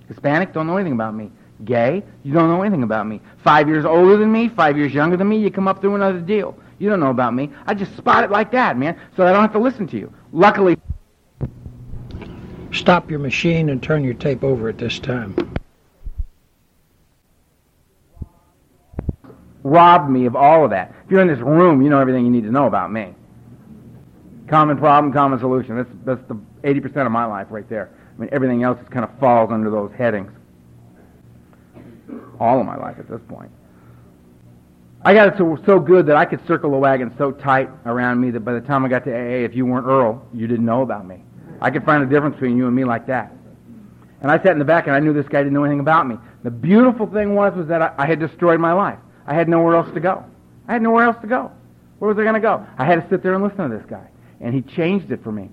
Hispanic, 0.08 0.54
don't 0.54 0.68
know 0.68 0.78
anything 0.78 0.94
about 0.94 1.14
me. 1.14 1.30
Gay, 1.66 2.04
you 2.24 2.34
don't 2.34 2.50
know 2.50 2.62
anything 2.62 2.84
about 2.84 3.08
me. 3.08 3.22
Five 3.44 3.68
years 3.68 3.86
older 3.86 4.18
than 4.18 4.32
me, 4.32 4.50
five 4.50 4.78
years 4.78 4.94
younger 4.94 5.18
than 5.18 5.30
me, 5.30 5.38
you 5.38 5.52
come 5.52 5.68
up 5.68 5.82
through 5.82 5.96
another 5.96 6.20
deal. 6.20 6.58
You 6.80 6.90
don't 6.90 7.00
know 7.00 7.10
about 7.10 7.34
me. 7.34 7.52
I 7.66 7.74
just 7.74 7.96
spot 7.96 8.24
it 8.24 8.32
like 8.32 8.52
that, 8.52 8.78
man, 8.78 9.00
so 9.16 9.26
I 9.26 9.32
don't 9.32 9.42
have 9.42 9.54
to 9.54 9.60
listen 9.60 9.88
to 9.88 9.98
you. 9.98 10.12
Luckily. 10.32 10.78
Stop 12.72 13.10
your 13.12 13.20
machine 13.20 13.70
and 13.70 13.82
turn 13.82 14.04
your 14.04 14.16
tape 14.16 14.44
over 14.44 14.68
at 14.68 14.78
this 14.78 15.00
time. 15.00 15.36
Robbed 19.62 20.10
me 20.10 20.26
of 20.26 20.36
all 20.36 20.66
of 20.66 20.72
that. 20.72 20.94
If 21.06 21.12
you're 21.12 21.22
in 21.22 21.28
this 21.28 21.40
room, 21.40 21.82
you 21.82 21.90
know 21.90 22.00
everything 22.00 22.26
you 22.26 22.32
need 22.32 22.44
to 22.44 22.52
know 22.52 22.66
about 22.66 22.92
me. 22.92 23.14
Common 24.48 24.78
problem, 24.78 25.14
common 25.14 25.40
solution. 25.40 25.78
That's, 25.78 25.90
that's 26.04 26.28
the 26.28 26.36
80% 26.64 27.06
of 27.06 27.12
my 27.12 27.26
life 27.26 27.48
right 27.50 27.68
there. 27.70 27.92
I 28.18 28.20
mean, 28.20 28.30
everything 28.34 28.64
else 28.64 28.80
just 28.80 28.92
kind 28.92 29.06
of 29.06 29.12
falls 29.20 29.52
under 29.52 29.70
those 29.70 29.92
headings 29.98 30.32
all 32.40 32.60
of 32.60 32.66
my 32.66 32.76
life 32.76 32.98
at 33.00 33.10
this 33.10 33.22
point. 33.28 33.52
I 35.06 35.14
got 35.14 35.28
it 35.28 35.34
so, 35.38 35.58
so 35.66 35.80
good 35.80 36.06
that 36.08 36.16
I 36.16 36.26
could 36.26 36.46
circle 36.48 36.72
the 36.72 36.78
wagon 36.78 37.14
so 37.18 37.32
tight 37.32 37.70
around 37.86 38.22
me 38.22 38.32
that 38.32 38.40
by 38.42 38.54
the 38.54 38.62
time 38.62 38.86
I 38.86 38.88
got 38.88 39.04
to 39.06 39.12
AA, 39.12 39.44
if 39.44 39.54
you 39.54 39.66
weren't 39.66 39.86
Earl, 39.86 40.26
you 40.34 40.48
didn't 40.48 40.66
know 40.66 40.82
about 40.82 41.06
me. 41.06 41.22
I 41.60 41.72
could 41.72 41.84
find 41.84 42.04
a 42.04 42.06
difference 42.06 42.36
between 42.36 42.58
you 42.58 42.68
and 42.68 42.76
me 42.76 42.86
like 42.86 43.08
that. 43.08 43.34
And 44.22 44.32
I 44.32 44.38
sat 44.38 44.48
in 44.48 44.60
the 44.60 44.66
back 44.66 44.88
and 44.88 44.96
I 44.96 45.00
knew 45.00 45.12
this 45.12 45.28
guy 45.28 45.40
didn't 45.40 45.54
know 45.54 45.66
anything 45.66 45.82
about 45.82 46.08
me. 46.08 46.16
The 46.44 46.52
beautiful 46.52 47.06
thing 47.08 47.36
was 47.36 47.54
was 47.54 47.68
that 47.68 47.82
I, 47.82 47.94
I 47.98 48.06
had 48.08 48.20
destroyed 48.20 48.60
my 48.60 48.72
life. 48.72 49.00
I 49.28 49.34
had 49.34 49.50
nowhere 49.50 49.76
else 49.76 49.94
to 49.94 50.00
go. 50.00 50.24
I 50.68 50.74
had 50.74 50.82
nowhere 50.82 51.04
else 51.04 51.18
to 51.22 51.28
go. 51.28 51.52
Where 52.00 52.08
was 52.08 52.18
I 52.18 52.24
going 52.24 52.36
to 52.36 52.40
go? 52.40 52.66
I 52.78 52.86
had 52.86 53.02
to 53.02 53.10
sit 53.10 53.22
there 53.22 53.34
and 53.34 53.44
listen 53.44 53.70
to 53.70 53.78
this 53.78 53.86
guy. 53.86 54.08
And 54.40 54.54
he 54.54 54.62
changed 54.62 55.12
it 55.12 55.22
for 55.24 55.32
me. 55.32 55.50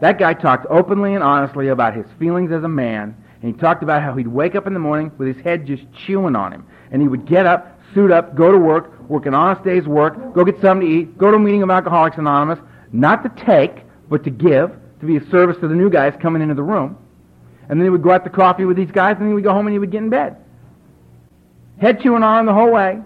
That 0.00 0.18
guy 0.18 0.34
talked 0.34 0.66
openly 0.70 1.14
and 1.14 1.22
honestly 1.22 1.68
about 1.68 1.94
his 1.94 2.06
feelings 2.18 2.52
as 2.52 2.64
a 2.64 2.68
man 2.68 3.16
and 3.42 3.54
he 3.54 3.58
talked 3.58 3.82
about 3.82 4.02
how 4.02 4.14
he'd 4.14 4.28
wake 4.28 4.54
up 4.54 4.66
in 4.66 4.74
the 4.74 4.80
morning 4.80 5.10
with 5.16 5.34
his 5.34 5.42
head 5.42 5.66
just 5.66 5.82
chewing 5.92 6.36
on 6.36 6.52
him. 6.52 6.66
And 6.90 7.00
he 7.00 7.08
would 7.08 7.26
get 7.26 7.46
up, 7.46 7.80
suit 7.94 8.10
up, 8.10 8.34
go 8.34 8.52
to 8.52 8.58
work, 8.58 9.08
work 9.08 9.26
an 9.26 9.34
honest 9.34 9.64
day's 9.64 9.86
work, 9.86 10.34
go 10.34 10.44
get 10.44 10.60
something 10.60 10.86
to 10.86 10.94
eat, 10.94 11.18
go 11.18 11.30
to 11.30 11.36
a 11.36 11.40
meeting 11.40 11.62
of 11.62 11.70
Alcoholics 11.70 12.18
Anonymous, 12.18 12.58
not 12.92 13.22
to 13.22 13.44
take, 13.44 13.82
but 14.10 14.24
to 14.24 14.30
give, 14.30 14.70
to 15.00 15.06
be 15.06 15.16
of 15.16 15.26
service 15.30 15.56
to 15.60 15.68
the 15.68 15.74
new 15.74 15.88
guys 15.88 16.12
coming 16.20 16.42
into 16.42 16.54
the 16.54 16.62
room. 16.62 16.98
And 17.68 17.80
then 17.80 17.86
he 17.86 17.90
would 17.90 18.02
go 18.02 18.10
out 18.10 18.24
to 18.24 18.30
coffee 18.30 18.64
with 18.64 18.76
these 18.76 18.90
guys, 18.90 19.12
and 19.12 19.22
then 19.22 19.28
he 19.28 19.34
would 19.34 19.44
go 19.44 19.52
home 19.52 19.66
and 19.66 19.72
he 19.72 19.78
would 19.78 19.90
get 19.90 20.02
in 20.02 20.10
bed. 20.10 20.36
Head 21.80 22.02
chewing 22.02 22.22
on 22.22 22.40
him 22.40 22.46
the 22.46 22.52
whole 22.52 22.70
way. 22.70 23.00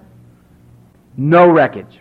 No 1.16 1.49
wreckage. 1.49 2.01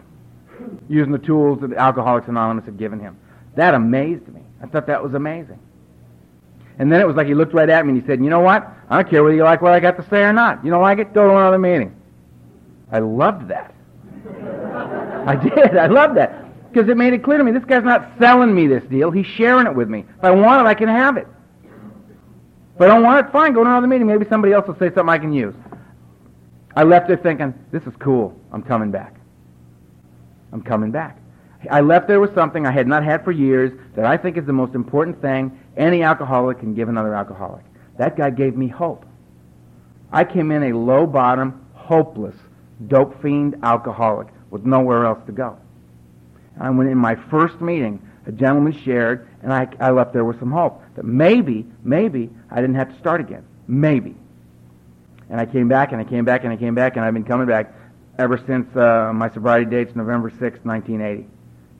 Using 0.90 1.12
the 1.12 1.20
tools 1.20 1.60
that 1.62 1.74
Alcoholics 1.74 2.28
Anonymous 2.28 2.66
had 2.66 2.78
given 2.78 3.00
him. 3.00 3.18
That 3.56 3.76
amazed 3.76 4.28
me. 4.30 4.42
I 4.62 4.66
thought 4.66 4.88
that 4.88 5.04
was 5.04 5.14
amazing. 5.14 5.60
And 6.80 6.91
then 6.91 7.01
it 7.01 7.07
was 7.07 7.15
like 7.15 7.28
he 7.28 7.34
looked 7.34 7.53
right 7.53 7.69
at 7.69 7.86
me 7.86 7.93
and 7.93 8.01
he 8.01 8.07
said, 8.07 8.24
You 8.24 8.30
know 8.30 8.39
what? 8.39 8.67
I 8.89 8.97
don't 8.97 9.09
care 9.09 9.24
whether 9.24 9.36
you 9.36 9.43
like 9.43 9.61
what 9.61 9.74
I 9.74 9.80
got 9.80 9.97
to 9.97 10.09
say 10.09 10.24
or 10.24 10.34
not. 10.34 10.63
You 10.65 10.71
don't 10.71 10.82
like 10.82 10.99
it? 10.99 11.13
Go 11.13 11.28
to 11.28 11.36
another 11.36 11.59
meeting. 11.59 11.95
I 12.91 12.99
loved 12.99 13.47
that. 13.49 13.74
I 15.28 15.36
did. 15.36 15.78
I 15.78 15.88
loved 15.88 16.17
that. 16.17 16.71
Because 16.71 16.89
it 16.89 16.97
made 16.97 17.13
it 17.13 17.24
clear 17.24 17.38
to 17.38 17.43
me 17.43 17.51
this 17.51 17.63
guy's 17.65 17.84
not 17.84 18.11
selling 18.19 18.53
me 18.53 18.67
this 18.67 18.84
deal. 18.86 19.11
He's 19.11 19.28
sharing 19.28 19.67
it 19.67 19.76
with 19.76 19.89
me. 19.89 20.05
If 20.17 20.24
I 20.24 20.32
want 20.32 20.65
it, 20.65 20.69
I 20.69 20.74
can 20.74 20.88
have 20.88 21.17
it. 21.17 21.28
If 22.76 22.82
I 22.82 22.88
don't 22.88 23.03
want 23.03 23.26
it, 23.28 23.32
fine, 23.32 23.53
go 23.53 23.63
to 23.63 23.69
another 23.69 23.88
meeting. 23.88 24.07
Maybe 24.07 24.26
somebody 24.28 24.53
else 24.53 24.67
will 24.67 24.78
say 24.80 24.88
something 24.88 25.09
I 25.09 25.19
can 25.19 25.32
use. 25.32 25.53
I 26.76 26.84
left 26.84 27.07
there 27.07 27.17
thinking, 27.17 27.53
this 27.71 27.84
is 27.84 27.93
cool. 27.99 28.36
I'm 28.51 28.63
coming 28.63 28.89
back. 28.89 29.15
I'm 30.51 30.63
coming 30.63 30.91
back. 30.91 31.19
I 31.69 31.82
left 31.82 32.07
there 32.07 32.19
with 32.19 32.34
something 32.34 32.65
I 32.65 32.71
had 32.71 32.88
not 32.88 33.03
had 33.03 33.24
for 33.24 33.32
years 33.32 33.71
that 33.95 34.05
I 34.05 34.17
think 34.17 34.38
is 34.38 34.45
the 34.45 34.53
most 34.53 34.74
important 34.74 35.21
thing 35.21 35.57
any 35.78 36.03
alcoholic 36.03 36.59
can 36.59 36.74
give 36.74 36.89
another 36.89 37.15
alcoholic. 37.15 37.63
That 37.97 38.17
guy 38.17 38.30
gave 38.30 38.55
me 38.55 38.67
hope. 38.67 39.05
I 40.11 40.24
came 40.24 40.51
in 40.51 40.63
a 40.63 40.78
low 40.78 41.07
bottom, 41.07 41.65
hopeless, 41.74 42.36
dope 42.88 43.21
fiend 43.21 43.57
alcoholic 43.63 44.28
with 44.51 44.65
nowhere 44.65 45.05
else 45.05 45.19
to 45.26 45.32
go. 45.32 45.57
And 46.59 46.78
when 46.78 46.88
in 46.88 46.97
my 46.97 47.15
first 47.15 47.59
meeting, 47.61 47.99
a 48.26 48.32
gentleman 48.32 48.74
shared, 48.84 49.28
and 49.41 49.51
I, 49.51 49.67
I 49.80 49.91
left 49.91 50.13
there 50.13 50.24
with 50.24 50.39
some 50.39 50.51
hope 50.51 50.82
that 50.95 51.03
maybe, 51.03 51.65
maybe 51.84 52.30
I 52.49 52.61
didn't 52.61 52.76
have 52.76 52.89
to 52.93 52.99
start 52.99 53.19
again. 53.21 53.43
Maybe. 53.67 54.15
And 55.30 55.41
I 55.41 55.45
came 55.45 55.67
back, 55.67 55.91
and 55.91 55.99
I 55.99 56.03
came 56.03 56.26
back, 56.26 56.43
and 56.43 56.53
I 56.53 56.55
came 56.55 56.76
back, 56.76 56.95
and 56.95 57.03
I've 57.03 57.13
been 57.13 57.24
coming 57.24 57.47
back 57.47 57.74
ever 58.19 58.38
since 58.45 58.74
uh, 58.76 59.11
my 59.13 59.30
sobriety 59.32 59.69
date's 59.69 59.95
November 59.95 60.30
6, 60.30 60.41
1980. 60.63 61.28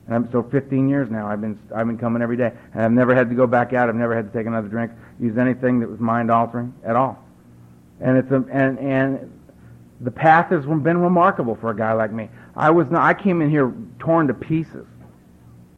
And 0.06 0.14
I'm, 0.14 0.30
so 0.30 0.42
15 0.42 0.88
years 0.88 1.10
now, 1.10 1.26
I've 1.26 1.40
been 1.40 1.58
I've 1.74 1.86
been 1.86 1.96
coming 1.96 2.20
every 2.20 2.36
day, 2.36 2.52
and 2.74 2.82
I've 2.82 2.92
never 2.92 3.14
had 3.14 3.30
to 3.30 3.34
go 3.34 3.46
back 3.46 3.72
out. 3.72 3.88
I've 3.88 3.94
never 3.94 4.14
had 4.14 4.30
to 4.30 4.38
take 4.38 4.46
another 4.46 4.68
drink, 4.68 4.92
use 5.18 5.38
anything 5.38 5.80
that 5.80 5.88
was 5.88 5.98
mind 5.98 6.30
altering 6.30 6.74
at 6.84 6.94
all. 6.94 7.18
And 8.00 8.18
it's 8.18 8.30
a 8.30 8.44
and 8.52 8.78
and 8.78 9.32
the 10.00 10.10
path 10.10 10.50
has 10.50 10.66
been 10.66 10.98
remarkable 10.98 11.54
for 11.54 11.70
a 11.70 11.76
guy 11.76 11.92
like 11.94 12.12
me. 12.12 12.28
I 12.54 12.70
was 12.70 12.90
not, 12.90 13.02
I 13.02 13.14
came 13.14 13.40
in 13.40 13.48
here 13.48 13.72
torn 13.98 14.26
to 14.26 14.34
pieces. 14.34 14.86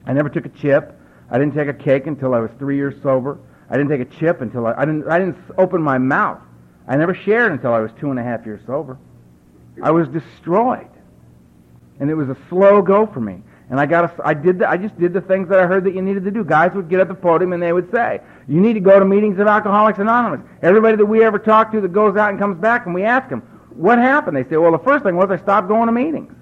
I 0.05 0.13
never 0.13 0.29
took 0.29 0.47
a 0.47 0.51
chip. 0.51 0.99
I 1.31 1.39
didn't 1.39 1.55
take 1.55 1.69
a 1.69 1.75
cake 1.75 2.07
until 2.07 2.35
I 2.35 2.41
was 2.41 2.51
three 2.59 2.77
years 2.77 3.01
sober. 3.03 3.39
I 3.71 3.77
didn't 3.77 3.91
take 3.91 4.01
a 4.01 4.19
chip 4.19 4.41
until 4.41 4.67
I, 4.67 4.75
I 4.75 4.85
didn't 4.85 5.09
I 5.09 5.19
didn't 5.19 5.37
open 5.57 5.83
my 5.83 5.99
mouth. 5.99 6.41
I 6.89 6.97
never 6.97 7.15
shared 7.15 7.53
until 7.53 7.73
I 7.73 7.81
was 7.81 7.91
two 7.99 8.11
and 8.11 8.19
a 8.19 8.23
half 8.23 8.45
years 8.45 8.61
sober. 8.67 8.99
I 9.83 9.91
was 9.91 10.09
destroyed, 10.09 10.89
and 12.01 12.11
it 12.11 12.15
was 12.15 12.29
a 12.29 12.37
slow 12.49 12.81
go 12.81 13.07
for 13.07 13.21
me. 13.21 13.43
And 13.69 13.81
I 13.81 13.87
got 13.87 14.05
a, 14.05 14.27
I 14.27 14.33
did 14.33 14.61
the, 14.61 14.69
I 14.69 14.77
just 14.77 14.99
did 14.99 15.13
the 15.13 15.21
things 15.21 15.49
that 15.49 15.59
I 15.59 15.67
heard 15.67 15.85
that 15.85 15.95
you 15.95 16.01
needed 16.01 16.25
to 16.25 16.31
do. 16.31 16.45
Guys 16.45 16.73
would 16.75 16.89
get 16.89 17.01
at 17.01 17.09
the 17.09 17.15
podium 17.15 17.53
and 17.53 17.61
they 17.63 17.73
would 17.73 17.91
say, 17.91 18.21
"You 18.47 18.61
need 18.61 18.75
to 18.75 18.81
go 18.81 18.99
to 18.99 19.05
meetings 19.05 19.41
of 19.41 19.49
Alcoholics 19.49 19.99
Anonymous." 19.99 20.47
Everybody 20.63 20.97
that 20.97 21.07
we 21.07 21.25
ever 21.25 21.39
talk 21.39 21.73
to 21.73 21.81
that 21.81 21.93
goes 21.93 22.17
out 22.17 22.31
and 22.31 22.39
comes 22.39 22.61
back, 22.61 22.87
and 22.87 22.95
we 22.95 23.03
ask 23.03 23.29
them, 23.29 23.41
"What 23.75 23.99
happened?" 23.99 24.37
They 24.37 24.49
say, 24.49 24.57
"Well, 24.57 24.71
the 24.71 24.79
first 24.79 25.05
thing 25.05 25.17
was 25.17 25.31
I 25.31 25.37
stopped 25.39 25.67
going 25.67 25.87
to 25.87 25.93
meetings." 25.93 26.33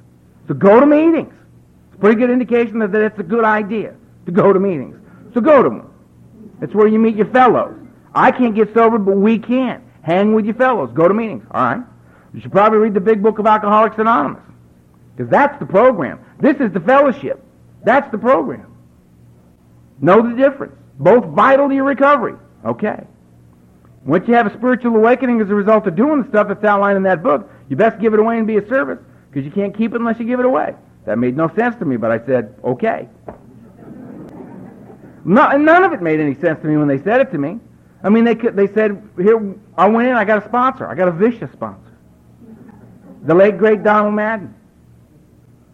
So 0.49 0.53
go 0.53 0.79
to 0.79 0.85
meetings. 0.85 1.33
It's 1.87 1.97
a 1.97 1.99
pretty 1.99 2.21
good 2.21 2.31
indication 2.31 2.79
that, 2.81 2.93
that 2.93 3.01
it's 3.01 3.19
a 3.19 3.23
good 3.23 3.45
idea 3.45 3.95
to 4.27 4.33
go 4.33 4.53
to 4.53 4.61
meetings. 4.61 4.97
So 5.33 5.41
go 5.41 5.63
to 5.63 5.69
them. 5.71 5.91
It's 6.61 6.75
where 6.75 6.87
you 6.87 6.99
meet 6.99 7.17
your 7.17 7.27
fellows. 7.27 7.75
I 8.15 8.31
can't 8.31 8.55
get 8.55 8.75
sober, 8.75 8.99
but 8.99 9.17
we 9.17 9.39
can. 9.39 9.83
Hang 10.03 10.35
with 10.35 10.45
your 10.45 10.55
fellows. 10.55 10.91
Go 10.93 11.09
to 11.09 11.15
meetings. 11.15 11.45
All 11.51 11.65
right. 11.65 11.83
You 12.35 12.41
should 12.41 12.53
probably 12.53 12.79
read 12.79 12.93
the 12.93 13.01
big 13.01 13.23
book 13.23 13.39
of 13.39 13.47
Alcoholics 13.47 13.97
Anonymous. 13.99 14.43
Because 15.17 15.31
that's 15.31 15.59
the 15.59 15.67
program. 15.67 16.21
This 16.41 16.57
is 16.57 16.73
the 16.73 16.81
fellowship. 16.81 17.43
That's 17.85 18.11
the 18.11 18.19
program. 18.19 18.75
Know 20.01 20.29
the 20.29 20.35
difference. 20.35 20.75
Both 20.99 21.27
vital 21.27 21.69
to 21.69 21.75
your 21.75 21.85
recovery. 21.85 22.35
Okay. 22.65 23.05
Once 24.05 24.29
you 24.29 24.35
have 24.35 24.47
a 24.47 24.55
spiritual 24.55 24.95
awakening 24.97 25.41
as 25.41 25.49
a 25.51 25.55
result 25.55 25.87
of 25.87 25.97
doing 25.97 26.23
the 26.23 26.29
stuff 26.29 26.49
that's 26.49 26.65
outlined 26.65 26.97
in 26.97 27.03
that 27.05 27.23
book, 27.23 27.51
you 27.69 27.77
best 27.77 27.99
give 28.01 28.13
it 28.13 28.21
away 28.21 28.39
and 28.39 28.47
be 28.47 28.57
a 28.57 28.69
service 28.69 28.99
because 29.31 29.45
you 29.45 29.51
can't 29.51 29.77
keep 29.77 29.95
it 29.95 30.01
unless 30.01 30.19
you 30.19 30.27
give 30.27 30.41
it 30.41 30.47
away. 30.47 30.75
That 31.07 31.19
made 31.19 31.37
no 31.37 31.49
sense 31.55 31.77
to 31.77 31.85
me, 31.85 31.97
but 31.97 32.11
I 32.11 32.25
said, 32.25 32.55
okay. 32.65 33.09
No, 35.25 35.57
none 35.57 35.85
of 35.85 35.93
it 35.93 36.03
made 36.03 36.21
any 36.21 36.35
sense 36.35 36.61
to 36.61 36.67
me 36.67 36.77
when 36.77 36.89
they 36.89 37.03
said 37.03 37.21
it 37.21 37.31
to 37.33 37.39
me. 37.39 37.61
I 38.03 38.11
mean, 38.11 38.25
they 38.25 38.35
they 38.35 38.67
said, 38.67 39.03
here, 39.17 39.55
I 39.77 39.89
went 39.89 40.09
in, 40.09 40.15
I 40.15 40.25
got 40.25 40.45
a 40.45 40.49
sponsor. 40.49 40.87
I 40.87 40.95
got 40.95 41.09
a 41.09 41.13
vicious 41.13 41.51
sponsor. 41.53 41.81
The 43.23 43.35
late, 43.35 43.57
great 43.57 43.83
Donald 43.83 44.15
Madden. 44.15 44.55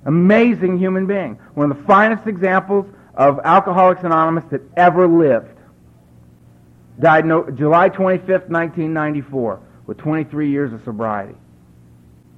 Amazing 0.06 0.78
human 0.78 1.06
being. 1.06 1.38
One 1.54 1.70
of 1.70 1.76
the 1.76 1.84
finest 1.84 2.26
examples 2.26 2.86
of 3.14 3.40
Alcoholics 3.44 4.02
Anonymous 4.02 4.44
that 4.50 4.62
ever 4.76 5.06
lived. 5.06 5.58
Died 6.98 7.26
no, 7.26 7.50
July 7.50 7.88
25th, 7.88 8.48
1994, 8.48 9.60
with 9.86 9.98
23 9.98 10.50
years 10.50 10.72
of 10.72 10.82
sobriety. 10.84 11.34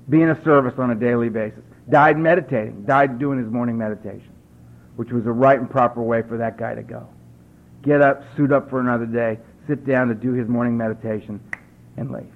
Being 0.09 0.31
a 0.31 0.45
service 0.45 0.75
on 0.79 0.91
a 0.91 0.95
daily 0.95 1.29
basis. 1.29 1.63
Died 1.89 2.17
meditating. 2.19 2.85
Died 2.85 3.19
doing 3.19 3.39
his 3.39 3.51
morning 3.53 3.79
meditation, 3.79 4.33
which 4.97 5.11
was 5.11 5.27
a 5.27 5.33
right 5.33 5.59
and 5.59 5.71
proper 5.71 6.03
way 6.03 6.23
for 6.23 6.39
that 6.39 6.57
guy 6.57 6.75
to 6.75 6.83
go. 6.83 7.09
Get 7.83 8.01
up, 8.01 8.25
suit 8.37 8.53
up 8.53 8.71
for 8.71 8.81
another 8.81 9.07
day, 9.07 9.39
sit 9.67 9.85
down 9.85 10.09
to 10.09 10.15
do 10.15 10.33
his 10.33 10.49
morning 10.49 10.77
meditation, 10.77 11.41
and 11.97 12.11
leave. 12.11 12.33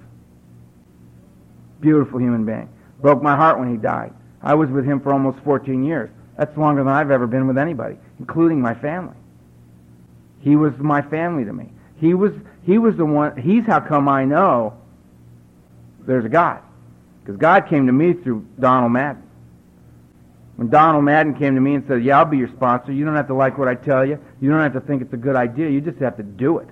Beautiful 1.79 2.19
human 2.19 2.45
being. 2.45 2.69
Broke 3.01 3.21
my 3.21 3.35
heart 3.35 3.59
when 3.59 3.71
he 3.71 3.77
died. 3.77 4.13
I 4.41 4.53
was 4.53 4.69
with 4.69 4.85
him 4.85 4.99
for 4.99 5.13
almost 5.13 5.39
14 5.39 5.83
years. 5.83 6.09
That's 6.37 6.55
longer 6.57 6.83
than 6.83 6.93
I've 6.93 7.11
ever 7.11 7.25
been 7.27 7.47
with 7.47 7.57
anybody, 7.57 7.97
including 8.19 8.61
my 8.61 8.75
family. 8.75 9.15
He 10.41 10.55
was 10.55 10.77
my 10.77 11.01
family 11.01 11.45
to 11.45 11.53
me. 11.53 11.71
He 11.99 12.13
was 12.13 12.31
he 12.63 12.77
was 12.77 12.95
the 12.95 13.05
one. 13.05 13.35
He's 13.37 13.65
how 13.65 13.79
come 13.79 14.07
I 14.07 14.23
know 14.25 14.77
there's 16.05 16.25
a 16.25 16.29
God, 16.29 16.61
because 17.21 17.37
God 17.37 17.67
came 17.67 17.87
to 17.87 17.93
me 17.93 18.13
through 18.13 18.45
Donald 18.59 18.91
Madden. 18.91 19.23
When 20.57 20.69
Donald 20.69 21.03
Madden 21.03 21.33
came 21.35 21.55
to 21.55 21.61
me 21.61 21.75
and 21.75 21.85
said, 21.87 22.03
"Yeah, 22.03 22.19
I'll 22.19 22.25
be 22.25 22.37
your 22.37 22.49
sponsor. 22.49 22.91
You 22.91 23.03
don't 23.03 23.15
have 23.15 23.27
to 23.27 23.33
like 23.33 23.57
what 23.57 23.67
I 23.67 23.75
tell 23.75 24.05
you. 24.05 24.19
You 24.39 24.51
don't 24.51 24.61
have 24.61 24.73
to 24.73 24.81
think 24.81 25.01
it's 25.01 25.13
a 25.13 25.17
good 25.17 25.35
idea. 25.35 25.69
You 25.69 25.81
just 25.81 25.99
have 25.99 26.17
to 26.17 26.23
do 26.23 26.59
it." 26.59 26.67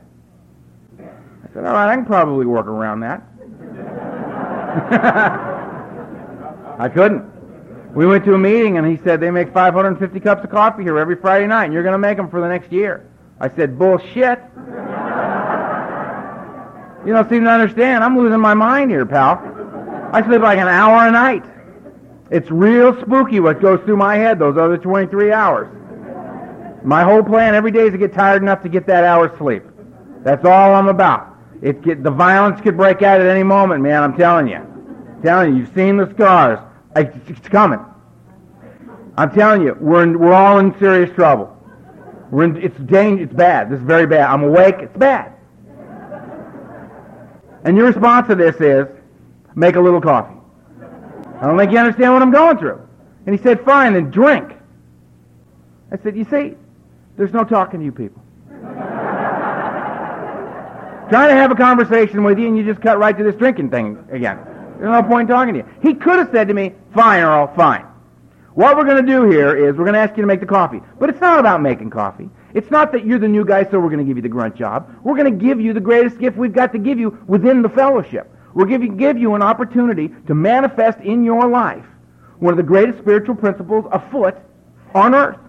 I 0.99 1.53
said, 1.53 1.65
"All 1.65 1.73
right, 1.73 1.91
I 1.91 1.95
can 1.95 2.05
probably 2.05 2.45
work 2.45 2.67
around 2.67 2.99
that." 3.01 3.23
I 6.79 6.89
couldn't. 6.89 7.34
We 7.95 8.05
went 8.05 8.25
to 8.25 8.33
a 8.33 8.37
meeting 8.37 8.77
and 8.77 8.85
he 8.85 9.01
said 9.05 9.21
they 9.21 9.31
make 9.31 9.53
550 9.53 10.19
cups 10.19 10.43
of 10.43 10.49
coffee 10.49 10.83
here 10.83 10.99
every 10.99 11.15
Friday 11.15 11.47
night 11.47 11.63
and 11.63 11.73
you're 11.73 11.81
going 11.81 11.93
to 11.93 11.97
make 11.97 12.17
them 12.17 12.29
for 12.29 12.41
the 12.41 12.47
next 12.49 12.69
year. 12.69 13.09
I 13.39 13.47
said, 13.47 13.79
bullshit. 13.79 14.39
you 17.05 17.13
don't 17.13 17.29
seem 17.29 17.45
to 17.45 17.49
understand. 17.49 18.03
I'm 18.03 18.17
losing 18.17 18.41
my 18.41 18.53
mind 18.53 18.91
here, 18.91 19.05
pal. 19.05 19.39
I 20.11 20.21
sleep 20.25 20.41
like 20.41 20.59
an 20.59 20.67
hour 20.67 21.07
a 21.07 21.11
night. 21.11 21.45
It's 22.29 22.51
real 22.51 22.99
spooky 23.01 23.39
what 23.39 23.61
goes 23.61 23.79
through 23.85 23.97
my 23.97 24.17
head 24.17 24.39
those 24.39 24.57
other 24.57 24.77
23 24.77 25.31
hours. 25.31 25.69
My 26.83 27.01
whole 27.03 27.23
plan 27.23 27.55
every 27.55 27.71
day 27.71 27.85
is 27.85 27.91
to 27.93 27.97
get 27.97 28.13
tired 28.13 28.41
enough 28.41 28.61
to 28.63 28.69
get 28.69 28.85
that 28.87 29.05
hour's 29.05 29.37
sleep. 29.37 29.63
That's 30.21 30.43
all 30.43 30.75
I'm 30.75 30.89
about. 30.89 31.33
It 31.61 31.81
get, 31.81 32.03
the 32.03 32.11
violence 32.11 32.59
could 32.59 32.75
break 32.75 33.01
out 33.03 33.21
at 33.21 33.27
any 33.27 33.43
moment, 33.43 33.81
man. 33.81 34.03
I'm 34.03 34.17
telling 34.17 34.49
you. 34.49 34.57
I'm 34.57 35.21
telling 35.21 35.53
you, 35.53 35.59
you've 35.61 35.73
seen 35.73 35.95
the 35.95 36.11
scars. 36.13 36.59
It's 36.95 37.49
coming. 37.49 37.79
I'm 39.17 39.31
telling 39.31 39.61
you, 39.61 39.75
we're 39.79 40.03
in, 40.03 40.19
we're 40.19 40.33
all 40.33 40.59
in 40.59 40.77
serious 40.79 41.13
trouble. 41.15 41.51
We're 42.31 42.45
in, 42.45 42.57
it's 42.57 42.77
danger. 42.79 43.23
It's 43.23 43.33
bad. 43.33 43.69
This 43.69 43.79
is 43.79 43.85
very 43.85 44.05
bad. 44.07 44.29
I'm 44.29 44.43
awake. 44.43 44.75
It's 44.79 44.97
bad. 44.97 45.33
And 47.63 47.75
your 47.75 47.87
response 47.87 48.27
to 48.27 48.35
this 48.35 48.55
is, 48.57 48.87
make 49.55 49.75
a 49.75 49.81
little 49.81 50.01
coffee. 50.01 50.35
I 51.41 51.47
don't 51.47 51.57
think 51.57 51.71
you 51.71 51.77
understand 51.77 52.13
what 52.13 52.21
I'm 52.21 52.31
going 52.31 52.57
through. 52.57 52.81
And 53.25 53.35
he 53.35 53.41
said, 53.41 53.63
fine, 53.65 53.93
then 53.93 54.11
drink. 54.11 54.53
I 55.91 55.97
said, 55.97 56.15
you 56.15 56.25
see, 56.25 56.55
there's 57.17 57.33
no 57.33 57.43
talking 57.43 57.79
to 57.79 57.85
you 57.85 57.91
people. 57.91 58.21
Trying 61.09 61.29
to 61.29 61.35
have 61.35 61.51
a 61.51 61.55
conversation 61.55 62.23
with 62.23 62.39
you 62.39 62.47
and 62.47 62.57
you 62.57 62.63
just 62.63 62.81
cut 62.81 62.97
right 62.99 63.17
to 63.17 63.23
this 63.23 63.35
drinking 63.35 63.69
thing 63.69 63.97
again. 64.11 64.39
There's 64.85 65.01
no 65.01 65.09
point 65.09 65.27
talking 65.27 65.55
to 65.55 65.61
you. 65.61 65.65
He 65.81 65.95
could 65.95 66.19
have 66.19 66.29
said 66.31 66.47
to 66.47 66.53
me, 66.53 66.71
fine, 66.93 67.23
Earl, 67.23 67.51
fine. 67.55 67.87
What 68.53 68.77
we're 68.77 68.83
going 68.83 69.03
to 69.03 69.11
do 69.11 69.27
here 69.27 69.57
is 69.57 69.75
we're 69.75 69.83
going 69.83 69.95
to 69.95 69.99
ask 69.99 70.15
you 70.15 70.21
to 70.21 70.27
make 70.27 70.41
the 70.41 70.45
coffee. 70.45 70.79
But 70.99 71.09
it's 71.09 71.19
not 71.19 71.39
about 71.39 71.63
making 71.63 71.89
coffee. 71.89 72.29
It's 72.53 72.69
not 72.69 72.91
that 72.91 73.03
you're 73.03 73.17
the 73.17 73.27
new 73.27 73.43
guy, 73.43 73.63
so 73.63 73.79
we're 73.79 73.89
going 73.89 73.97
to 73.97 74.05
give 74.05 74.17
you 74.17 74.21
the 74.21 74.29
grunt 74.29 74.55
job. 74.55 74.95
We're 75.03 75.15
going 75.17 75.39
to 75.39 75.43
give 75.43 75.59
you 75.59 75.73
the 75.73 75.79
greatest 75.79 76.19
gift 76.19 76.37
we've 76.37 76.53
got 76.53 76.71
to 76.73 76.77
give 76.77 76.99
you 76.99 77.17
within 77.25 77.63
the 77.63 77.69
fellowship. 77.69 78.31
We're 78.53 78.67
going 78.67 78.81
to 78.81 78.89
give 78.89 79.17
you 79.17 79.33
an 79.33 79.41
opportunity 79.41 80.11
to 80.27 80.35
manifest 80.35 80.99
in 80.99 81.23
your 81.23 81.49
life 81.49 81.85
one 82.37 82.53
of 82.53 82.57
the 82.57 82.63
greatest 82.63 82.99
spiritual 82.99 83.33
principles 83.33 83.85
afoot 83.91 84.35
on 84.93 85.15
earth. 85.15 85.39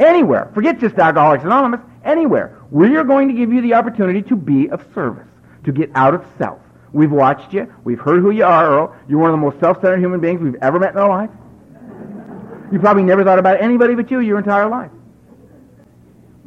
Anywhere. 0.00 0.50
Forget 0.52 0.78
just 0.80 0.98
Alcoholics 0.98 1.44
Anonymous. 1.44 1.80
Anywhere. 2.04 2.60
We 2.70 2.94
are 2.96 3.04
going 3.04 3.28
to 3.28 3.34
give 3.34 3.54
you 3.54 3.62
the 3.62 3.72
opportunity 3.72 4.20
to 4.20 4.36
be 4.36 4.68
of 4.68 4.84
service, 4.94 5.28
to 5.64 5.72
get 5.72 5.90
out 5.94 6.12
of 6.12 6.26
self. 6.36 6.60
We've 6.94 7.10
watched 7.10 7.52
you. 7.52 7.66
We've 7.82 7.98
heard 7.98 8.22
who 8.22 8.30
you 8.30 8.44
are, 8.44 8.66
Earl. 8.66 8.96
You're 9.08 9.18
one 9.18 9.30
of 9.30 9.34
the 9.34 9.44
most 9.44 9.58
self-centered 9.58 9.98
human 9.98 10.20
beings 10.20 10.40
we've 10.40 10.54
ever 10.62 10.78
met 10.78 10.92
in 10.92 10.98
our 10.98 11.08
life. 11.08 11.30
You 12.70 12.78
probably 12.78 13.02
never 13.02 13.24
thought 13.24 13.40
about 13.40 13.60
anybody 13.60 13.96
but 13.96 14.12
you 14.12 14.20
your 14.20 14.38
entire 14.38 14.68
life. 14.68 14.92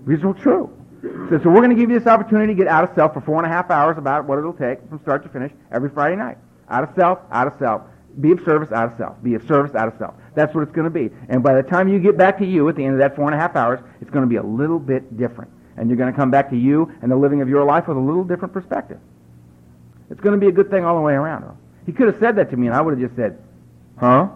These 0.08 0.24
are 0.24 0.34
true. 0.34 0.74
So, 1.02 1.40
so 1.44 1.50
we're 1.50 1.60
going 1.60 1.72
to 1.72 1.76
give 1.76 1.90
you 1.92 2.00
this 2.00 2.08
opportunity 2.08 2.54
to 2.54 2.58
get 2.58 2.68
out 2.68 2.86
of 2.86 2.96
self 2.96 3.14
for 3.14 3.20
four 3.20 3.38
and 3.38 3.46
a 3.46 3.50
half 3.50 3.70
hours, 3.70 3.98
about 3.98 4.26
what 4.26 4.40
it'll 4.40 4.54
take 4.54 4.80
from 4.88 5.02
start 5.02 5.22
to 5.24 5.30
finish, 5.30 5.52
every 5.70 5.90
Friday 5.90 6.16
night. 6.16 6.38
Out 6.70 6.86
of 6.86 6.96
self, 6.96 7.20
out 7.30 7.48
of 7.48 7.54
self. 7.60 7.82
Be 8.22 8.32
of 8.32 8.40
service, 8.46 8.72
out 8.72 8.92
of 8.92 8.98
self. 8.98 9.22
Be 9.22 9.34
of 9.34 9.46
service, 9.46 9.76
out 9.76 9.90
of 9.90 9.96
self. 10.00 10.16
That's 10.34 10.56
what 10.56 10.62
it's 10.62 10.72
going 10.72 10.86
to 10.86 10.90
be. 10.90 11.14
And 11.28 11.44
by 11.44 11.62
the 11.62 11.64
time 11.64 11.90
you 11.90 12.00
get 12.00 12.18
back 12.18 12.38
to 12.38 12.46
you 12.46 12.70
at 12.70 12.78
the 12.78 12.86
end 12.86 12.94
of 12.94 13.00
that 13.00 13.18
four 13.18 13.26
and 13.26 13.36
a 13.36 13.38
half 13.38 13.58
hours, 13.58 13.82
it's 14.00 14.10
going 14.10 14.24
to 14.24 14.30
be 14.30 14.38
a 14.38 14.44
little 14.44 14.80
bit 14.80 15.18
different. 15.18 15.52
And 15.76 15.90
you're 15.90 15.98
going 15.98 16.12
to 16.12 16.18
come 16.18 16.32
back 16.32 16.50
to 16.52 16.58
you 16.58 16.90
and 17.02 17.12
the 17.12 17.18
living 17.18 17.42
of 17.42 17.50
your 17.50 17.66
life 17.66 17.90
with 17.90 17.98
a 17.98 18.00
little 18.00 18.24
different 18.24 18.54
perspective. 18.54 19.00
It's 20.10 20.22
going 20.22 20.40
to 20.40 20.40
be 20.40 20.48
a 20.48 20.52
good 20.52 20.70
thing 20.70 20.86
all 20.86 20.96
the 20.96 21.02
way 21.02 21.14
around. 21.14 21.58
He 21.86 21.92
could 21.92 22.08
have 22.08 22.20
said 22.20 22.36
that 22.36 22.50
to 22.52 22.58
me, 22.58 22.68
and 22.68 22.76
I 22.76 22.82
would 22.82 22.98
have 22.98 23.02
just 23.02 23.16
said, 23.16 23.38
huh? 23.98 24.30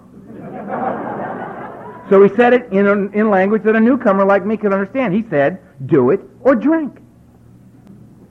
so 2.09 2.23
he 2.23 2.33
said 2.35 2.53
it 2.53 2.71
in, 2.71 2.87
in 3.13 3.29
language 3.29 3.63
that 3.63 3.75
a 3.75 3.79
newcomer 3.79 4.25
like 4.25 4.45
me 4.45 4.57
could 4.57 4.73
understand. 4.73 5.13
He 5.13 5.23
said, 5.29 5.61
do 5.85 6.11
it 6.11 6.21
or 6.41 6.55
drink. 6.55 6.97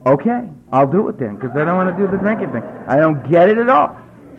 Okay, 0.06 0.48
I'll 0.72 0.90
do 0.90 1.08
it 1.08 1.18
then, 1.18 1.36
because 1.36 1.50
I 1.54 1.64
don't 1.64 1.76
want 1.76 1.94
to 1.94 2.02
do 2.02 2.10
the 2.10 2.16
drinking 2.16 2.52
thing. 2.52 2.62
I 2.86 2.96
don't 2.96 3.28
get 3.30 3.48
it 3.48 3.58
at 3.58 3.68
all. 3.68 3.96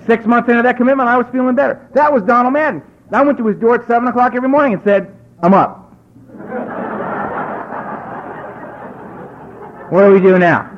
Six 0.08 0.26
months 0.26 0.50
into 0.50 0.64
that 0.64 0.78
commitment, 0.78 1.08
I 1.08 1.18
was 1.18 1.28
feeling 1.32 1.56
better. 1.56 1.88
That 1.94 2.12
was 2.12 2.24
Donald 2.24 2.54
Madden. 2.54 2.82
I 3.12 3.22
went 3.24 3.38
to 3.38 3.46
his 3.46 3.58
door 3.58 3.76
at 3.76 3.86
7 3.88 4.08
o'clock 4.08 4.34
every 4.36 4.50
morning 4.50 4.74
and 4.74 4.84
said, 4.84 5.14
I'm 5.44 5.54
up. 5.54 5.92
what 9.92 10.06
do 10.08 10.14
we 10.14 10.20
do 10.20 10.40
now? 10.40 10.70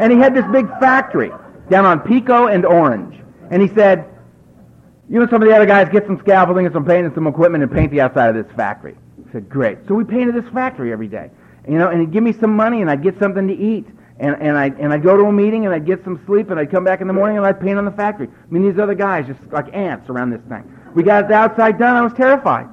And 0.00 0.12
he 0.12 0.18
had 0.18 0.34
this 0.34 0.44
big 0.52 0.68
factory 0.78 1.32
down 1.68 1.84
on 1.84 2.00
Pico 2.00 2.46
and 2.46 2.64
Orange. 2.64 3.14
And 3.50 3.62
he 3.62 3.68
said, 3.74 4.04
you 5.08 5.20
and 5.20 5.30
some 5.30 5.42
of 5.42 5.48
the 5.48 5.54
other 5.54 5.66
guys 5.66 5.88
get 5.90 6.04
some 6.06 6.18
scaffolding 6.18 6.66
and 6.66 6.72
some 6.72 6.84
paint 6.84 7.06
and 7.06 7.14
some 7.14 7.26
equipment 7.26 7.62
and 7.62 7.72
paint 7.72 7.92
the 7.92 8.00
outside 8.00 8.34
of 8.34 8.44
this 8.44 8.56
factory. 8.56 8.96
I 9.28 9.32
said, 9.32 9.48
great. 9.48 9.78
So 9.86 9.94
we 9.94 10.04
painted 10.04 10.34
this 10.34 10.50
factory 10.52 10.92
every 10.92 11.08
day. 11.08 11.30
You 11.68 11.78
know, 11.78 11.88
and 11.90 12.00
he'd 12.00 12.12
give 12.12 12.22
me 12.22 12.32
some 12.32 12.54
money 12.54 12.80
and 12.80 12.90
I'd 12.90 13.02
get 13.02 13.18
something 13.18 13.46
to 13.48 13.54
eat. 13.54 13.86
And, 14.18 14.34
and, 14.40 14.56
I, 14.56 14.66
and 14.66 14.92
I'd 14.92 15.02
go 15.02 15.16
to 15.16 15.24
a 15.24 15.32
meeting 15.32 15.66
and 15.66 15.74
I'd 15.74 15.84
get 15.84 16.02
some 16.02 16.20
sleep 16.26 16.50
and 16.50 16.58
I'd 16.58 16.70
come 16.70 16.84
back 16.84 17.00
in 17.00 17.06
the 17.06 17.12
morning 17.12 17.36
and 17.36 17.46
I'd 17.46 17.60
paint 17.60 17.78
on 17.78 17.84
the 17.84 17.90
factory. 17.90 18.28
I 18.28 18.52
mean, 18.52 18.68
these 18.68 18.80
other 18.80 18.94
guys 18.94 19.26
just 19.26 19.40
like 19.52 19.72
ants 19.74 20.08
around 20.08 20.30
this 20.30 20.40
thing. 20.48 20.64
We 20.94 21.02
got 21.02 21.28
the 21.28 21.34
outside 21.34 21.78
done. 21.78 21.96
I 21.96 22.02
was 22.02 22.14
terrified. 22.14 22.68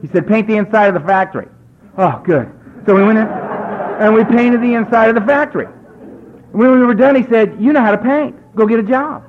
He 0.00 0.08
said, 0.08 0.28
paint 0.28 0.46
the 0.46 0.56
inside 0.56 0.86
of 0.86 0.94
the 0.94 1.06
factory. 1.06 1.48
Oh, 1.98 2.22
good. 2.24 2.50
So 2.86 2.94
we 2.94 3.02
went 3.02 3.18
in 3.18 3.26
and 3.26 4.14
we 4.14 4.24
painted 4.24 4.62
the 4.62 4.74
inside 4.74 5.08
of 5.08 5.14
the 5.16 5.26
factory. 5.26 5.66
When 6.52 6.80
we 6.80 6.86
were 6.86 6.94
done, 6.94 7.14
he 7.14 7.22
said, 7.24 7.56
you 7.60 7.72
know 7.72 7.80
how 7.80 7.92
to 7.92 7.98
paint. 7.98 8.36
Go 8.56 8.66
get 8.66 8.80
a 8.80 8.82
job. 8.82 9.24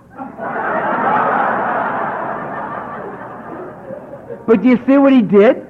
but 4.47 4.61
do 4.61 4.69
you 4.69 4.83
see 4.87 4.97
what 4.97 5.13
he 5.13 5.21
did? 5.21 5.67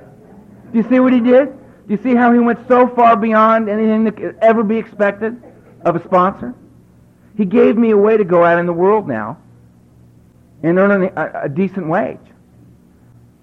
Do 0.71 0.77
you 0.77 0.83
see 0.89 0.99
what 0.99 1.11
he 1.11 1.19
did? 1.19 1.49
Do 1.87 1.93
you 1.93 2.01
see 2.01 2.15
how 2.15 2.31
he 2.31 2.39
went 2.39 2.65
so 2.67 2.87
far 2.87 3.17
beyond 3.17 3.69
anything 3.69 4.05
that 4.05 4.15
could 4.15 4.37
ever 4.41 4.63
be 4.63 4.77
expected 4.77 5.41
of 5.83 5.95
a 5.95 6.03
sponsor? 6.03 6.55
He 7.35 7.45
gave 7.45 7.77
me 7.77 7.91
a 7.91 7.97
way 7.97 8.15
to 8.17 8.23
go 8.23 8.43
out 8.45 8.59
in 8.59 8.65
the 8.65 8.73
world 8.73 9.07
now 9.07 9.37
and 10.63 10.77
earn 10.79 11.03
a, 11.03 11.41
a 11.43 11.49
decent 11.49 11.87
wage. 11.87 12.19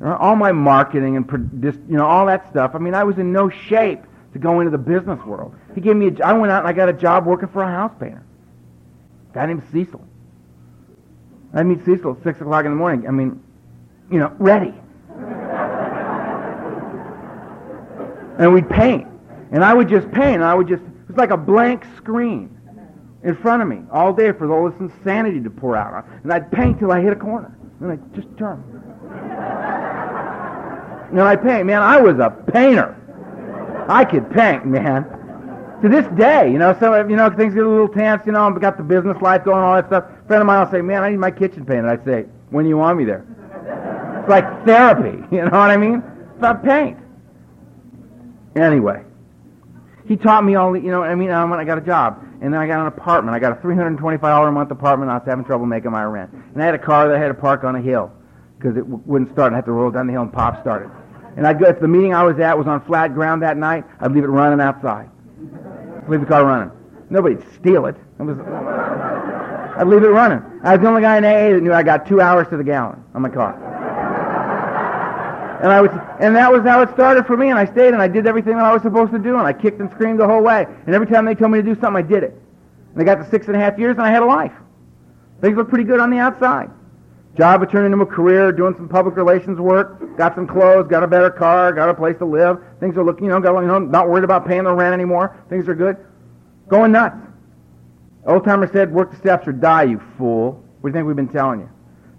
All 0.02 0.36
my 0.36 0.52
marketing 0.52 1.16
and 1.16 1.50
you 1.88 1.96
know 1.96 2.06
all 2.06 2.26
that 2.26 2.48
stuff. 2.50 2.70
I 2.74 2.78
mean, 2.78 2.94
I 2.94 3.04
was 3.04 3.18
in 3.18 3.32
no 3.32 3.50
shape 3.50 4.00
to 4.32 4.38
go 4.38 4.60
into 4.60 4.70
the 4.70 4.78
business 4.78 5.24
world. 5.24 5.54
He 5.74 5.80
gave 5.80 5.96
me 5.96 6.08
a, 6.08 6.24
I 6.24 6.32
went 6.32 6.52
out 6.52 6.60
and 6.60 6.68
I 6.68 6.72
got 6.72 6.88
a 6.88 6.92
job 6.92 7.26
working 7.26 7.48
for 7.48 7.62
a 7.62 7.66
house 7.66 7.92
painter. 7.98 8.22
A 9.30 9.34
guy 9.34 9.46
named 9.46 9.62
Cecil. 9.72 10.04
I 11.54 11.62
meet 11.62 11.84
Cecil 11.84 12.16
at 12.18 12.22
six 12.22 12.40
o'clock 12.40 12.64
in 12.64 12.70
the 12.70 12.76
morning. 12.76 13.08
I 13.08 13.10
mean, 13.10 13.42
you 14.10 14.18
know, 14.18 14.34
ready. 14.38 14.68
and 18.38 18.52
we'd 18.52 18.68
paint. 18.68 19.06
And 19.50 19.64
I 19.64 19.72
would 19.72 19.88
just 19.88 20.10
paint. 20.12 20.36
And 20.36 20.44
I 20.44 20.54
would 20.54 20.68
just, 20.68 20.82
it 20.82 21.08
was 21.08 21.16
like 21.16 21.30
a 21.30 21.36
blank 21.36 21.84
screen 21.96 22.54
in 23.24 23.34
front 23.36 23.62
of 23.62 23.68
me 23.68 23.80
all 23.90 24.12
day 24.12 24.32
for 24.32 24.52
all 24.52 24.70
this 24.70 24.78
insanity 24.78 25.42
to 25.42 25.50
pour 25.50 25.76
out. 25.76 26.06
And 26.22 26.32
I'd 26.32 26.52
paint 26.52 26.78
till 26.78 26.92
I 26.92 27.00
hit 27.00 27.12
a 27.12 27.16
corner. 27.16 27.56
And 27.80 27.92
I'd 27.92 28.14
just 28.14 28.28
turn. 28.36 28.62
and 31.10 31.20
I'd 31.20 31.42
paint. 31.42 31.66
Man, 31.66 31.82
I 31.82 32.00
was 32.00 32.18
a 32.18 32.30
painter. 32.52 32.94
I 33.88 34.04
could 34.04 34.30
paint, 34.30 34.66
man. 34.66 35.04
To 35.82 35.88
this 35.88 36.06
day, 36.18 36.50
you 36.50 36.58
know, 36.58 36.76
some 36.80 37.08
you 37.08 37.16
know 37.16 37.30
things 37.30 37.54
get 37.54 37.64
a 37.64 37.68
little 37.68 37.88
tense. 37.88 38.22
You 38.26 38.32
know, 38.32 38.46
I've 38.46 38.60
got 38.60 38.76
the 38.76 38.82
business 38.82 39.16
life 39.22 39.44
going, 39.44 39.62
all 39.62 39.76
that 39.76 39.86
stuff. 39.86 40.04
A 40.24 40.26
friend 40.26 40.40
of 40.40 40.46
mine 40.46 40.64
will 40.64 40.72
say, 40.72 40.82
"Man, 40.82 41.04
I 41.04 41.10
need 41.10 41.18
my 41.18 41.30
kitchen 41.30 41.64
painted." 41.64 41.86
I 41.86 42.04
say, 42.04 42.26
"When 42.50 42.64
do 42.64 42.68
you 42.68 42.76
want 42.76 42.98
me 42.98 43.04
there?" 43.04 43.24
It's 44.20 44.28
like 44.28 44.66
therapy. 44.66 45.24
You 45.30 45.42
know 45.42 45.58
what 45.58 45.70
I 45.70 45.76
mean? 45.76 46.02
It's 46.30 46.38
about 46.38 46.64
paint. 46.64 46.98
Anyway, 48.56 49.04
he 50.06 50.16
taught 50.16 50.44
me 50.44 50.56
all 50.56 50.72
the, 50.72 50.80
you 50.80 50.90
know, 50.90 51.02
I 51.02 51.14
mean, 51.14 51.30
um, 51.30 51.50
when 51.50 51.60
I 51.60 51.64
got 51.64 51.78
a 51.78 51.82
job, 51.82 52.24
and 52.40 52.52
then 52.52 52.60
I 52.60 52.66
got 52.66 52.80
an 52.80 52.86
apartment. 52.86 53.34
I 53.34 53.38
got 53.40 53.52
a 53.52 53.56
$325 53.56 54.48
a 54.48 54.52
month 54.52 54.70
apartment. 54.70 55.10
I 55.10 55.14
was 55.18 55.26
having 55.26 55.44
trouble 55.44 55.66
making 55.66 55.90
my 55.90 56.04
rent. 56.04 56.30
And 56.32 56.62
I 56.62 56.66
had 56.66 56.74
a 56.74 56.78
car 56.78 57.08
that 57.08 57.16
I 57.16 57.20
had 57.20 57.28
to 57.28 57.34
park 57.34 57.64
on 57.64 57.74
a 57.76 57.80
hill 57.80 58.12
because 58.58 58.76
it 58.76 58.80
w- 58.80 59.02
wouldn't 59.06 59.32
start. 59.32 59.48
And 59.48 59.56
I 59.56 59.58
had 59.58 59.64
to 59.66 59.72
roll 59.72 59.90
down 59.90 60.06
the 60.06 60.12
hill 60.12 60.22
and 60.22 60.32
pop 60.32 60.60
started. 60.60 60.90
And 61.38 61.46
I'd 61.46 61.60
go, 61.60 61.66
if 61.66 61.78
the 61.78 61.86
meeting 61.86 62.12
I 62.12 62.24
was 62.24 62.40
at 62.40 62.58
was 62.58 62.66
on 62.66 62.84
flat 62.84 63.14
ground 63.14 63.42
that 63.42 63.56
night, 63.56 63.84
I'd 64.00 64.10
leave 64.10 64.24
it 64.24 64.26
running 64.26 64.60
outside. 64.60 65.08
leave 66.08 66.18
the 66.18 66.26
car 66.26 66.44
running. 66.44 66.72
Nobody'd 67.10 67.44
steal 67.54 67.86
it. 67.86 67.94
it 68.18 68.22
was, 68.24 68.36
I'd 68.40 69.86
leave 69.86 70.02
it 70.02 70.08
running. 70.08 70.42
I 70.64 70.72
was 70.72 70.82
the 70.82 70.88
only 70.88 71.00
guy 71.00 71.16
in 71.16 71.24
AA 71.24 71.54
that 71.54 71.62
knew 71.62 71.72
I 71.72 71.84
got 71.84 72.08
two 72.08 72.20
hours 72.20 72.48
to 72.48 72.56
the 72.56 72.64
gallon 72.64 73.04
on 73.14 73.22
my 73.22 73.28
car. 73.28 73.54
And 75.62 75.70
I 75.70 75.80
was, 75.80 75.92
and 76.18 76.34
that 76.34 76.50
was 76.50 76.64
how 76.64 76.82
it 76.82 76.90
started 76.94 77.24
for 77.24 77.36
me. 77.36 77.50
And 77.50 77.58
I 77.58 77.66
stayed 77.66 77.92
and 77.94 78.02
I 78.02 78.08
did 78.08 78.26
everything 78.26 78.56
that 78.56 78.64
I 78.64 78.72
was 78.72 78.82
supposed 78.82 79.12
to 79.12 79.18
do. 79.20 79.38
And 79.38 79.46
I 79.46 79.52
kicked 79.52 79.78
and 79.78 79.88
screamed 79.92 80.18
the 80.18 80.26
whole 80.26 80.42
way. 80.42 80.66
And 80.86 80.94
every 80.94 81.06
time 81.06 81.24
they 81.24 81.36
told 81.36 81.52
me 81.52 81.58
to 81.58 81.62
do 81.62 81.80
something, 81.80 81.96
I 81.96 82.02
did 82.02 82.24
it. 82.24 82.34
And 82.94 83.00
I 83.00 83.04
got 83.04 83.22
to 83.22 83.30
six 83.30 83.46
and 83.46 83.54
a 83.54 83.60
half 83.60 83.78
years 83.78 83.92
and 83.92 84.02
I 84.02 84.10
had 84.10 84.24
a 84.24 84.26
life. 84.26 84.52
Things 85.40 85.56
looked 85.56 85.70
pretty 85.70 85.84
good 85.84 86.00
on 86.00 86.10
the 86.10 86.18
outside. 86.18 86.68
Job 87.36 87.60
had 87.60 87.70
turned 87.70 87.92
into 87.92 88.02
a 88.02 88.06
career, 88.06 88.50
doing 88.50 88.74
some 88.74 88.88
public 88.88 89.16
relations 89.16 89.60
work, 89.60 90.16
got 90.16 90.34
some 90.34 90.46
clothes, 90.46 90.88
got 90.88 91.02
a 91.02 91.06
better 91.06 91.30
car, 91.30 91.72
got 91.72 91.88
a 91.88 91.94
place 91.94 92.16
to 92.18 92.24
live. 92.24 92.58
Things 92.80 92.96
are 92.96 93.04
looking, 93.04 93.26
you 93.26 93.30
know, 93.30 93.40
got, 93.40 93.58
you 93.60 93.66
know, 93.66 93.78
not 93.78 94.08
worried 94.08 94.24
about 94.24 94.46
paying 94.46 94.64
the 94.64 94.74
rent 94.74 94.92
anymore. 94.92 95.36
Things 95.48 95.68
are 95.68 95.74
good. 95.74 95.96
Going 96.68 96.92
nuts. 96.92 97.16
Old 98.26 98.44
timer 98.44 98.68
said, 98.72 98.92
work 98.92 99.12
the 99.12 99.16
steps 99.18 99.46
or 99.46 99.52
die, 99.52 99.84
you 99.84 100.02
fool. 100.18 100.62
What 100.80 100.90
do 100.90 100.92
you 100.92 100.92
think 100.92 101.06
we've 101.06 101.16
been 101.16 101.28
telling 101.28 101.60
you? 101.60 101.70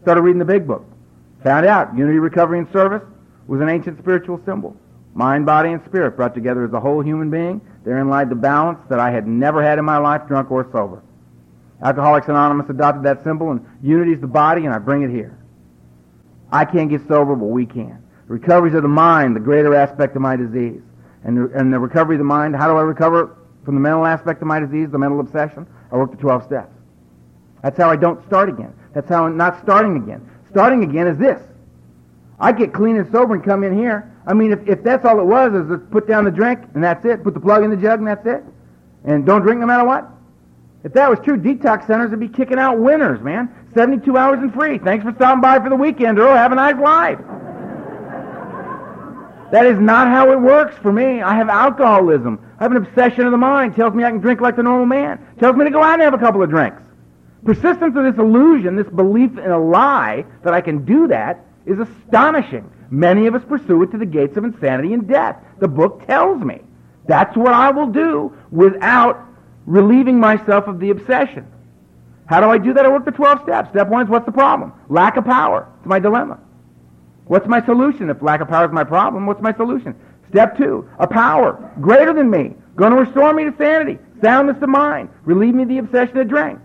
Started 0.02 0.22
reading 0.22 0.40
the 0.40 0.46
big 0.46 0.66
book. 0.66 0.86
Found 1.44 1.66
out 1.66 1.96
unity, 1.98 2.20
recovery, 2.20 2.60
and 2.60 2.72
service 2.72 3.04
was 3.48 3.62
an 3.62 3.70
ancient 3.70 4.00
spiritual 4.00 4.42
symbol. 4.46 4.76
Mind, 5.14 5.46
body, 5.46 5.72
and 5.72 5.84
spirit 5.86 6.16
brought 6.16 6.34
together 6.34 6.64
as 6.64 6.74
a 6.74 6.80
whole 6.80 7.02
human 7.02 7.30
being. 7.30 7.62
Therein 7.84 8.10
lied 8.10 8.30
the 8.30 8.36
balance 8.36 8.80
that 8.90 9.00
I 9.00 9.12
had 9.12 9.28
never 9.28 9.62
had 9.64 9.80
in 9.80 9.86
my 9.86 9.98
life, 9.98 10.28
drunk 10.28 10.52
or 10.52 10.68
sober. 10.72 11.04
Alcoholics 11.82 12.28
Anonymous 12.28 12.70
adopted 12.70 13.04
that 13.04 13.24
symbol, 13.24 13.52
and 13.52 13.66
unity 13.82 14.12
is 14.12 14.20
the 14.20 14.28
body, 14.28 14.66
and 14.66 14.74
I 14.74 14.80
bring 14.80 15.04
it 15.04 15.10
here. 15.10 15.38
I 16.52 16.66
can't 16.66 16.90
get 16.90 17.08
sober, 17.08 17.36
but 17.36 17.46
we 17.46 17.66
can. 17.66 18.04
Recoveries 18.28 18.74
of 18.74 18.84
the 18.84 18.90
mind, 18.90 19.36
the 19.36 19.40
greater 19.40 19.74
aspect 19.74 20.16
of 20.16 20.22
my 20.22 20.36
disease. 20.36 20.82
And 21.24 21.38
the, 21.38 21.58
and 21.58 21.74
the 21.74 21.80
recovery 21.80 22.16
of 22.16 22.20
the 22.20 22.26
mind, 22.26 22.56
how 22.56 22.68
do 22.68 22.78
I 22.78 22.82
recover 22.82 23.38
from 23.66 23.76
the 23.76 23.82
mental 23.82 24.06
aspect 24.06 24.42
of 24.42 24.48
my 24.48 24.60
disease, 24.60 24.90
the 24.90 24.98
mental 24.98 25.20
obsession? 25.20 25.68
I 25.92 25.98
work 25.98 26.12
the 26.12 26.18
12 26.18 26.44
steps. 26.44 26.74
That's 27.64 27.78
how 27.78 27.90
I 27.90 27.96
don't 27.96 28.26
start 28.26 28.50
again. 28.50 28.74
That's 28.94 29.10
how 29.10 29.26
I'm 29.26 29.38
not 29.38 29.62
starting 29.62 29.98
again. 29.98 30.30
Starting 30.52 30.84
again 30.84 31.08
is 31.08 31.18
this. 31.18 31.42
I 32.40 32.52
get 32.52 32.74
clean 32.74 32.96
and 32.96 33.12
sober 33.12 33.36
and 33.36 33.44
come 33.44 33.64
in 33.64 33.78
here. 33.78 34.14
I 34.26 34.34
mean, 34.34 34.52
if, 34.52 34.68
if 34.68 34.84
that's 34.84 35.06
all 35.06 35.20
it 35.20 35.26
was, 35.26 35.54
is 35.54 35.68
to 35.70 35.78
put 35.78 36.08
down 36.08 36.24
the 36.24 36.32
drink 36.32 36.62
and 36.74 36.84
that's 36.84 37.04
it, 37.06 37.24
put 37.24 37.34
the 37.34 37.40
plug 37.40 37.64
in 37.64 37.70
the 37.70 37.78
jug 37.78 38.00
and 38.00 38.08
that's 38.08 38.26
it, 38.26 38.44
and 39.04 39.26
don't 39.26 39.42
drink 39.42 39.60
no 39.60 39.66
matter 39.66 39.86
what, 39.86 40.10
if 40.84 40.94
that 40.94 41.10
was 41.10 41.20
true, 41.24 41.38
detox 41.38 41.88
centers 41.88 42.12
would 42.12 42.20
be 42.20 42.30
kicking 42.30 42.58
out 42.58 42.80
winners, 42.80 43.22
man. 43.22 43.54
72 43.74 44.16
hours 44.18 44.40
and 44.40 44.54
free. 44.54 44.78
Thanks 44.78 45.04
for 45.04 45.14
stopping 45.14 45.42
by 45.42 45.60
for 45.60 45.70
the 45.70 45.76
weekend, 45.76 46.20
Earl. 46.20 46.36
Have 46.36 46.52
a 46.52 46.56
nice 46.56 46.78
life. 46.78 47.20
That 49.52 49.66
is 49.66 49.80
not 49.80 50.08
how 50.08 50.32
it 50.32 50.40
works 50.40 50.76
for 50.78 50.94
me. 50.94 51.22
I 51.22 51.36
have 51.36 51.50
alcoholism. 51.50 52.40
I 52.60 52.64
have 52.64 52.72
an 52.72 52.78
obsession 52.78 53.26
of 53.26 53.32
the 53.32 53.38
mind. 53.38 53.76
Tells 53.76 53.94
me 53.94 54.04
I 54.04 54.12
can 54.12 54.20
drink 54.20 54.42
like 54.42 54.56
the 54.56 54.64
normal 54.64 54.86
man. 54.86 55.20
Tells 55.40 55.56
me 55.56 55.66
to 55.66 55.72
go 55.72 55.82
out 55.82 55.94
and 55.94 56.04
have 56.04 56.14
a 56.14 56.20
couple 56.20 56.44
of 56.44 56.50
drinks. 56.50 56.82
Persistence 57.44 57.96
of 57.96 58.04
this 58.04 58.18
illusion, 58.18 58.76
this 58.76 58.88
belief 58.88 59.32
in 59.38 59.52
a 59.52 59.60
lie 59.60 60.26
that 60.44 60.54
I 60.54 60.62
can 60.62 60.86
do 60.86 61.08
that, 61.08 61.46
is 61.66 61.80
astonishing. 61.80 62.70
Many 62.92 63.28
of 63.28 63.36
us 63.36 63.44
pursue 63.48 63.82
it 63.84 63.92
to 63.92 63.98
the 63.98 64.06
gates 64.06 64.38
of 64.38 64.44
insanity 64.44 64.94
and 64.94 65.08
death. 65.08 65.38
The 65.60 65.68
book 65.68 66.06
tells 66.08 66.42
me. 66.42 66.62
That's 67.08 67.36
what 67.36 67.54
I 67.54 67.72
will 67.72 67.88
do 67.88 68.32
without 68.52 69.29
relieving 69.70 70.20
myself 70.20 70.68
of 70.68 70.80
the 70.80 70.90
obsession. 70.90 71.46
How 72.26 72.42
do 72.42 72.50
I 72.50 72.58
do 72.58 72.74
that? 72.74 72.86
I 72.86 72.90
work 72.90 73.06
the 73.06 73.12
12 73.12 73.44
steps. 73.44 73.70
Step 73.70 73.88
one 73.88 74.04
is 74.04 74.10
what's 74.10 74.26
the 74.26 74.32
problem? 74.32 74.74
Lack 74.90 75.16
of 75.16 75.26
power. 75.26 75.72
It's 75.78 75.88
my 75.88 76.00
dilemma. 76.00 76.40
What's 77.26 77.48
my 77.48 77.64
solution? 77.66 78.10
If 78.10 78.22
lack 78.24 78.42
of 78.42 78.48
power 78.48 78.66
is 78.66 78.72
my 78.72 78.84
problem, 78.84 79.28
what's 79.28 79.42
my 79.42 79.54
solution? 79.54 79.96
Step 80.30 80.58
two, 80.58 80.90
a 80.98 81.08
power 81.08 81.72
greater 81.80 82.14
than 82.14 82.30
me, 82.30 82.56
going 82.76 82.92
to 82.92 82.98
restore 82.98 83.34
me 83.34 83.44
to 83.44 83.54
sanity, 83.58 84.00
soundness 84.22 84.62
of 84.62 84.70
mind, 84.70 85.10
relieve 85.24 85.54
me 85.54 85.64
of 85.64 85.70
the 85.70 85.78
obsession 85.78 86.16
to 86.16 86.26
drink. 86.26 86.60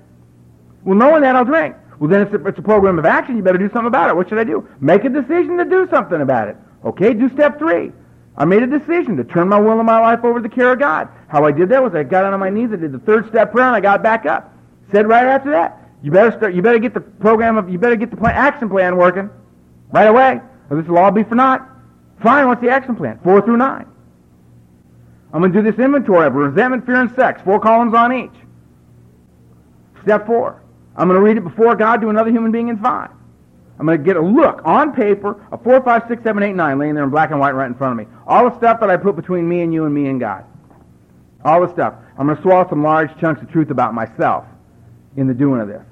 Well, 0.84 0.96
knowing 0.96 1.22
that, 1.22 1.36
I'll 1.36 1.44
drink. 1.44 1.76
Well, 1.98 2.10
then 2.10 2.22
it's 2.22 2.32
a, 2.32 2.46
it's 2.46 2.58
a 2.58 2.62
program 2.62 2.98
of 2.98 3.04
action. 3.04 3.36
You 3.36 3.42
better 3.42 3.58
do 3.58 3.68
something 3.68 3.86
about 3.86 4.10
it. 4.10 4.16
What 4.16 4.28
should 4.30 4.38
I 4.38 4.44
do? 4.44 4.66
Make 4.80 5.04
a 5.04 5.10
decision 5.10 5.58
to 5.58 5.64
do 5.64 5.86
something 5.90 6.20
about 6.20 6.48
it. 6.48 6.56
Okay, 6.84 7.12
do 7.12 7.30
step 7.30 7.58
three. 7.58 7.92
I 8.36 8.44
made 8.44 8.62
a 8.62 8.66
decision 8.66 9.16
to 9.16 9.24
turn 9.24 9.48
my 9.48 9.58
will 9.58 9.78
and 9.78 9.86
my 9.86 10.00
life 10.00 10.24
over 10.24 10.40
to 10.42 10.48
the 10.48 10.54
care 10.54 10.72
of 10.72 10.78
God. 10.78 11.08
How 11.28 11.44
I 11.44 11.52
did 11.52 11.68
that 11.68 11.82
was 11.82 11.94
I 11.94 12.02
got 12.02 12.24
on 12.24 12.38
my 12.40 12.50
knees, 12.50 12.70
I 12.72 12.76
did 12.76 12.92
the 12.92 12.98
third 12.98 13.28
step 13.28 13.52
prayer, 13.52 13.66
and 13.66 13.76
I 13.76 13.80
got 13.80 14.02
back 14.02 14.26
up. 14.26 14.52
Said 14.90 15.06
right 15.06 15.26
after 15.26 15.50
that, 15.50 15.80
you 16.02 16.10
better 16.10 16.32
start. 16.32 16.54
You 16.54 16.60
better 16.60 16.78
get 16.78 16.94
the 16.94 17.00
program 17.00 17.56
of. 17.56 17.70
You 17.70 17.78
better 17.78 17.96
get 17.96 18.10
the 18.10 18.16
plan, 18.16 18.34
action 18.34 18.68
plan 18.68 18.96
working 18.96 19.30
right 19.92 20.08
away, 20.08 20.40
or 20.68 20.76
this 20.76 20.86
will 20.86 20.98
all 20.98 21.10
be 21.10 21.22
for 21.22 21.34
naught. 21.34 21.66
Fine. 22.22 22.48
What's 22.48 22.60
the 22.60 22.70
action 22.70 22.96
plan? 22.96 23.18
Four 23.22 23.40
through 23.40 23.56
nine. 23.56 23.86
I'm 25.32 25.40
going 25.40 25.52
to 25.52 25.62
do 25.62 25.70
this 25.70 25.80
inventory 25.80 26.26
of 26.26 26.34
resentment, 26.34 26.86
fear, 26.86 27.00
and 27.00 27.14
sex. 27.14 27.40
Four 27.42 27.58
columns 27.58 27.94
on 27.94 28.12
each. 28.12 28.34
Step 30.02 30.26
four. 30.26 30.62
I'm 30.96 31.08
going 31.08 31.18
to 31.18 31.24
read 31.24 31.36
it 31.36 31.42
before 31.42 31.74
God 31.74 32.00
to 32.02 32.08
another 32.08 32.30
human 32.30 32.52
being 32.52 32.68
in 32.68 32.78
five. 32.78 33.10
I'm 33.78 33.86
going 33.86 33.98
to 33.98 34.04
get 34.04 34.16
a 34.16 34.20
look 34.20 34.60
on 34.64 34.92
paper 34.92 35.44
of 35.50 35.62
four, 35.62 35.82
five, 35.82 36.04
six, 36.08 36.22
seven, 36.22 36.42
eight, 36.42 36.54
nine, 36.54 36.78
laying 36.78 36.94
there 36.94 37.04
in 37.04 37.10
black 37.10 37.30
and 37.30 37.40
white 37.40 37.54
right 37.54 37.66
in 37.66 37.74
front 37.74 37.98
of 38.00 38.06
me. 38.06 38.12
All 38.26 38.48
the 38.48 38.56
stuff 38.56 38.78
that 38.80 38.90
I 38.90 38.96
put 38.96 39.16
between 39.16 39.48
me 39.48 39.62
and 39.62 39.74
you 39.74 39.84
and 39.84 39.92
me 39.92 40.06
and 40.06 40.20
God. 40.20 40.44
All 41.44 41.60
the 41.60 41.72
stuff. 41.72 41.94
I'm 42.16 42.26
going 42.26 42.36
to 42.36 42.42
swallow 42.42 42.68
some 42.68 42.82
large 42.82 43.10
chunks 43.20 43.42
of 43.42 43.50
truth 43.50 43.70
about 43.70 43.92
myself 43.92 44.44
in 45.16 45.26
the 45.26 45.34
doing 45.34 45.60
of 45.60 45.68
this. 45.68 45.82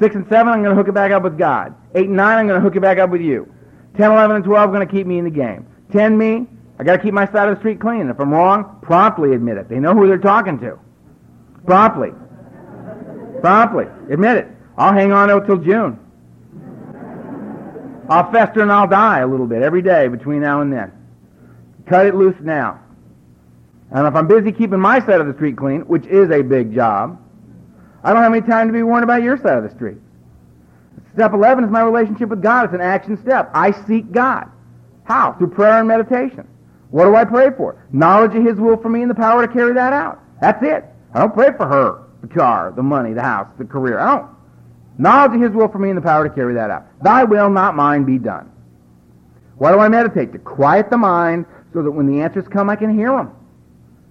Six 0.00 0.16
and 0.16 0.26
seven, 0.28 0.52
I'm 0.52 0.62
going 0.62 0.74
to 0.74 0.76
hook 0.76 0.88
it 0.88 0.94
back 0.94 1.12
up 1.12 1.22
with 1.22 1.38
God. 1.38 1.74
Eight 1.94 2.08
and 2.08 2.16
nine, 2.16 2.38
I'm 2.38 2.48
going 2.48 2.60
to 2.60 2.64
hook 2.64 2.76
it 2.76 2.80
back 2.80 2.98
up 2.98 3.10
with 3.10 3.20
you. 3.20 3.52
Ten, 3.96 4.10
eleven, 4.10 4.36
and 4.36 4.44
twelve 4.44 4.70
are 4.70 4.72
going 4.72 4.86
to 4.86 4.92
keep 4.92 5.06
me 5.06 5.18
in 5.18 5.24
the 5.24 5.30
game. 5.30 5.66
Ten, 5.92 6.18
me, 6.18 6.46
I 6.78 6.84
got 6.84 6.96
to 6.96 7.02
keep 7.02 7.14
my 7.14 7.26
side 7.26 7.48
of 7.48 7.54
the 7.54 7.60
street 7.60 7.80
clean. 7.80 8.08
If 8.08 8.18
I'm 8.18 8.32
wrong, 8.32 8.78
promptly 8.82 9.34
admit 9.34 9.58
it. 9.58 9.68
They 9.68 9.78
know 9.78 9.94
who 9.94 10.08
they're 10.08 10.18
talking 10.18 10.58
to. 10.60 10.78
Promptly. 11.66 12.10
Promptly. 13.40 13.84
Admit 14.10 14.38
it. 14.38 14.48
I'll 14.76 14.92
hang 14.92 15.12
on 15.12 15.28
till 15.46 15.58
June. 15.58 15.98
I'll 18.12 18.30
fester 18.30 18.60
and 18.60 18.70
I'll 18.70 18.86
die 18.86 19.20
a 19.20 19.26
little 19.26 19.46
bit 19.46 19.62
every 19.62 19.80
day 19.82 20.08
between 20.08 20.42
now 20.42 20.60
and 20.60 20.72
then. 20.72 20.92
Cut 21.86 22.06
it 22.06 22.14
loose 22.14 22.36
now. 22.40 22.80
And 23.90 24.06
if 24.06 24.14
I'm 24.14 24.26
busy 24.26 24.52
keeping 24.52 24.80
my 24.80 25.00
side 25.00 25.20
of 25.20 25.26
the 25.26 25.34
street 25.34 25.56
clean, 25.56 25.80
which 25.82 26.06
is 26.06 26.30
a 26.30 26.42
big 26.42 26.74
job, 26.74 27.18
I 28.04 28.12
don't 28.12 28.22
have 28.22 28.32
any 28.32 28.46
time 28.46 28.66
to 28.66 28.72
be 28.72 28.82
worried 28.82 29.04
about 29.04 29.22
your 29.22 29.36
side 29.36 29.56
of 29.56 29.64
the 29.64 29.70
street. 29.70 29.98
Step 31.14 31.32
11 31.32 31.64
is 31.64 31.70
my 31.70 31.82
relationship 31.82 32.28
with 32.28 32.42
God. 32.42 32.66
It's 32.66 32.74
an 32.74 32.80
action 32.80 33.20
step. 33.22 33.50
I 33.54 33.70
seek 33.86 34.12
God. 34.12 34.50
How? 35.04 35.32
Through 35.32 35.50
prayer 35.50 35.78
and 35.78 35.88
meditation. 35.88 36.46
What 36.90 37.04
do 37.04 37.16
I 37.16 37.24
pray 37.24 37.48
for? 37.56 37.82
Knowledge 37.92 38.34
of 38.34 38.44
His 38.44 38.56
will 38.56 38.76
for 38.76 38.88
me 38.88 39.02
and 39.02 39.10
the 39.10 39.14
power 39.14 39.46
to 39.46 39.52
carry 39.52 39.72
that 39.74 39.92
out. 39.92 40.20
That's 40.40 40.62
it. 40.62 40.84
I 41.14 41.20
don't 41.20 41.34
pray 41.34 41.50
for 41.56 41.66
her, 41.66 42.02
the 42.20 42.28
car, 42.28 42.72
the 42.74 42.82
money, 42.82 43.12
the 43.12 43.22
house, 43.22 43.48
the 43.58 43.64
career. 43.64 43.98
I 43.98 44.16
don't. 44.16 44.31
Knowledge 44.98 45.34
of 45.34 45.40
His 45.40 45.50
will 45.52 45.68
for 45.68 45.78
me 45.78 45.88
and 45.88 45.96
the 45.96 46.02
power 46.02 46.28
to 46.28 46.34
carry 46.34 46.54
that 46.54 46.70
out. 46.70 46.86
Thy 47.02 47.24
will, 47.24 47.50
not 47.50 47.74
mine, 47.74 48.04
be 48.04 48.18
done. 48.18 48.50
Why 49.56 49.72
do 49.72 49.78
I 49.78 49.88
meditate? 49.88 50.32
To 50.32 50.38
quiet 50.38 50.90
the 50.90 50.98
mind 50.98 51.46
so 51.72 51.82
that 51.82 51.90
when 51.90 52.06
the 52.06 52.20
answers 52.20 52.46
come, 52.48 52.68
I 52.68 52.76
can 52.76 52.96
hear 52.96 53.10
them. 53.10 53.30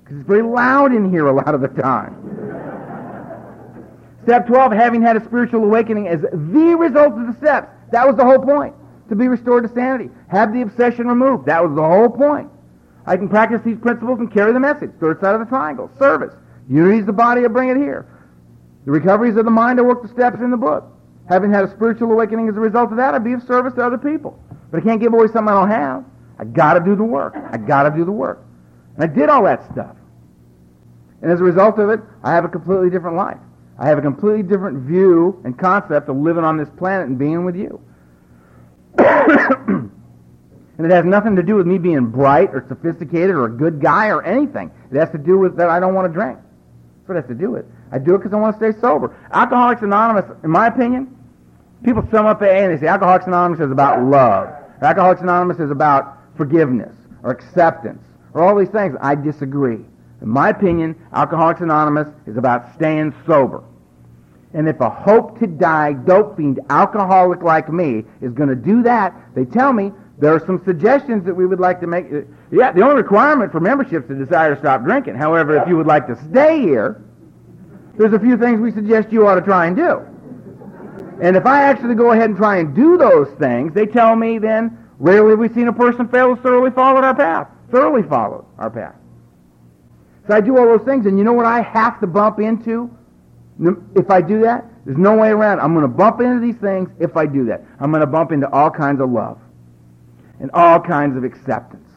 Because 0.03 0.17
it's 0.17 0.27
very 0.27 0.41
loud 0.41 0.93
in 0.93 1.09
here 1.09 1.27
a 1.27 1.33
lot 1.33 1.53
of 1.53 1.61
the 1.61 1.67
time. 1.67 2.15
Step 4.23 4.47
12, 4.47 4.71
having 4.71 5.01
had 5.01 5.17
a 5.17 5.25
spiritual 5.25 5.63
awakening 5.63 6.07
as 6.07 6.21
the 6.21 6.75
result 6.77 7.13
of 7.13 7.27
the 7.27 7.35
steps. 7.37 7.69
That 7.91 8.07
was 8.07 8.15
the 8.15 8.23
whole 8.23 8.39
point. 8.39 8.75
To 9.09 9.15
be 9.15 9.27
restored 9.27 9.63
to 9.67 9.73
sanity. 9.73 10.09
Have 10.29 10.53
the 10.53 10.61
obsession 10.61 11.07
removed. 11.07 11.45
That 11.47 11.63
was 11.63 11.75
the 11.75 11.83
whole 11.83 12.09
point. 12.09 12.49
I 13.05 13.17
can 13.17 13.27
practice 13.27 13.61
these 13.65 13.77
principles 13.77 14.19
and 14.19 14.31
carry 14.31 14.53
the 14.53 14.59
message. 14.59 14.91
Third 14.99 15.19
side 15.19 15.33
of 15.33 15.41
the 15.41 15.47
triangle. 15.47 15.89
Service. 15.97 16.33
Unity 16.69 16.99
is 16.99 17.05
the 17.05 17.13
body, 17.13 17.43
I 17.43 17.47
bring 17.47 17.69
it 17.69 17.77
here. 17.77 18.05
The 18.85 18.91
recoveries 18.91 19.35
of 19.37 19.45
the 19.45 19.51
mind, 19.51 19.79
I 19.79 19.83
work 19.83 20.01
the 20.01 20.07
steps 20.07 20.39
in 20.39 20.51
the 20.51 20.57
book. 20.57 20.85
Having 21.29 21.53
had 21.53 21.63
a 21.63 21.71
spiritual 21.71 22.11
awakening 22.11 22.49
as 22.49 22.57
a 22.57 22.59
result 22.59 22.91
of 22.91 22.97
that, 22.97 23.13
I'd 23.13 23.23
be 23.23 23.33
of 23.33 23.43
service 23.43 23.73
to 23.75 23.85
other 23.85 23.97
people. 23.97 24.39
But 24.71 24.81
I 24.81 24.83
can't 24.83 24.99
give 24.99 25.13
away 25.13 25.27
something 25.27 25.49
I 25.49 25.59
don't 25.59 25.69
have. 25.69 26.05
I 26.39 26.45
gotta 26.45 26.79
do 26.79 26.95
the 26.95 27.03
work. 27.03 27.35
I 27.35 27.57
gotta 27.57 27.95
do 27.95 28.03
the 28.03 28.11
work. 28.11 28.43
And 28.95 29.03
I 29.03 29.07
did 29.07 29.29
all 29.29 29.43
that 29.43 29.71
stuff. 29.71 29.95
And 31.21 31.31
as 31.31 31.39
a 31.39 31.43
result 31.43 31.77
of 31.77 31.89
it, 31.89 31.99
I 32.23 32.33
have 32.33 32.45
a 32.45 32.49
completely 32.49 32.89
different 32.89 33.15
life. 33.15 33.37
I 33.77 33.87
have 33.87 33.97
a 33.97 34.01
completely 34.01 34.43
different 34.43 34.79
view 34.79 35.39
and 35.45 35.57
concept 35.57 36.09
of 36.09 36.17
living 36.17 36.43
on 36.43 36.57
this 36.57 36.69
planet 36.77 37.07
and 37.07 37.17
being 37.17 37.45
with 37.45 37.55
you. 37.55 37.79
and 38.97 39.91
it 40.79 40.91
has 40.91 41.05
nothing 41.05 41.35
to 41.35 41.43
do 41.43 41.55
with 41.55 41.67
me 41.67 41.77
being 41.77 42.07
bright 42.07 42.49
or 42.53 42.65
sophisticated 42.67 43.31
or 43.31 43.45
a 43.45 43.51
good 43.51 43.79
guy 43.79 44.07
or 44.07 44.23
anything. 44.23 44.71
It 44.91 44.97
has 44.97 45.09
to 45.11 45.17
do 45.17 45.37
with 45.37 45.57
that 45.57 45.69
I 45.69 45.79
don't 45.79 45.93
want 45.93 46.11
to 46.11 46.13
drink. 46.13 46.37
That's 46.37 47.09
what 47.09 47.17
it 47.17 47.21
has 47.21 47.29
to 47.29 47.35
do 47.35 47.51
with. 47.51 47.65
I 47.91 47.99
do 47.99 48.15
it 48.15 48.19
because 48.19 48.33
I 48.33 48.37
want 48.37 48.57
to 48.59 48.71
stay 48.71 48.79
sober. 48.79 49.15
Alcoholics 49.33 49.81
Anonymous, 49.81 50.25
in 50.43 50.49
my 50.49 50.67
opinion, 50.67 51.15
people 51.83 52.07
sum 52.11 52.25
up 52.25 52.41
AA 52.41 52.45
and 52.45 52.77
they 52.77 52.79
say 52.79 52.87
Alcoholics 52.87 53.27
Anonymous 53.27 53.59
is 53.59 53.71
about 53.71 54.03
love. 54.03 54.49
Alcoholics 54.81 55.21
Anonymous 55.21 55.59
is 55.59 55.71
about 55.71 56.17
forgiveness 56.37 56.95
or 57.23 57.31
acceptance 57.31 58.03
or 58.33 58.43
all 58.43 58.55
these 58.55 58.69
things. 58.69 58.95
I 59.01 59.15
disagree. 59.15 59.79
In 60.21 60.29
my 60.29 60.49
opinion, 60.49 60.95
Alcoholics 61.13 61.61
Anonymous 61.61 62.07
is 62.27 62.37
about 62.37 62.73
staying 62.75 63.13
sober. 63.25 63.63
And 64.53 64.67
if 64.67 64.79
a 64.81 64.89
hope 64.89 65.39
to 65.39 65.47
die 65.47 65.93
dope 65.93 66.37
fiend 66.37 66.59
alcoholic 66.69 67.41
like 67.41 67.71
me 67.71 68.03
is 68.21 68.33
going 68.33 68.49
to 68.49 68.55
do 68.55 68.83
that, 68.83 69.13
they 69.33 69.45
tell 69.45 69.71
me 69.73 69.91
there 70.17 70.33
are 70.33 70.45
some 70.45 70.61
suggestions 70.65 71.25
that 71.25 71.33
we 71.33 71.45
would 71.45 71.59
like 71.59 71.79
to 71.81 71.87
make. 71.87 72.05
Yeah, 72.51 72.71
the 72.71 72.81
only 72.81 72.95
requirement 72.95 73.51
for 73.51 73.59
membership 73.59 74.05
is 74.05 74.11
a 74.11 74.25
desire 74.25 74.53
to 74.53 74.59
stop 74.59 74.83
drinking. 74.83 75.15
However, 75.15 75.57
if 75.57 75.67
you 75.67 75.77
would 75.77 75.87
like 75.87 76.05
to 76.07 76.15
stay 76.29 76.59
here, 76.59 77.01
there's 77.97 78.13
a 78.13 78.19
few 78.19 78.37
things 78.37 78.59
we 78.59 78.71
suggest 78.71 79.11
you 79.11 79.27
ought 79.27 79.35
to 79.35 79.41
try 79.41 79.67
and 79.67 79.75
do. 79.75 80.01
And 81.21 81.35
if 81.35 81.45
I 81.45 81.63
actually 81.63 81.95
go 81.95 82.11
ahead 82.11 82.29
and 82.29 82.37
try 82.37 82.57
and 82.57 82.75
do 82.75 82.97
those 82.97 83.29
things, 83.37 83.73
they 83.73 83.85
tell 83.85 84.15
me 84.15 84.39
then, 84.39 84.77
rarely 84.97 85.31
have 85.31 85.39
we 85.39 85.49
seen 85.49 85.67
a 85.67 85.73
person 85.73 86.07
fail 86.07 86.35
to 86.35 86.41
thoroughly 86.41 86.71
follow 86.71 87.01
our 87.01 87.15
path. 87.15 87.47
Thoroughly 87.69 88.03
follow 88.03 88.47
our 88.57 88.69
path. 88.69 88.95
So 90.27 90.35
I 90.35 90.41
do 90.41 90.57
all 90.57 90.65
those 90.65 90.85
things, 90.85 91.05
and 91.05 91.17
you 91.17 91.23
know 91.23 91.33
what 91.33 91.45
I 91.45 91.61
have 91.61 91.99
to 91.99 92.07
bump 92.07 92.39
into 92.39 92.95
if 93.95 94.09
I 94.09 94.21
do 94.21 94.41
that? 94.41 94.65
There's 94.85 94.97
no 94.97 95.15
way 95.15 95.29
around. 95.29 95.59
I'm 95.59 95.73
going 95.73 95.83
to 95.83 95.87
bump 95.87 96.21
into 96.21 96.39
these 96.39 96.55
things 96.55 96.89
if 96.99 97.15
I 97.15 97.27
do 97.27 97.45
that. 97.45 97.63
I'm 97.79 97.91
going 97.91 98.01
to 98.01 98.07
bump 98.07 98.31
into 98.31 98.49
all 98.49 98.71
kinds 98.71 98.99
of 98.99 99.11
love, 99.11 99.39
and 100.39 100.49
all 100.53 100.79
kinds 100.79 101.15
of 101.17 101.23
acceptance, 101.23 101.89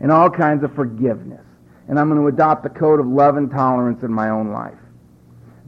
and 0.00 0.12
all 0.12 0.30
kinds 0.30 0.62
of 0.62 0.72
forgiveness. 0.74 1.44
And 1.88 1.98
I'm 1.98 2.08
going 2.08 2.20
to 2.20 2.28
adopt 2.28 2.62
the 2.62 2.68
code 2.68 3.00
of 3.00 3.06
love 3.06 3.36
and 3.36 3.50
tolerance 3.50 4.02
in 4.02 4.12
my 4.12 4.30
own 4.30 4.52
life. 4.52 4.78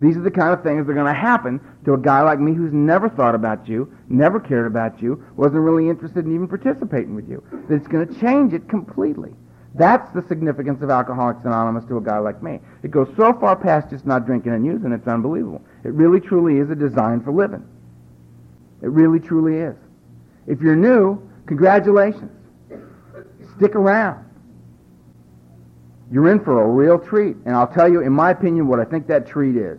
These 0.01 0.17
are 0.17 0.23
the 0.23 0.31
kind 0.31 0.55
of 0.55 0.63
things 0.63 0.87
that 0.87 0.93
are 0.93 0.95
going 0.95 1.07
to 1.07 1.21
happen 1.21 1.61
to 1.85 1.93
a 1.93 1.99
guy 1.99 2.23
like 2.23 2.41
me 2.41 2.55
who's 2.55 2.73
never 2.73 3.09
thought 3.09 3.35
about 3.35 3.69
you, 3.69 3.93
never 4.09 4.41
cared 4.41 4.67
about 4.67 5.03
you, 5.03 5.23
wasn't 5.37 5.61
really 5.61 5.91
interested 5.91 6.25
in 6.25 6.35
even 6.35 6.49
participating 6.49 7.15
with 7.15 7.29
you. 7.29 7.45
That 7.69 7.75
it's 7.75 7.87
going 7.87 8.09
to 8.09 8.21
change 8.21 8.55
it 8.55 8.69
completely. 8.69 9.35
That's 9.75 10.11
the 10.13 10.27
significance 10.27 10.83
of 10.83 10.91
Alcoholics 10.91 11.45
Anonymous 11.45 11.85
to 11.87 11.99
a 11.99 12.01
guy 12.01 12.19
like 12.19 12.43
me. 12.43 12.61
It 12.83 12.91
goes 12.91 13.09
so 13.17 13.35
far 13.35 13.55
past 13.55 13.91
just 13.91 14.07
not 14.07 14.27
drinking 14.27 14.53
and 14.53 14.65
using, 14.65 14.91
it's 14.93 15.07
unbelievable. 15.07 15.63
It 15.85 15.93
really 15.93 16.19
truly 16.19 16.59
is 16.59 16.71
a 16.71 16.75
design 16.75 17.21
for 17.21 17.31
living. 17.31 17.65
It 18.83 18.89
really 18.89 19.21
truly 19.21 19.59
is. 19.59 19.77
If 20.47 20.61
you're 20.61 20.77
new, 20.77 21.21
congratulations. 21.47 22.33
Stick 23.57 23.75
around. 23.75 24.25
You're 26.11 26.33
in 26.33 26.43
for 26.43 26.63
a 26.63 26.67
real 26.67 26.99
treat. 26.99 27.37
And 27.45 27.55
I'll 27.55 27.69
tell 27.69 27.89
you, 27.89 28.01
in 28.01 28.13
my 28.13 28.31
opinion, 28.31 28.67
what 28.67 28.81
I 28.81 28.85
think 28.85 29.07
that 29.09 29.27
treat 29.27 29.57
is. 29.57 29.79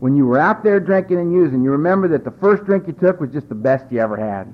When 0.00 0.16
you 0.16 0.26
were 0.26 0.38
out 0.38 0.62
there 0.62 0.80
drinking 0.80 1.18
and 1.18 1.32
using, 1.32 1.62
you 1.62 1.70
remember 1.70 2.08
that 2.08 2.24
the 2.24 2.30
first 2.30 2.64
drink 2.64 2.86
you 2.86 2.92
took 2.92 3.20
was 3.20 3.30
just 3.30 3.48
the 3.48 3.54
best 3.54 3.90
you 3.90 4.00
ever 4.00 4.16
had. 4.16 4.52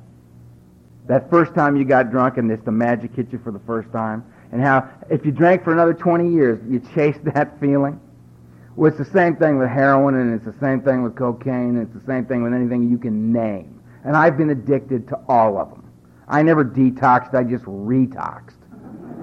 That 1.06 1.28
first 1.30 1.54
time 1.54 1.76
you 1.76 1.84
got 1.84 2.10
drunk 2.10 2.36
and 2.36 2.48
this 2.48 2.60
the 2.64 2.70
magic 2.70 3.14
hit 3.14 3.32
you 3.32 3.40
for 3.42 3.50
the 3.50 3.58
first 3.60 3.90
time 3.90 4.24
and 4.52 4.60
how 4.60 4.88
if 5.08 5.24
you 5.24 5.32
drank 5.32 5.64
for 5.64 5.72
another 5.72 5.94
20 5.94 6.28
years, 6.28 6.60
you 6.68 6.80
chased 6.94 7.24
that 7.34 7.58
feeling. 7.60 8.00
Well, 8.76 8.88
it's 8.88 8.98
the 8.98 9.04
same 9.04 9.36
thing 9.36 9.58
with 9.58 9.68
heroin, 9.68 10.14
and 10.14 10.34
it's 10.34 10.44
the 10.44 10.58
same 10.60 10.80
thing 10.80 11.02
with 11.02 11.16
cocaine, 11.16 11.76
and 11.76 11.82
it's 11.82 11.92
the 11.92 12.06
same 12.06 12.24
thing 12.24 12.42
with 12.42 12.54
anything 12.54 12.88
you 12.88 12.98
can 12.98 13.32
name. 13.32 13.82
And 14.04 14.16
I've 14.16 14.38
been 14.38 14.50
addicted 14.50 15.08
to 15.08 15.18
all 15.28 15.58
of 15.58 15.70
them. 15.70 15.84
I 16.28 16.42
never 16.42 16.64
detoxed, 16.64 17.34
I 17.34 17.42
just 17.42 17.64
retoxed. 17.64 18.54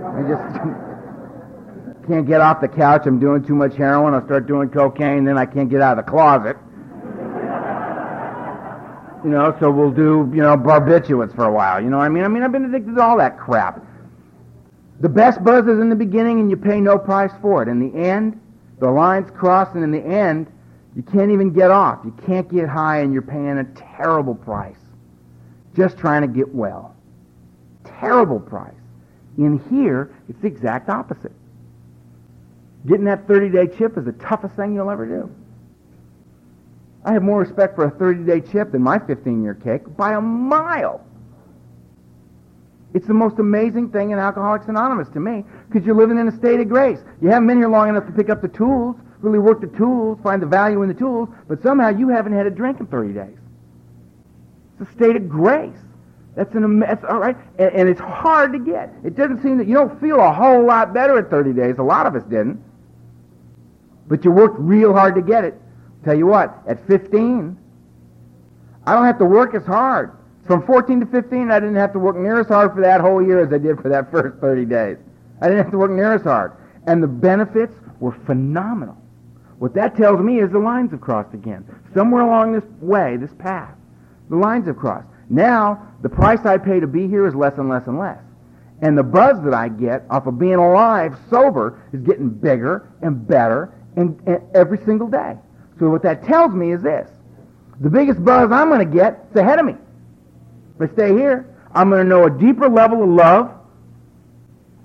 I 0.03 0.22
just 0.28 0.97
can't 2.08 2.26
get 2.26 2.41
off 2.41 2.62
the 2.62 2.68
couch. 2.68 3.03
I'm 3.05 3.20
doing 3.20 3.43
too 3.43 3.55
much 3.55 3.76
heroin. 3.76 4.14
I'll 4.14 4.26
start 4.26 4.47
doing 4.47 4.70
cocaine, 4.70 5.26
then 5.26 5.38
I 5.38 5.45
can't 5.45 5.70
get 5.70 5.82
out 5.82 5.97
of 5.99 6.05
the 6.05 6.12
closet. 6.12 6.58
You 9.24 9.32
know, 9.32 9.53
so 9.60 9.72
we'll 9.72 9.91
do, 9.91 10.32
you 10.32 10.43
know, 10.43 10.55
barbiturates 10.55 11.36
for 11.36 11.45
a 11.45 11.51
while. 11.51 11.82
You 11.82 11.89
know 11.89 11.97
what 11.97 12.05
I 12.05 12.10
mean? 12.10 12.24
I 12.24 12.28
mean, 12.28 12.43
I've 12.43 12.51
been 12.51 12.66
addicted 12.66 12.95
to 12.95 13.01
all 13.01 13.18
that 13.18 13.38
crap. 13.38 13.84
The 15.01 15.10
best 15.10 15.43
buzz 15.43 15.68
is 15.68 15.80
in 15.80 15.89
the 15.89 15.95
beginning 15.95 16.39
and 16.39 16.51
you 16.51 16.55
pay 16.55 16.80
no 16.80 16.99
price 16.99 17.32
for 17.41 17.64
it. 17.64 17.68
In 17.68 17.80
the 17.80 17.97
end, 17.97 18.39
the 18.80 18.89
line's 18.89 19.30
crossed 19.32 19.74
and 19.74 19.84
in 19.84 19.91
the 19.91 20.05
end, 20.05 20.47
you 20.95 21.01
can't 21.01 21.32
even 21.32 21.51
get 21.51 21.72
off. 21.72 21.99
You 22.05 22.16
can't 22.26 22.47
get 22.47 22.70
high 22.70 23.01
and 23.01 23.12
you're 23.12 23.24
paying 23.24 23.58
a 23.58 23.66
terrible 23.76 24.36
price. 24.36 24.80
Just 25.76 25.97
trying 25.97 26.22
to 26.22 26.28
get 26.28 26.53
well. 26.53 26.95
Terrible 27.99 28.39
price. 28.39 28.74
In 29.38 29.60
here, 29.70 30.16
it's 30.30 30.39
the 30.41 30.47
exact 30.47 30.89
opposite. 30.89 31.34
Getting 32.88 33.05
that 33.05 33.27
30-day 33.27 33.77
chip 33.77 33.97
is 33.97 34.05
the 34.05 34.13
toughest 34.13 34.55
thing 34.55 34.73
you'll 34.73 34.89
ever 34.89 35.05
do. 35.05 35.29
I 37.03 37.13
have 37.13 37.23
more 37.23 37.39
respect 37.39 37.75
for 37.75 37.85
a 37.85 37.91
30-day 37.91 38.51
chip 38.51 38.71
than 38.71 38.81
my 38.81 38.97
15-year 38.97 39.55
kick 39.55 39.95
by 39.97 40.13
a 40.13 40.21
mile. 40.21 41.05
It's 42.93 43.07
the 43.07 43.13
most 43.13 43.39
amazing 43.39 43.91
thing 43.91 44.11
in 44.11 44.19
Alcoholics 44.19 44.67
Anonymous 44.67 45.09
to 45.09 45.19
me 45.19 45.43
because 45.69 45.85
you're 45.85 45.95
living 45.95 46.17
in 46.17 46.27
a 46.29 46.35
state 46.35 46.59
of 46.59 46.69
grace. 46.69 46.99
You 47.21 47.29
haven't 47.29 47.47
been 47.47 47.57
here 47.57 47.69
long 47.69 47.89
enough 47.89 48.05
to 48.07 48.11
pick 48.11 48.29
up 48.29 48.41
the 48.41 48.47
tools, 48.47 48.95
really 49.19 49.39
work 49.39 49.59
the 49.59 49.67
tools, 49.77 50.17
find 50.23 50.41
the 50.41 50.47
value 50.47 50.81
in 50.81 50.88
the 50.88 50.93
tools, 50.93 51.27
but 51.47 51.61
somehow 51.61 51.89
you 51.89 52.07
haven't 52.07 52.33
had 52.33 52.47
a 52.47 52.51
drink 52.51 52.79
in 52.79 52.88
30 52.88 53.13
days. 53.13 53.38
It's 54.79 54.89
a 54.89 54.93
state 54.93 55.15
of 55.15 55.27
grace. 55.27 55.77
That's 56.35 56.53
an 56.55 56.79
that's 56.79 57.03
all 57.03 57.17
right, 57.17 57.35
and, 57.57 57.73
and 57.73 57.89
it's 57.89 57.99
hard 57.99 58.53
to 58.53 58.59
get. 58.59 58.93
It 59.03 59.15
doesn't 59.15 59.41
seem 59.41 59.57
that 59.57 59.67
you 59.67 59.73
don't 59.73 59.99
feel 59.99 60.19
a 60.19 60.31
whole 60.31 60.63
lot 60.63 60.93
better 60.93 61.17
at 61.17 61.31
30 61.31 61.53
days. 61.53 61.79
A 61.79 61.83
lot 61.83 62.05
of 62.05 62.15
us 62.15 62.23
didn't, 62.23 62.63
but 64.08 64.24
you 64.24 64.32
worked 64.32 64.60
real 64.60 64.93
hard 64.93 65.16
to 65.16 65.22
get 65.22 65.43
it. 65.43 65.60
Tell 66.03 66.18
you 66.18 66.28
what, 66.28 66.58
at 66.68 66.86
15, 66.88 67.58
I 68.86 68.93
don't 68.93 69.05
have 69.05 69.20
to 69.20 69.26
work 69.26 69.53
as 69.53 69.66
hard. 69.66 70.18
From 70.45 70.66
14 70.66 71.01
to 71.01 71.05
15, 71.05 71.51
I 71.51 71.60
didn't 71.60 71.76
have 71.76 71.91
to 71.93 71.99
work 71.99 72.16
near 72.16 72.39
as 72.39 72.47
hard 72.47 72.74
for 72.74 72.82
that 72.82 73.01
whole 73.01 73.22
year 73.22 73.41
as 73.41 73.51
I 73.51 73.58
did 73.58 73.82
for 73.82 73.89
that 73.89 74.10
first 74.12 74.39
30 74.39 74.66
days. 74.66 74.97
I 75.41 75.47
didn't 75.47 75.64
have 75.64 75.72
to 75.72 75.78
work 75.78 75.91
near 75.91 76.14
as 76.14 76.24
hard. 76.24 76.53
And 76.88 77.03
the 77.03 77.08
benefits 77.08 77.76
were 77.99 78.14
phenomenal. 78.26 78.97
What 79.60 79.74
that 79.74 79.97
tells 79.97 80.22
me 80.22 80.39
is 80.39 80.51
the 80.51 80.60
lines 80.60 80.91
have 80.91 81.01
crossed 81.01 81.34
again. 81.34 81.66
Somewhere 81.93 82.22
along 82.22 82.53
this 82.53 82.64
way, 82.80 83.18
this 83.18 83.34
path, 83.39 83.76
the 84.30 84.36
lines 84.36 84.68
have 84.68 84.78
crossed. 84.78 85.08
Now, 85.30 85.91
the 86.01 86.10
price 86.10 86.45
I 86.45 86.58
pay 86.58 86.80
to 86.80 86.88
be 86.88 87.08
here 87.08 87.28
is 87.28 87.36
less 87.36 87.58
and 87.58 87.68
less 87.68 87.88
and 87.88 87.99
less. 87.99 88.22
And 88.82 88.97
the 88.97 89.03
buzz 89.03 89.41
that 89.43 89.53
I 89.53 89.70
get 89.70 90.05
off 90.10 90.28
of 90.28 90.38
being 90.38 90.55
alive, 90.55 91.18
sober, 91.30 91.82
is 91.91 92.01
getting 92.01 92.30
bigger 92.30 92.88
and 93.01 93.28
better 93.28 93.74
and, 93.98 94.18
and 94.26 94.41
every 94.56 94.78
single 94.86 95.08
day. 95.08 95.36
So 95.80 95.89
what 95.89 96.04
that 96.04 96.24
tells 96.24 96.54
me 96.54 96.72
is 96.72 96.82
this. 96.82 97.10
The 97.82 97.89
biggest 97.89 98.24
buzz 98.24 98.52
I'm 98.52 98.70
going 98.70 98.88
to 98.88 98.95
get 98.95 99.28
is 99.30 99.36
ahead 99.36 99.60
of 99.60 99.66
me. 99.66 99.76
If 100.80 100.89
I 100.89 100.93
stay 100.93 101.10
here, 101.10 101.54
I'm 101.74 101.89
going 101.89 102.04
to 102.04 102.08
know 102.08 102.26
a 102.26 102.30
deeper 102.30 102.70
level 102.70 103.04
of 103.04 103.10
love. 103.10 103.52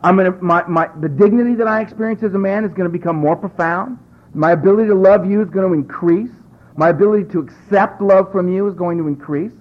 I'm 0.02 0.16
going 0.16 0.32
to, 0.32 0.42
my, 0.42 0.66
my, 0.66 0.88
the 1.00 1.08
dignity 1.08 1.54
that 1.54 1.68
I 1.68 1.80
experience 1.80 2.22
as 2.22 2.34
a 2.34 2.38
man 2.38 2.64
is 2.64 2.70
going 2.72 2.90
to 2.90 2.98
become 2.98 3.16
more 3.16 3.36
profound. 3.36 3.98
My 4.34 4.52
ability 4.52 4.88
to 4.88 4.94
love 4.94 5.30
you 5.30 5.40
is 5.42 5.48
going 5.50 5.68
to 5.68 5.74
increase. 5.74 6.30
My 6.76 6.88
ability 6.88 7.30
to 7.32 7.40
accept 7.40 8.00
love 8.00 8.32
from 8.32 8.52
you 8.52 8.66
is 8.66 8.74
going 8.74 8.98
to 8.98 9.06
increase. 9.06 9.52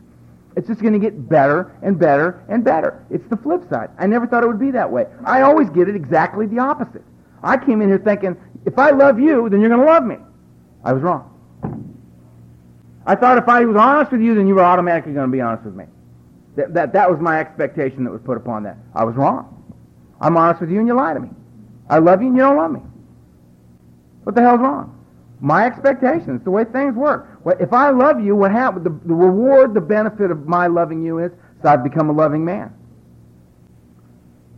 It's 0.56 0.68
just 0.68 0.82
going 0.82 0.93
to 0.93 0.99
get 0.99 1.30
better 1.30 1.78
and 1.82 1.97
better 1.97 2.43
and 2.49 2.64
better. 2.64 3.06
It's 3.10 3.28
the 3.30 3.38
flip 3.38 3.70
side. 3.70 3.89
I 3.97 4.08
never 4.08 4.28
thought 4.28 4.43
it 4.43 4.47
would 4.47 4.60
be 4.60 4.72
that 4.72 4.89
way. 4.89 5.06
I 5.26 5.41
always 5.41 5.70
get 5.70 5.88
it 5.88 5.95
exactly 5.95 6.47
the 6.47 6.60
opposite. 6.60 7.04
I 7.43 7.58
came 7.58 7.82
in 7.82 7.89
here 7.89 7.99
thinking, 7.99 8.38
if 8.66 8.78
I 8.78 8.91
love 8.91 9.20
you, 9.20 9.49
then 9.49 9.59
you're 9.62 9.70
going 9.70 9.82
to 9.82 9.86
love 9.86 10.03
me. 10.03 10.18
I 10.84 10.93
was 10.93 11.01
wrong. 11.01 11.28
I 13.05 13.16
thought 13.16 13.38
if 13.38 13.47
I 13.47 13.66
was 13.66 13.76
honest 13.76 14.12
with 14.12 14.22
you, 14.22 14.36
then 14.36 14.47
you 14.47 14.55
were 14.55 14.64
automatically 14.64 15.14
going 15.14 15.28
to 15.28 15.32
be 15.32 15.41
honest 15.41 15.66
with 15.66 15.76
me. 15.76 15.86
That, 16.55 16.74
that, 16.74 16.93
that 16.93 17.09
was 17.09 17.20
my 17.20 17.39
expectation 17.39 18.03
that 18.03 18.12
was 18.12 18.22
put 18.24 18.38
upon 18.38 18.64
that. 18.64 18.78
I 18.93 19.03
was 19.03 19.16
wrong. 19.16 19.57
I'm 20.20 20.38
honest 20.38 20.62
with 20.62 20.70
you 20.70 20.80
and 20.80 20.88
you 20.88 20.93
lie 20.93 21.14
to 21.14 21.20
me. 21.20 21.30
I 21.89 21.97
love 21.97 22.22
you 22.22 22.28
and 22.28 22.38
you 22.38 22.43
don't 22.43 22.57
love 22.57 22.72
me. 22.72 22.82
What 24.24 24.36
the 24.36 24.41
hell's 24.41 24.59
wrong? 24.59 24.97
My 25.39 25.66
expectations, 25.66 26.43
the 26.43 26.51
way 26.51 26.64
things 26.66 26.95
work. 26.95 27.28
If 27.59 27.74
I 27.74 27.89
love 27.89 28.24
you, 28.24 28.36
what 28.36 28.51
happens? 28.51 28.84
The, 28.84 28.91
the 29.07 29.16
reward, 29.16 29.74
the 29.74 29.82
benefit 29.82 30.30
of 30.30 30.47
my 30.47 30.68
loving 30.68 31.03
you 31.03 31.18
is 31.18 31.32
that 31.64 31.74
I've 31.74 31.84
become 31.84 32.09
a 32.09 32.14
loving 32.14 32.45
man. 32.45 32.72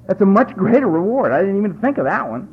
That's 0.08 0.20
a 0.22 0.26
much 0.26 0.54
greater 0.54 0.88
reward. 0.88 1.32
I 1.32 1.40
didn't 1.40 1.58
even 1.58 1.80
think 1.80 1.98
of 1.98 2.04
that 2.06 2.30
one. 2.30 2.50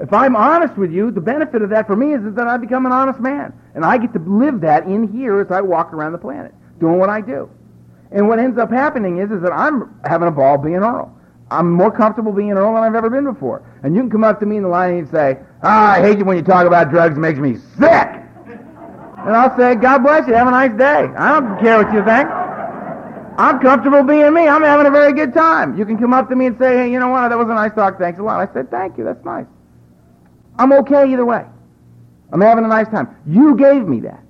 If 0.00 0.12
I'm 0.12 0.36
honest 0.36 0.76
with 0.76 0.92
you, 0.92 1.10
the 1.10 1.20
benefit 1.20 1.60
of 1.62 1.70
that 1.70 1.86
for 1.86 1.96
me 1.96 2.14
is, 2.14 2.20
that 2.34 2.46
I 2.46 2.56
become 2.56 2.86
an 2.86 2.92
honest 2.92 3.18
man. 3.18 3.52
And 3.74 3.84
I 3.84 3.98
get 3.98 4.12
to 4.12 4.20
live 4.20 4.60
that 4.60 4.84
in 4.84 5.12
here 5.12 5.40
as 5.40 5.50
I 5.50 5.60
walk 5.60 5.92
around 5.92 6.12
the 6.12 6.18
planet, 6.18 6.54
doing 6.78 6.98
what 6.98 7.08
I 7.08 7.20
do. 7.20 7.50
And 8.12 8.28
what 8.28 8.38
ends 8.38 8.58
up 8.58 8.70
happening 8.70 9.18
is, 9.18 9.30
is 9.30 9.42
that 9.42 9.52
I'm 9.52 9.94
having 10.04 10.28
a 10.28 10.30
ball 10.30 10.56
being 10.56 10.76
Earl. 10.76 11.14
I'm 11.50 11.72
more 11.72 11.90
comfortable 11.90 12.32
being 12.32 12.52
Earl 12.52 12.74
than 12.74 12.84
I've 12.84 12.94
ever 12.94 13.10
been 13.10 13.24
before. 13.24 13.62
And 13.82 13.94
you 13.94 14.02
can 14.02 14.10
come 14.10 14.24
up 14.24 14.38
to 14.40 14.46
me 14.46 14.56
in 14.56 14.62
the 14.62 14.68
line 14.68 14.98
and 14.98 15.10
say, 15.10 15.38
ah, 15.62 15.94
I 15.94 16.00
hate 16.00 16.18
you 16.18 16.24
when 16.24 16.36
you 16.36 16.42
talk 16.42 16.66
about 16.66 16.90
drugs. 16.90 17.16
It 17.16 17.20
makes 17.20 17.38
me 17.38 17.56
sick. 17.78 18.08
And 19.18 19.36
I'll 19.36 19.56
say, 19.56 19.74
God 19.74 19.98
bless 20.04 20.28
you. 20.28 20.34
Have 20.34 20.46
a 20.46 20.52
nice 20.52 20.76
day. 20.78 21.10
I 21.16 21.32
don't 21.40 21.58
care 21.58 21.82
what 21.82 21.92
you 21.92 22.04
think. 22.04 22.28
I'm 23.38 23.60
comfortable 23.60 24.02
being 24.02 24.32
me. 24.32 24.48
I'm 24.48 24.62
having 24.62 24.86
a 24.86 24.90
very 24.90 25.12
good 25.12 25.34
time. 25.34 25.76
You 25.76 25.84
can 25.84 25.98
come 25.98 26.12
up 26.12 26.28
to 26.28 26.36
me 26.36 26.46
and 26.46 26.58
say, 26.58 26.76
hey, 26.76 26.92
you 26.92 26.98
know 26.98 27.08
what? 27.08 27.28
That 27.28 27.38
was 27.38 27.48
a 27.48 27.54
nice 27.54 27.72
talk. 27.74 27.98
Thanks 27.98 28.18
a 28.20 28.22
lot. 28.22 28.40
I 28.40 28.52
said, 28.52 28.70
thank 28.70 28.96
you. 28.96 29.04
That's 29.04 29.24
nice. 29.24 29.46
I'm 30.58 30.72
okay 30.72 31.12
either 31.12 31.24
way. 31.24 31.44
I'm 32.32 32.40
having 32.40 32.64
a 32.64 32.68
nice 32.68 32.88
time. 32.88 33.16
You 33.26 33.56
gave 33.56 33.86
me 33.86 34.00
that. 34.00 34.22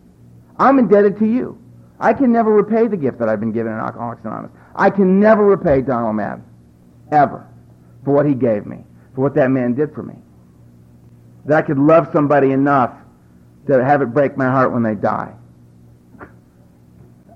I'm 0.58 0.78
indebted 0.78 1.18
to 1.18 1.26
you. 1.26 1.60
I 1.98 2.12
can 2.12 2.30
never 2.30 2.52
repay 2.52 2.86
the 2.86 2.96
gift 2.96 3.18
that 3.18 3.28
I've 3.28 3.40
been 3.40 3.52
given 3.52 3.72
in 3.72 3.78
Alcoholics 3.78 4.24
Anonymous. 4.24 4.52
I 4.76 4.90
can 4.90 5.18
never 5.18 5.44
repay 5.44 5.82
Donald 5.82 6.14
Madden, 6.14 6.44
ever, 7.10 7.46
for 8.04 8.12
what 8.12 8.26
he 8.26 8.34
gave 8.34 8.66
me, 8.66 8.84
for 9.14 9.22
what 9.22 9.34
that 9.34 9.50
man 9.50 9.74
did 9.74 9.92
for 9.94 10.02
me. 10.02 10.14
That 11.46 11.64
I 11.64 11.66
could 11.66 11.78
love 11.78 12.08
somebody 12.12 12.52
enough 12.52 12.92
to 13.66 13.84
have 13.84 14.02
it 14.02 14.06
break 14.06 14.36
my 14.36 14.46
heart 14.46 14.72
when 14.72 14.82
they 14.82 14.94
die. 14.94 15.34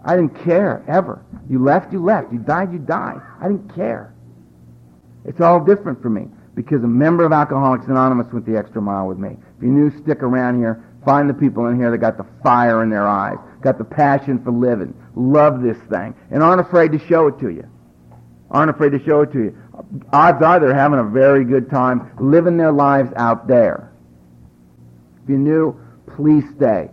I 0.05 0.17
didn't 0.17 0.45
care, 0.45 0.85
ever. 0.87 1.25
You 1.49 1.63
left, 1.63 1.93
you 1.93 2.03
left. 2.03 2.33
You 2.33 2.39
died, 2.39 2.73
you 2.73 2.79
died. 2.79 3.21
I 3.41 3.49
didn't 3.49 3.75
care. 3.75 4.13
It's 5.25 5.41
all 5.41 5.65
different 5.65 6.03
for 6.03 6.11
me 6.11 6.29
because 6.55 6.83
a 6.85 6.89
member 6.89 7.25
of 7.25 7.33
Alcoholics 7.33 7.87
Anonymous 7.87 8.33
went 8.33 8.47
the 8.47 8.57
extra 8.57 8.83
mile 8.83 9.07
with 9.07 9.19
me. 9.19 9.31
If 9.31 9.63
you're 9.63 9.73
new, 9.73 9.91
stick 10.03 10.23
around 10.23 10.59
here. 10.59 10.85
Find 11.05 11.29
the 11.29 11.35
people 11.35 11.67
in 11.67 11.77
here 11.77 11.91
that 11.91 11.99
got 11.99 12.17
the 12.17 12.27
fire 12.43 12.83
in 12.83 12.91
their 12.91 13.09
eyes, 13.09 13.37
got 13.61 13.79
the 13.79 13.85
passion 13.85 14.43
for 14.45 14.53
living, 14.53 14.95
love 15.17 15.61
this 15.61 15.79
thing, 15.91 16.15
and 16.31 16.43
aren't 16.43 16.61
afraid 16.61 16.93
to 16.93 16.99
show 17.09 17.27
it 17.27 17.41
to 17.41 17.49
you. 17.51 17.69
Aren't 18.51 18.71
afraid 18.71 18.91
to 18.91 19.03
show 19.05 19.23
it 19.23 19.33
to 19.33 19.39
you. 19.39 19.59
Odds 20.13 20.43
are 20.43 20.61
they're 20.61 20.75
having 20.75 20.99
a 20.99 21.05
very 21.05 21.45
good 21.45 21.71
time 21.71 22.13
living 22.21 22.57
their 22.57 22.71
lives 22.71 23.11
out 23.17 23.49
there. 23.49 23.93
If 25.23 25.31
you're 25.31 25.39
new, 25.39 25.81
please 26.15 26.45
stay. 26.57 26.91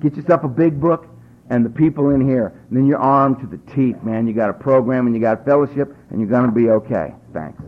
Get 0.00 0.16
yourself 0.16 0.44
a 0.44 0.48
big 0.48 0.80
book 0.80 1.06
and 1.50 1.64
the 1.64 1.70
people 1.70 2.10
in 2.10 2.26
here. 2.26 2.54
And 2.68 2.78
then 2.78 2.86
you're 2.86 2.98
armed 2.98 3.40
to 3.40 3.46
the 3.46 3.58
teeth, 3.74 4.02
man. 4.02 4.26
You 4.26 4.32
got 4.32 4.50
a 4.50 4.54
program 4.54 5.06
and 5.06 5.14
you 5.14 5.20
got 5.20 5.44
fellowship 5.44 5.94
and 6.10 6.20
you're 6.20 6.30
going 6.30 6.46
to 6.46 6.52
be 6.52 6.70
okay. 6.70 7.12
Thanks. 7.34 7.60